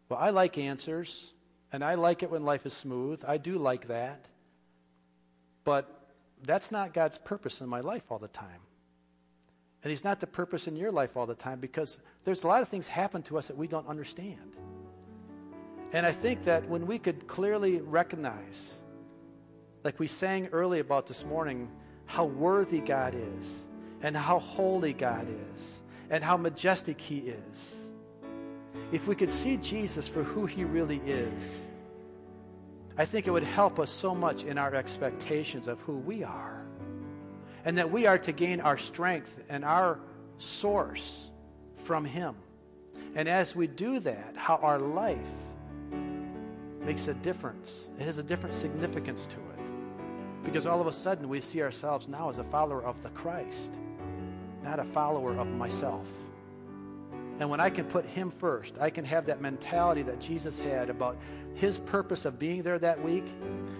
Well, 0.09 0.17
I 0.17 0.31
like 0.31 0.57
answers, 0.57 1.33
and 1.71 1.83
I 1.83 1.93
like 1.93 2.23
it 2.23 2.31
when 2.31 2.41
life 2.41 2.65
is 2.65 2.73
smooth. 2.73 3.23
I 3.27 3.37
do 3.37 3.59
like 3.59 3.89
that. 3.89 4.25
But 5.65 5.87
that's 6.41 6.71
not 6.71 6.95
God's 6.95 7.19
purpose 7.19 7.61
in 7.61 7.69
my 7.69 7.81
life 7.81 8.01
all 8.09 8.17
the 8.17 8.27
time. 8.27 8.61
And 9.83 9.91
He's 9.91 10.03
not 10.03 10.19
the 10.19 10.25
purpose 10.25 10.67
in 10.67 10.75
your 10.75 10.91
life 10.91 11.15
all 11.15 11.27
the 11.27 11.35
time 11.35 11.59
because 11.59 11.99
there's 12.25 12.43
a 12.43 12.47
lot 12.47 12.63
of 12.63 12.69
things 12.69 12.87
happen 12.87 13.21
to 13.23 13.37
us 13.37 13.49
that 13.49 13.57
we 13.57 13.67
don't 13.67 13.87
understand. 13.87 14.55
And 15.93 16.07
I 16.07 16.11
think 16.11 16.45
that 16.45 16.67
when 16.67 16.87
we 16.87 16.97
could 16.97 17.27
clearly 17.27 17.81
recognize, 17.81 18.73
like 19.83 19.99
we 19.99 20.07
sang 20.07 20.47
early 20.47 20.79
about 20.79 21.05
this 21.05 21.23
morning, 21.23 21.69
how 22.07 22.25
worthy 22.25 22.79
God 22.79 23.15
is, 23.37 23.59
and 24.01 24.17
how 24.17 24.39
holy 24.39 24.93
God 24.93 25.27
is, 25.55 25.79
and 26.09 26.23
how 26.23 26.37
majestic 26.37 26.99
He 26.99 27.19
is. 27.19 27.91
If 28.91 29.07
we 29.07 29.15
could 29.15 29.31
see 29.31 29.57
Jesus 29.57 30.07
for 30.07 30.23
who 30.23 30.45
He 30.45 30.63
really 30.63 31.01
is, 31.05 31.67
I 32.97 33.05
think 33.05 33.27
it 33.27 33.31
would 33.31 33.43
help 33.43 33.79
us 33.79 33.91
so 33.91 34.15
much 34.15 34.43
in 34.43 34.57
our 34.57 34.73
expectations 34.73 35.67
of 35.67 35.79
who 35.81 35.97
we 35.97 36.23
are. 36.23 36.65
and 37.67 37.77
that 37.77 37.91
we 37.91 38.05
are 38.05 38.17
to 38.17 38.31
gain 38.31 38.61
our 38.61 38.77
strength 38.77 39.41
and 39.49 39.65
our 39.65 39.99
source 40.37 41.31
from 41.83 42.05
Him. 42.05 42.33
And 43.13 43.27
as 43.27 43.57
we 43.57 43.67
do 43.67 43.99
that, 43.99 44.35
how 44.37 44.55
our 44.55 44.79
life 44.79 45.17
makes 46.79 47.09
a 47.09 47.13
difference. 47.15 47.89
It 47.99 48.05
has 48.05 48.19
a 48.19 48.23
different 48.23 48.55
significance 48.55 49.25
to 49.25 49.35
it. 49.35 49.56
Because 50.47 50.65
all 50.65 50.79
of 50.79 50.87
a 50.87 50.93
sudden 50.93 51.27
we 51.27 51.41
see 51.41 51.61
ourselves 51.61 52.07
now 52.07 52.29
as 52.29 52.37
a 52.37 52.43
follower 52.45 52.81
of 52.81 53.01
the 53.01 53.09
Christ, 53.09 53.77
not 54.63 54.79
a 54.79 54.83
follower 54.85 55.35
of 55.35 55.45
myself. 55.45 56.07
And 57.41 57.49
when 57.49 57.59
I 57.59 57.69
can 57.69 57.83
put 57.83 58.05
Him 58.05 58.31
first, 58.31 58.75
I 58.79 58.89
can 58.89 59.03
have 59.03 59.25
that 59.25 59.41
mentality 59.41 60.03
that 60.03 60.21
Jesus 60.21 60.57
had 60.57 60.89
about 60.89 61.17
His 61.53 61.79
purpose 61.79 62.23
of 62.23 62.39
being 62.39 62.63
there 62.63 62.79
that 62.79 63.03
week, 63.03 63.25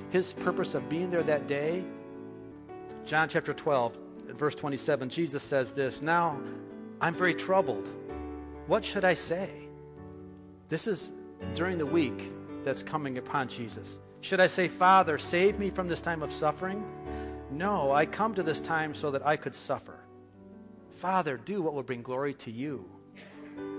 His 0.09 0.33
purpose 0.33 0.75
of 0.75 0.89
being 0.89 1.09
there 1.09 1.23
that 1.23 1.47
day. 1.47 1.85
John 3.05 3.29
chapter 3.29 3.53
12, 3.53 3.97
verse 4.31 4.53
27, 4.53 5.07
Jesus 5.07 5.43
says 5.43 5.71
this 5.71 6.01
Now 6.01 6.37
I'm 6.99 7.13
very 7.13 7.33
troubled. 7.33 7.87
What 8.67 8.83
should 8.83 9.05
I 9.05 9.13
say? 9.13 9.69
This 10.67 10.85
is 10.85 11.13
during 11.53 11.77
the 11.77 11.85
week 11.85 12.29
that's 12.65 12.83
coming 12.83 13.17
upon 13.17 13.47
Jesus. 13.47 13.99
Should 14.21 14.39
I 14.39 14.47
say, 14.47 14.67
Father, 14.67 15.17
save 15.17 15.59
me 15.59 15.69
from 15.69 15.87
this 15.87 16.01
time 16.01 16.23
of 16.23 16.33
suffering? 16.33 16.85
No, 17.51 17.91
I 17.91 18.05
come 18.05 18.33
to 18.35 18.43
this 18.43 18.61
time 18.61 18.93
so 18.93 19.11
that 19.11 19.25
I 19.25 19.37
could 19.37 19.55
suffer. 19.55 19.99
Father, 20.91 21.37
do 21.37 21.61
what 21.61 21.73
will 21.73 21.83
bring 21.83 22.01
glory 22.01 22.33
to 22.35 22.51
you. 22.51 22.89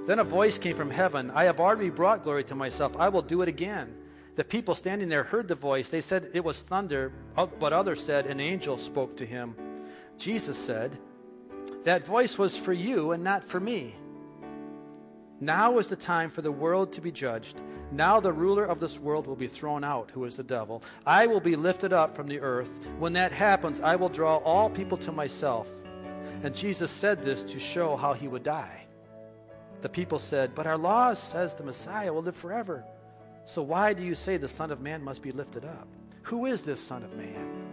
Then 0.06 0.20
a 0.20 0.24
voice 0.24 0.56
came 0.56 0.76
from 0.76 0.90
heaven 0.90 1.30
I 1.34 1.44
have 1.44 1.60
already 1.60 1.90
brought 1.90 2.22
glory 2.22 2.44
to 2.44 2.54
myself. 2.54 2.96
I 2.96 3.08
will 3.08 3.22
do 3.22 3.42
it 3.42 3.48
again. 3.48 3.94
The 4.36 4.44
people 4.44 4.74
standing 4.74 5.08
there 5.08 5.24
heard 5.24 5.48
the 5.48 5.54
voice. 5.56 5.90
They 5.90 6.00
said 6.00 6.30
it 6.32 6.44
was 6.44 6.62
thunder, 6.62 7.12
but 7.34 7.72
others 7.72 8.02
said 8.02 8.26
an 8.26 8.38
angel 8.40 8.78
spoke 8.78 9.16
to 9.16 9.26
him. 9.26 9.56
Jesus 10.16 10.56
said, 10.56 10.96
That 11.82 12.06
voice 12.06 12.38
was 12.38 12.56
for 12.56 12.72
you 12.72 13.12
and 13.12 13.24
not 13.24 13.42
for 13.42 13.58
me. 13.58 13.96
Now 15.40 15.78
is 15.78 15.88
the 15.88 15.96
time 15.96 16.30
for 16.30 16.42
the 16.42 16.52
world 16.52 16.92
to 16.92 17.00
be 17.00 17.12
judged. 17.12 17.60
Now 17.92 18.20
the 18.20 18.32
ruler 18.32 18.64
of 18.64 18.80
this 18.80 18.98
world 18.98 19.26
will 19.26 19.36
be 19.36 19.46
thrown 19.46 19.84
out, 19.84 20.10
who 20.10 20.24
is 20.24 20.36
the 20.36 20.42
devil. 20.42 20.82
I 21.06 21.26
will 21.26 21.40
be 21.40 21.56
lifted 21.56 21.92
up 21.92 22.14
from 22.14 22.26
the 22.26 22.40
earth. 22.40 22.70
When 22.98 23.12
that 23.14 23.32
happens, 23.32 23.80
I 23.80 23.96
will 23.96 24.08
draw 24.08 24.36
all 24.38 24.68
people 24.68 24.98
to 24.98 25.12
myself. 25.12 25.72
And 26.42 26.54
Jesus 26.54 26.90
said 26.90 27.22
this 27.22 27.44
to 27.44 27.58
show 27.58 27.96
how 27.96 28.12
he 28.12 28.28
would 28.28 28.42
die. 28.42 28.86
The 29.80 29.88
people 29.88 30.18
said, 30.18 30.54
But 30.54 30.66
our 30.66 30.76
law 30.76 31.14
says 31.14 31.54
the 31.54 31.62
Messiah 31.62 32.12
will 32.12 32.22
live 32.22 32.36
forever. 32.36 32.84
So 33.44 33.62
why 33.62 33.92
do 33.92 34.04
you 34.04 34.14
say 34.14 34.36
the 34.36 34.48
Son 34.48 34.70
of 34.70 34.80
Man 34.80 35.02
must 35.02 35.22
be 35.22 35.32
lifted 35.32 35.64
up? 35.64 35.88
Who 36.22 36.46
is 36.46 36.62
this 36.62 36.80
Son 36.80 37.02
of 37.02 37.16
Man? 37.16 37.68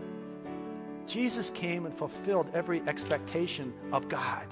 Jesus 1.07 1.49
came 1.49 1.85
and 1.85 1.95
fulfilled 1.95 2.49
every 2.53 2.81
expectation 2.87 3.73
of 3.91 4.07
God 4.07 4.45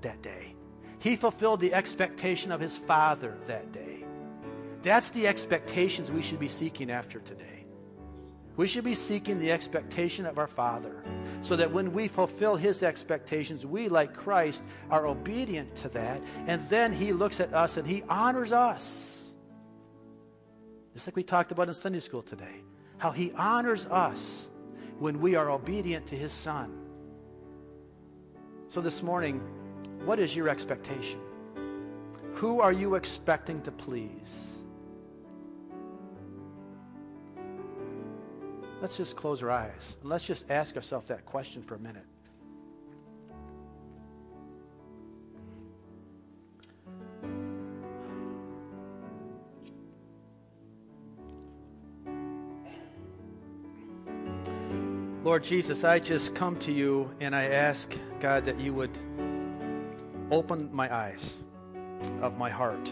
that 0.00 0.22
day. 0.22 0.55
He 0.98 1.16
fulfilled 1.16 1.60
the 1.60 1.74
expectation 1.74 2.52
of 2.52 2.60
his 2.60 2.78
Father 2.78 3.36
that 3.46 3.72
day. 3.72 4.04
That's 4.82 5.10
the 5.10 5.26
expectations 5.26 6.10
we 6.10 6.22
should 6.22 6.38
be 6.38 6.48
seeking 6.48 6.90
after 6.90 7.18
today. 7.18 7.56
We 8.56 8.66
should 8.66 8.84
be 8.84 8.94
seeking 8.94 9.38
the 9.38 9.52
expectation 9.52 10.24
of 10.24 10.38
our 10.38 10.46
Father 10.46 11.02
so 11.42 11.56
that 11.56 11.70
when 11.70 11.92
we 11.92 12.08
fulfill 12.08 12.56
His 12.56 12.82
expectations, 12.82 13.66
we, 13.66 13.88
like 13.88 14.14
Christ, 14.14 14.64
are 14.90 15.06
obedient 15.06 15.74
to 15.76 15.88
that. 15.90 16.22
And 16.46 16.66
then 16.70 16.92
He 16.92 17.12
looks 17.12 17.40
at 17.40 17.52
us 17.52 17.76
and 17.76 17.86
He 17.86 18.02
honors 18.08 18.52
us. 18.52 19.32
Just 20.94 21.06
like 21.06 21.16
we 21.16 21.22
talked 21.22 21.52
about 21.52 21.68
in 21.68 21.74
Sunday 21.74 22.00
school 22.00 22.22
today, 22.22 22.62
how 22.96 23.10
He 23.10 23.30
honors 23.32 23.86
us 23.86 24.48
when 24.98 25.20
we 25.20 25.34
are 25.34 25.50
obedient 25.50 26.06
to 26.06 26.16
His 26.16 26.32
Son. 26.32 26.74
So 28.68 28.80
this 28.80 29.02
morning, 29.02 29.42
what 30.06 30.20
is 30.20 30.36
your 30.36 30.48
expectation? 30.48 31.18
Who 32.34 32.60
are 32.60 32.72
you 32.72 32.94
expecting 32.94 33.60
to 33.62 33.72
please? 33.72 34.62
Let's 38.80 38.96
just 38.96 39.16
close 39.16 39.42
our 39.42 39.50
eyes 39.50 39.96
and 40.00 40.08
let's 40.08 40.24
just 40.24 40.48
ask 40.48 40.76
ourselves 40.76 41.08
that 41.08 41.26
question 41.26 41.60
for 41.60 41.74
a 41.74 41.78
minute. 41.80 42.04
Lord 55.24 55.42
Jesus, 55.42 55.82
I 55.82 55.98
just 55.98 56.36
come 56.36 56.56
to 56.60 56.70
you 56.70 57.10
and 57.18 57.34
I 57.34 57.46
ask, 57.46 57.92
God, 58.20 58.44
that 58.44 58.60
you 58.60 58.72
would 58.72 58.96
open 60.30 60.68
my 60.72 60.94
eyes 60.94 61.36
of 62.20 62.36
my 62.36 62.50
heart 62.50 62.90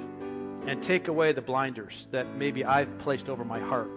and 0.67 0.83
take 0.83 1.09
away 1.09 1.33
the 1.33 1.43
blinders 1.43 2.09
that 2.11 2.37
maybe 2.37 2.65
I've 2.65 2.99
placed 2.99 3.29
over 3.29 3.45
my 3.45 3.61
heart 3.61 3.91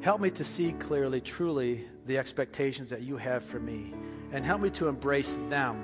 Help 0.00 0.20
me 0.20 0.30
to 0.30 0.44
see 0.44 0.72
clearly, 0.72 1.20
truly, 1.20 1.84
the 2.06 2.18
expectations 2.18 2.88
that 2.90 3.02
you 3.02 3.16
have 3.16 3.44
for 3.44 3.58
me. 3.58 3.92
And 4.32 4.44
help 4.44 4.60
me 4.60 4.70
to 4.70 4.88
embrace 4.88 5.36
them, 5.48 5.82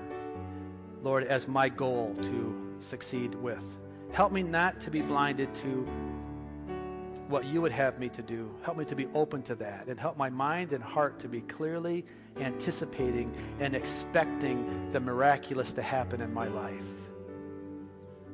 Lord, 1.03 1.24
as 1.24 1.49
my 1.49 1.68
goal 1.68 2.14
to 2.22 2.74
succeed 2.78 3.35
with. 3.35 3.64
Help 4.12 4.30
me 4.30 4.43
not 4.43 4.80
to 4.82 4.91
be 4.91 5.03
blinded 5.03 5.53
to 5.57 5.87
what 7.29 7.45
you 7.45 7.62
would 7.62 7.72
have 7.72 7.99
me 7.99 8.09
to 8.11 8.22
do. 8.22 8.55
Help 8.62 8.77
me 8.77 8.85
to 8.85 8.95
be 8.95 9.07
open 9.14 9.43
to 9.43 9.55
that. 9.57 9.89
And 9.89 9.99
help 9.99 10.16
my 10.16 10.31
mind 10.31 10.72
and 10.72 10.83
heart 10.83 11.18
to 11.20 11.29
be 11.29 11.41
clearly 11.41 12.05
anticipating 12.39 13.35
and 13.61 13.75
expecting 13.75 14.91
the 14.91 15.01
miraculous 15.01 15.72
to 15.75 15.83
happen 15.83 16.20
in 16.20 16.33
my 16.33 16.49
life. 16.49 16.85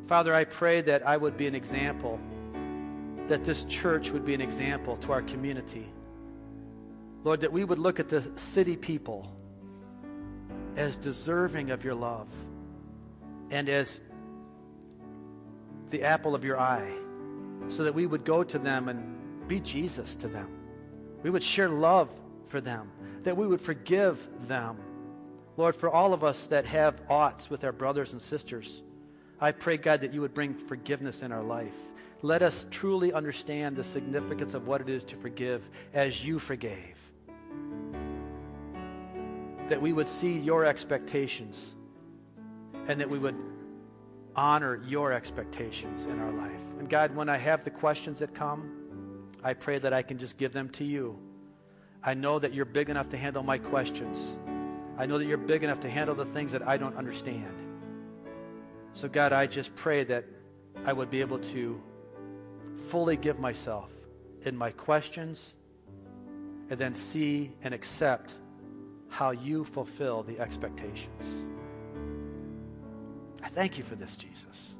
Father, 0.06 0.34
I 0.34 0.44
pray 0.44 0.80
that 0.82 1.06
I 1.06 1.16
would 1.16 1.36
be 1.36 1.46
an 1.46 1.54
example 1.54 2.18
that 3.28 3.44
this 3.44 3.64
church 3.66 4.10
would 4.10 4.24
be 4.24 4.34
an 4.34 4.40
example 4.40 4.96
to 4.96 5.12
our 5.12 5.22
community. 5.22 5.86
Lord, 7.22 7.42
that 7.42 7.52
we 7.52 7.64
would 7.64 7.78
look 7.78 8.00
at 8.00 8.08
the 8.08 8.24
city 8.36 8.76
people 8.76 9.30
as 10.76 10.96
deserving 10.96 11.70
of 11.70 11.84
your 11.84 11.94
love 11.94 12.26
and 13.50 13.68
as 13.68 14.00
the 15.90 16.02
apple 16.02 16.34
of 16.34 16.44
your 16.44 16.58
eye, 16.58 16.92
so 17.68 17.84
that 17.84 17.94
we 17.94 18.06
would 18.06 18.24
go 18.24 18.42
to 18.42 18.58
them 18.58 18.88
and 18.88 19.48
be 19.48 19.60
Jesus 19.60 20.16
to 20.16 20.28
them. 20.28 20.48
We 21.22 21.30
would 21.30 21.42
share 21.42 21.68
love 21.68 22.08
for 22.46 22.60
them, 22.60 22.90
that 23.22 23.36
we 23.36 23.46
would 23.46 23.60
forgive 23.60 24.28
them. 24.48 24.76
Lord, 25.56 25.76
for 25.76 25.90
all 25.90 26.12
of 26.12 26.24
us 26.24 26.46
that 26.48 26.64
have 26.66 27.02
oughts 27.08 27.50
with 27.50 27.64
our 27.64 27.72
brothers 27.72 28.12
and 28.12 28.22
sisters, 28.22 28.82
I 29.40 29.52
pray, 29.52 29.76
God, 29.76 30.00
that 30.02 30.12
you 30.12 30.20
would 30.20 30.34
bring 30.34 30.54
forgiveness 30.54 31.22
in 31.22 31.32
our 31.32 31.42
life. 31.42 31.74
Let 32.22 32.42
us 32.42 32.66
truly 32.70 33.12
understand 33.12 33.76
the 33.76 33.84
significance 33.84 34.54
of 34.54 34.66
what 34.66 34.80
it 34.80 34.88
is 34.88 35.04
to 35.04 35.16
forgive 35.16 35.68
as 35.94 36.24
you 36.24 36.38
forgave. 36.38 36.96
That 39.68 39.80
we 39.80 39.92
would 39.92 40.08
see 40.08 40.38
your 40.38 40.64
expectations 40.64 41.74
and 42.86 43.00
that 43.00 43.08
we 43.08 43.18
would 43.18 43.36
honor 44.36 44.82
your 44.86 45.12
expectations 45.12 46.06
in 46.06 46.18
our 46.20 46.32
life. 46.32 46.60
And 46.78 46.88
God, 46.88 47.14
when 47.14 47.28
I 47.28 47.36
have 47.38 47.64
the 47.64 47.70
questions 47.70 48.20
that 48.20 48.34
come, 48.34 49.28
I 49.42 49.54
pray 49.54 49.78
that 49.78 49.92
I 49.92 50.02
can 50.02 50.18
just 50.18 50.38
give 50.38 50.52
them 50.52 50.68
to 50.70 50.84
you. 50.84 51.18
I 52.02 52.14
know 52.14 52.38
that 52.38 52.54
you're 52.54 52.64
big 52.64 52.88
enough 52.90 53.08
to 53.10 53.16
handle 53.16 53.42
my 53.42 53.58
questions. 53.58 54.38
I 54.96 55.06
know 55.06 55.18
that 55.18 55.26
you're 55.26 55.38
big 55.38 55.62
enough 55.62 55.80
to 55.80 55.90
handle 55.90 56.14
the 56.14 56.26
things 56.26 56.52
that 56.52 56.66
I 56.66 56.76
don't 56.76 56.96
understand. 56.96 57.54
So, 58.92 59.08
God, 59.08 59.32
I 59.32 59.46
just 59.46 59.74
pray 59.76 60.04
that 60.04 60.24
I 60.84 60.92
would 60.92 61.10
be 61.10 61.20
able 61.20 61.38
to 61.38 61.80
fully 62.88 63.16
give 63.16 63.38
myself 63.38 63.90
in 64.44 64.56
my 64.56 64.70
questions 64.70 65.54
and 66.70 66.78
then 66.78 66.94
see 66.94 67.52
and 67.62 67.74
accept 67.74 68.34
how 69.08 69.32
you 69.32 69.64
fulfill 69.64 70.22
the 70.22 70.38
expectations. 70.38 71.44
I 73.42 73.48
thank 73.48 73.78
you 73.78 73.84
for 73.84 73.94
this, 73.94 74.16
Jesus. 74.16 74.74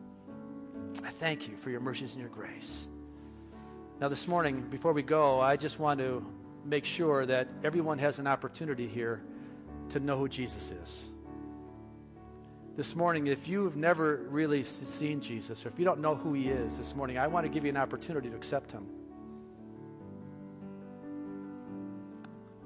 I 1.05 1.11
thank 1.11 1.49
you 1.49 1.57
for 1.57 1.71
your 1.71 1.81
mercies 1.81 2.15
and 2.15 2.21
your 2.21 2.31
grace. 2.31 2.87
Now, 4.01 4.09
this 4.09 4.27
morning, 4.29 4.63
before 4.71 4.93
we 4.93 5.03
go, 5.03 5.41
I 5.41 5.57
just 5.57 5.79
want 5.79 6.01
to 6.01 6.27
make 6.65 6.85
sure 6.85 7.27
that 7.27 7.49
everyone 7.65 7.99
has 7.99 8.19
an 8.19 8.27
opportunity 8.27 8.87
here 8.87 9.23
to 9.91 10.01
know 10.01 10.17
who 10.17 10.29
Jesus 10.29 10.71
is 10.71 11.11
this 12.81 12.97
morning, 12.97 13.27
if 13.27 13.47
you've 13.47 13.77
never 13.77 14.17
really 14.31 14.63
seen 14.65 15.21
Jesus, 15.21 15.67
or 15.67 15.69
if 15.69 15.79
you 15.79 15.85
don't 15.85 16.01
know 16.01 16.15
who 16.15 16.33
he 16.33 16.49
is 16.49 16.79
this 16.79 16.97
morning, 16.97 17.19
I 17.19 17.27
want 17.27 17.45
to 17.45 17.51
give 17.51 17.65
you 17.65 17.69
an 17.69 17.77
opportunity 17.77 18.31
to 18.31 18.37
accept 18.37 18.73
him. 18.73 18.87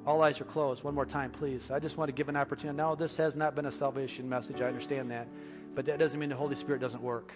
All 0.06 0.22
eyes 0.22 0.40
are 0.40 0.44
closed. 0.44 0.84
One 0.84 0.94
more 0.94 1.04
time, 1.04 1.32
please. 1.32 1.70
I 1.72 1.80
just 1.80 1.96
want 1.96 2.08
to 2.08 2.12
give 2.12 2.28
an 2.28 2.36
opportunity. 2.36 2.76
Now, 2.76 2.94
this 2.94 3.16
has 3.16 3.34
not 3.34 3.56
been 3.56 3.66
a 3.66 3.72
salvation 3.72 4.28
message. 4.28 4.60
I 4.60 4.66
understand 4.66 5.10
that. 5.10 5.26
But 5.74 5.86
that 5.86 5.98
doesn't 5.98 6.18
mean 6.18 6.28
the 6.28 6.36
Holy 6.36 6.54
Spirit 6.54 6.80
doesn't 6.80 7.02
work. 7.02 7.32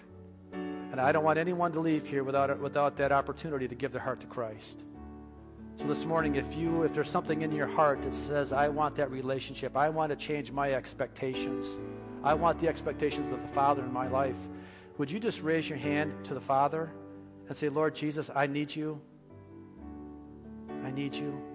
And 0.53 0.99
I 0.99 1.11
don't 1.11 1.23
want 1.23 1.37
anyone 1.37 1.71
to 1.73 1.79
leave 1.79 2.07
here 2.07 2.23
without, 2.23 2.59
without 2.59 2.95
that 2.97 3.11
opportunity 3.11 3.67
to 3.67 3.75
give 3.75 3.91
their 3.91 4.01
heart 4.01 4.21
to 4.21 4.27
Christ. 4.27 4.83
So 5.77 5.85
this 5.85 6.05
morning, 6.05 6.35
if 6.35 6.57
you 6.57 6.83
if 6.83 6.91
there's 6.91 7.09
something 7.09 7.41
in 7.41 7.53
your 7.53 7.67
heart 7.67 8.01
that 8.01 8.13
says, 8.13 8.51
I 8.51 8.67
want 8.67 8.95
that 8.95 9.11
relationship, 9.11 9.77
I 9.77 9.87
want 9.87 10.09
to 10.09 10.15
change 10.17 10.51
my 10.51 10.73
expectations, 10.73 11.79
I 12.21 12.33
want 12.33 12.59
the 12.59 12.67
expectations 12.67 13.31
of 13.31 13.41
the 13.41 13.47
Father 13.49 13.83
in 13.83 13.93
my 13.93 14.09
life, 14.09 14.35
would 14.97 15.09
you 15.09 15.21
just 15.21 15.41
raise 15.41 15.69
your 15.69 15.77
hand 15.77 16.11
to 16.25 16.33
the 16.33 16.41
Father 16.41 16.91
and 17.47 17.55
say, 17.55 17.69
Lord 17.69 17.95
Jesus, 17.95 18.29
I 18.35 18.47
need 18.47 18.75
you. 18.75 18.99
I 20.83 20.91
need 20.91 21.15
you. 21.15 21.48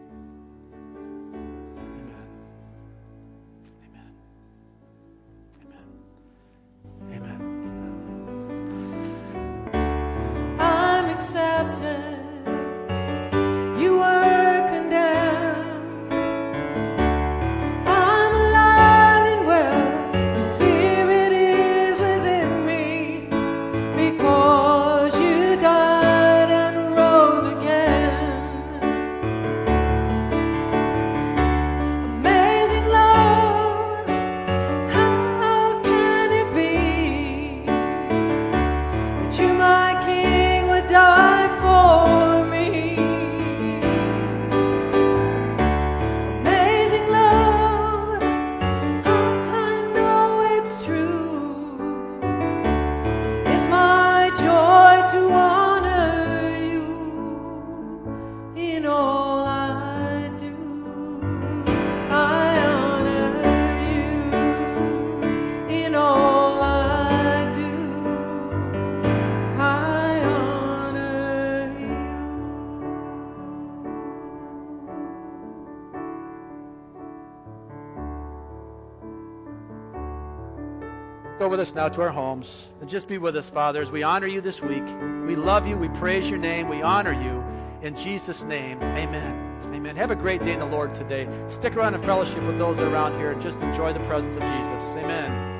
Us 81.64 81.74
now 81.74 81.88
to 81.88 82.02
our 82.02 82.10
homes 82.10 82.68
and 82.82 82.90
just 82.90 83.08
be 83.08 83.16
with 83.16 83.34
us, 83.36 83.48
Father, 83.48 83.80
as 83.80 83.90
we 83.90 84.02
honor 84.02 84.26
you 84.26 84.42
this 84.42 84.60
week. 84.60 84.84
We 85.26 85.34
love 85.34 85.66
you. 85.66 85.78
We 85.78 85.88
praise 85.88 86.28
your 86.28 86.38
name. 86.38 86.68
We 86.68 86.82
honor 86.82 87.14
you. 87.14 87.42
In 87.80 87.96
Jesus' 87.96 88.44
name, 88.44 88.82
amen. 88.82 89.62
Amen. 89.72 89.96
Have 89.96 90.10
a 90.10 90.16
great 90.16 90.44
day 90.44 90.52
in 90.52 90.58
the 90.58 90.66
Lord 90.66 90.94
today. 90.94 91.26
Stick 91.48 91.74
around 91.74 91.94
and 91.94 92.04
fellowship 92.04 92.42
with 92.44 92.58
those 92.58 92.80
around 92.80 93.18
here 93.18 93.30
and 93.30 93.40
just 93.40 93.62
enjoy 93.62 93.94
the 93.94 94.00
presence 94.00 94.36
of 94.36 94.42
Jesus. 94.42 94.94
Amen. 94.96 95.53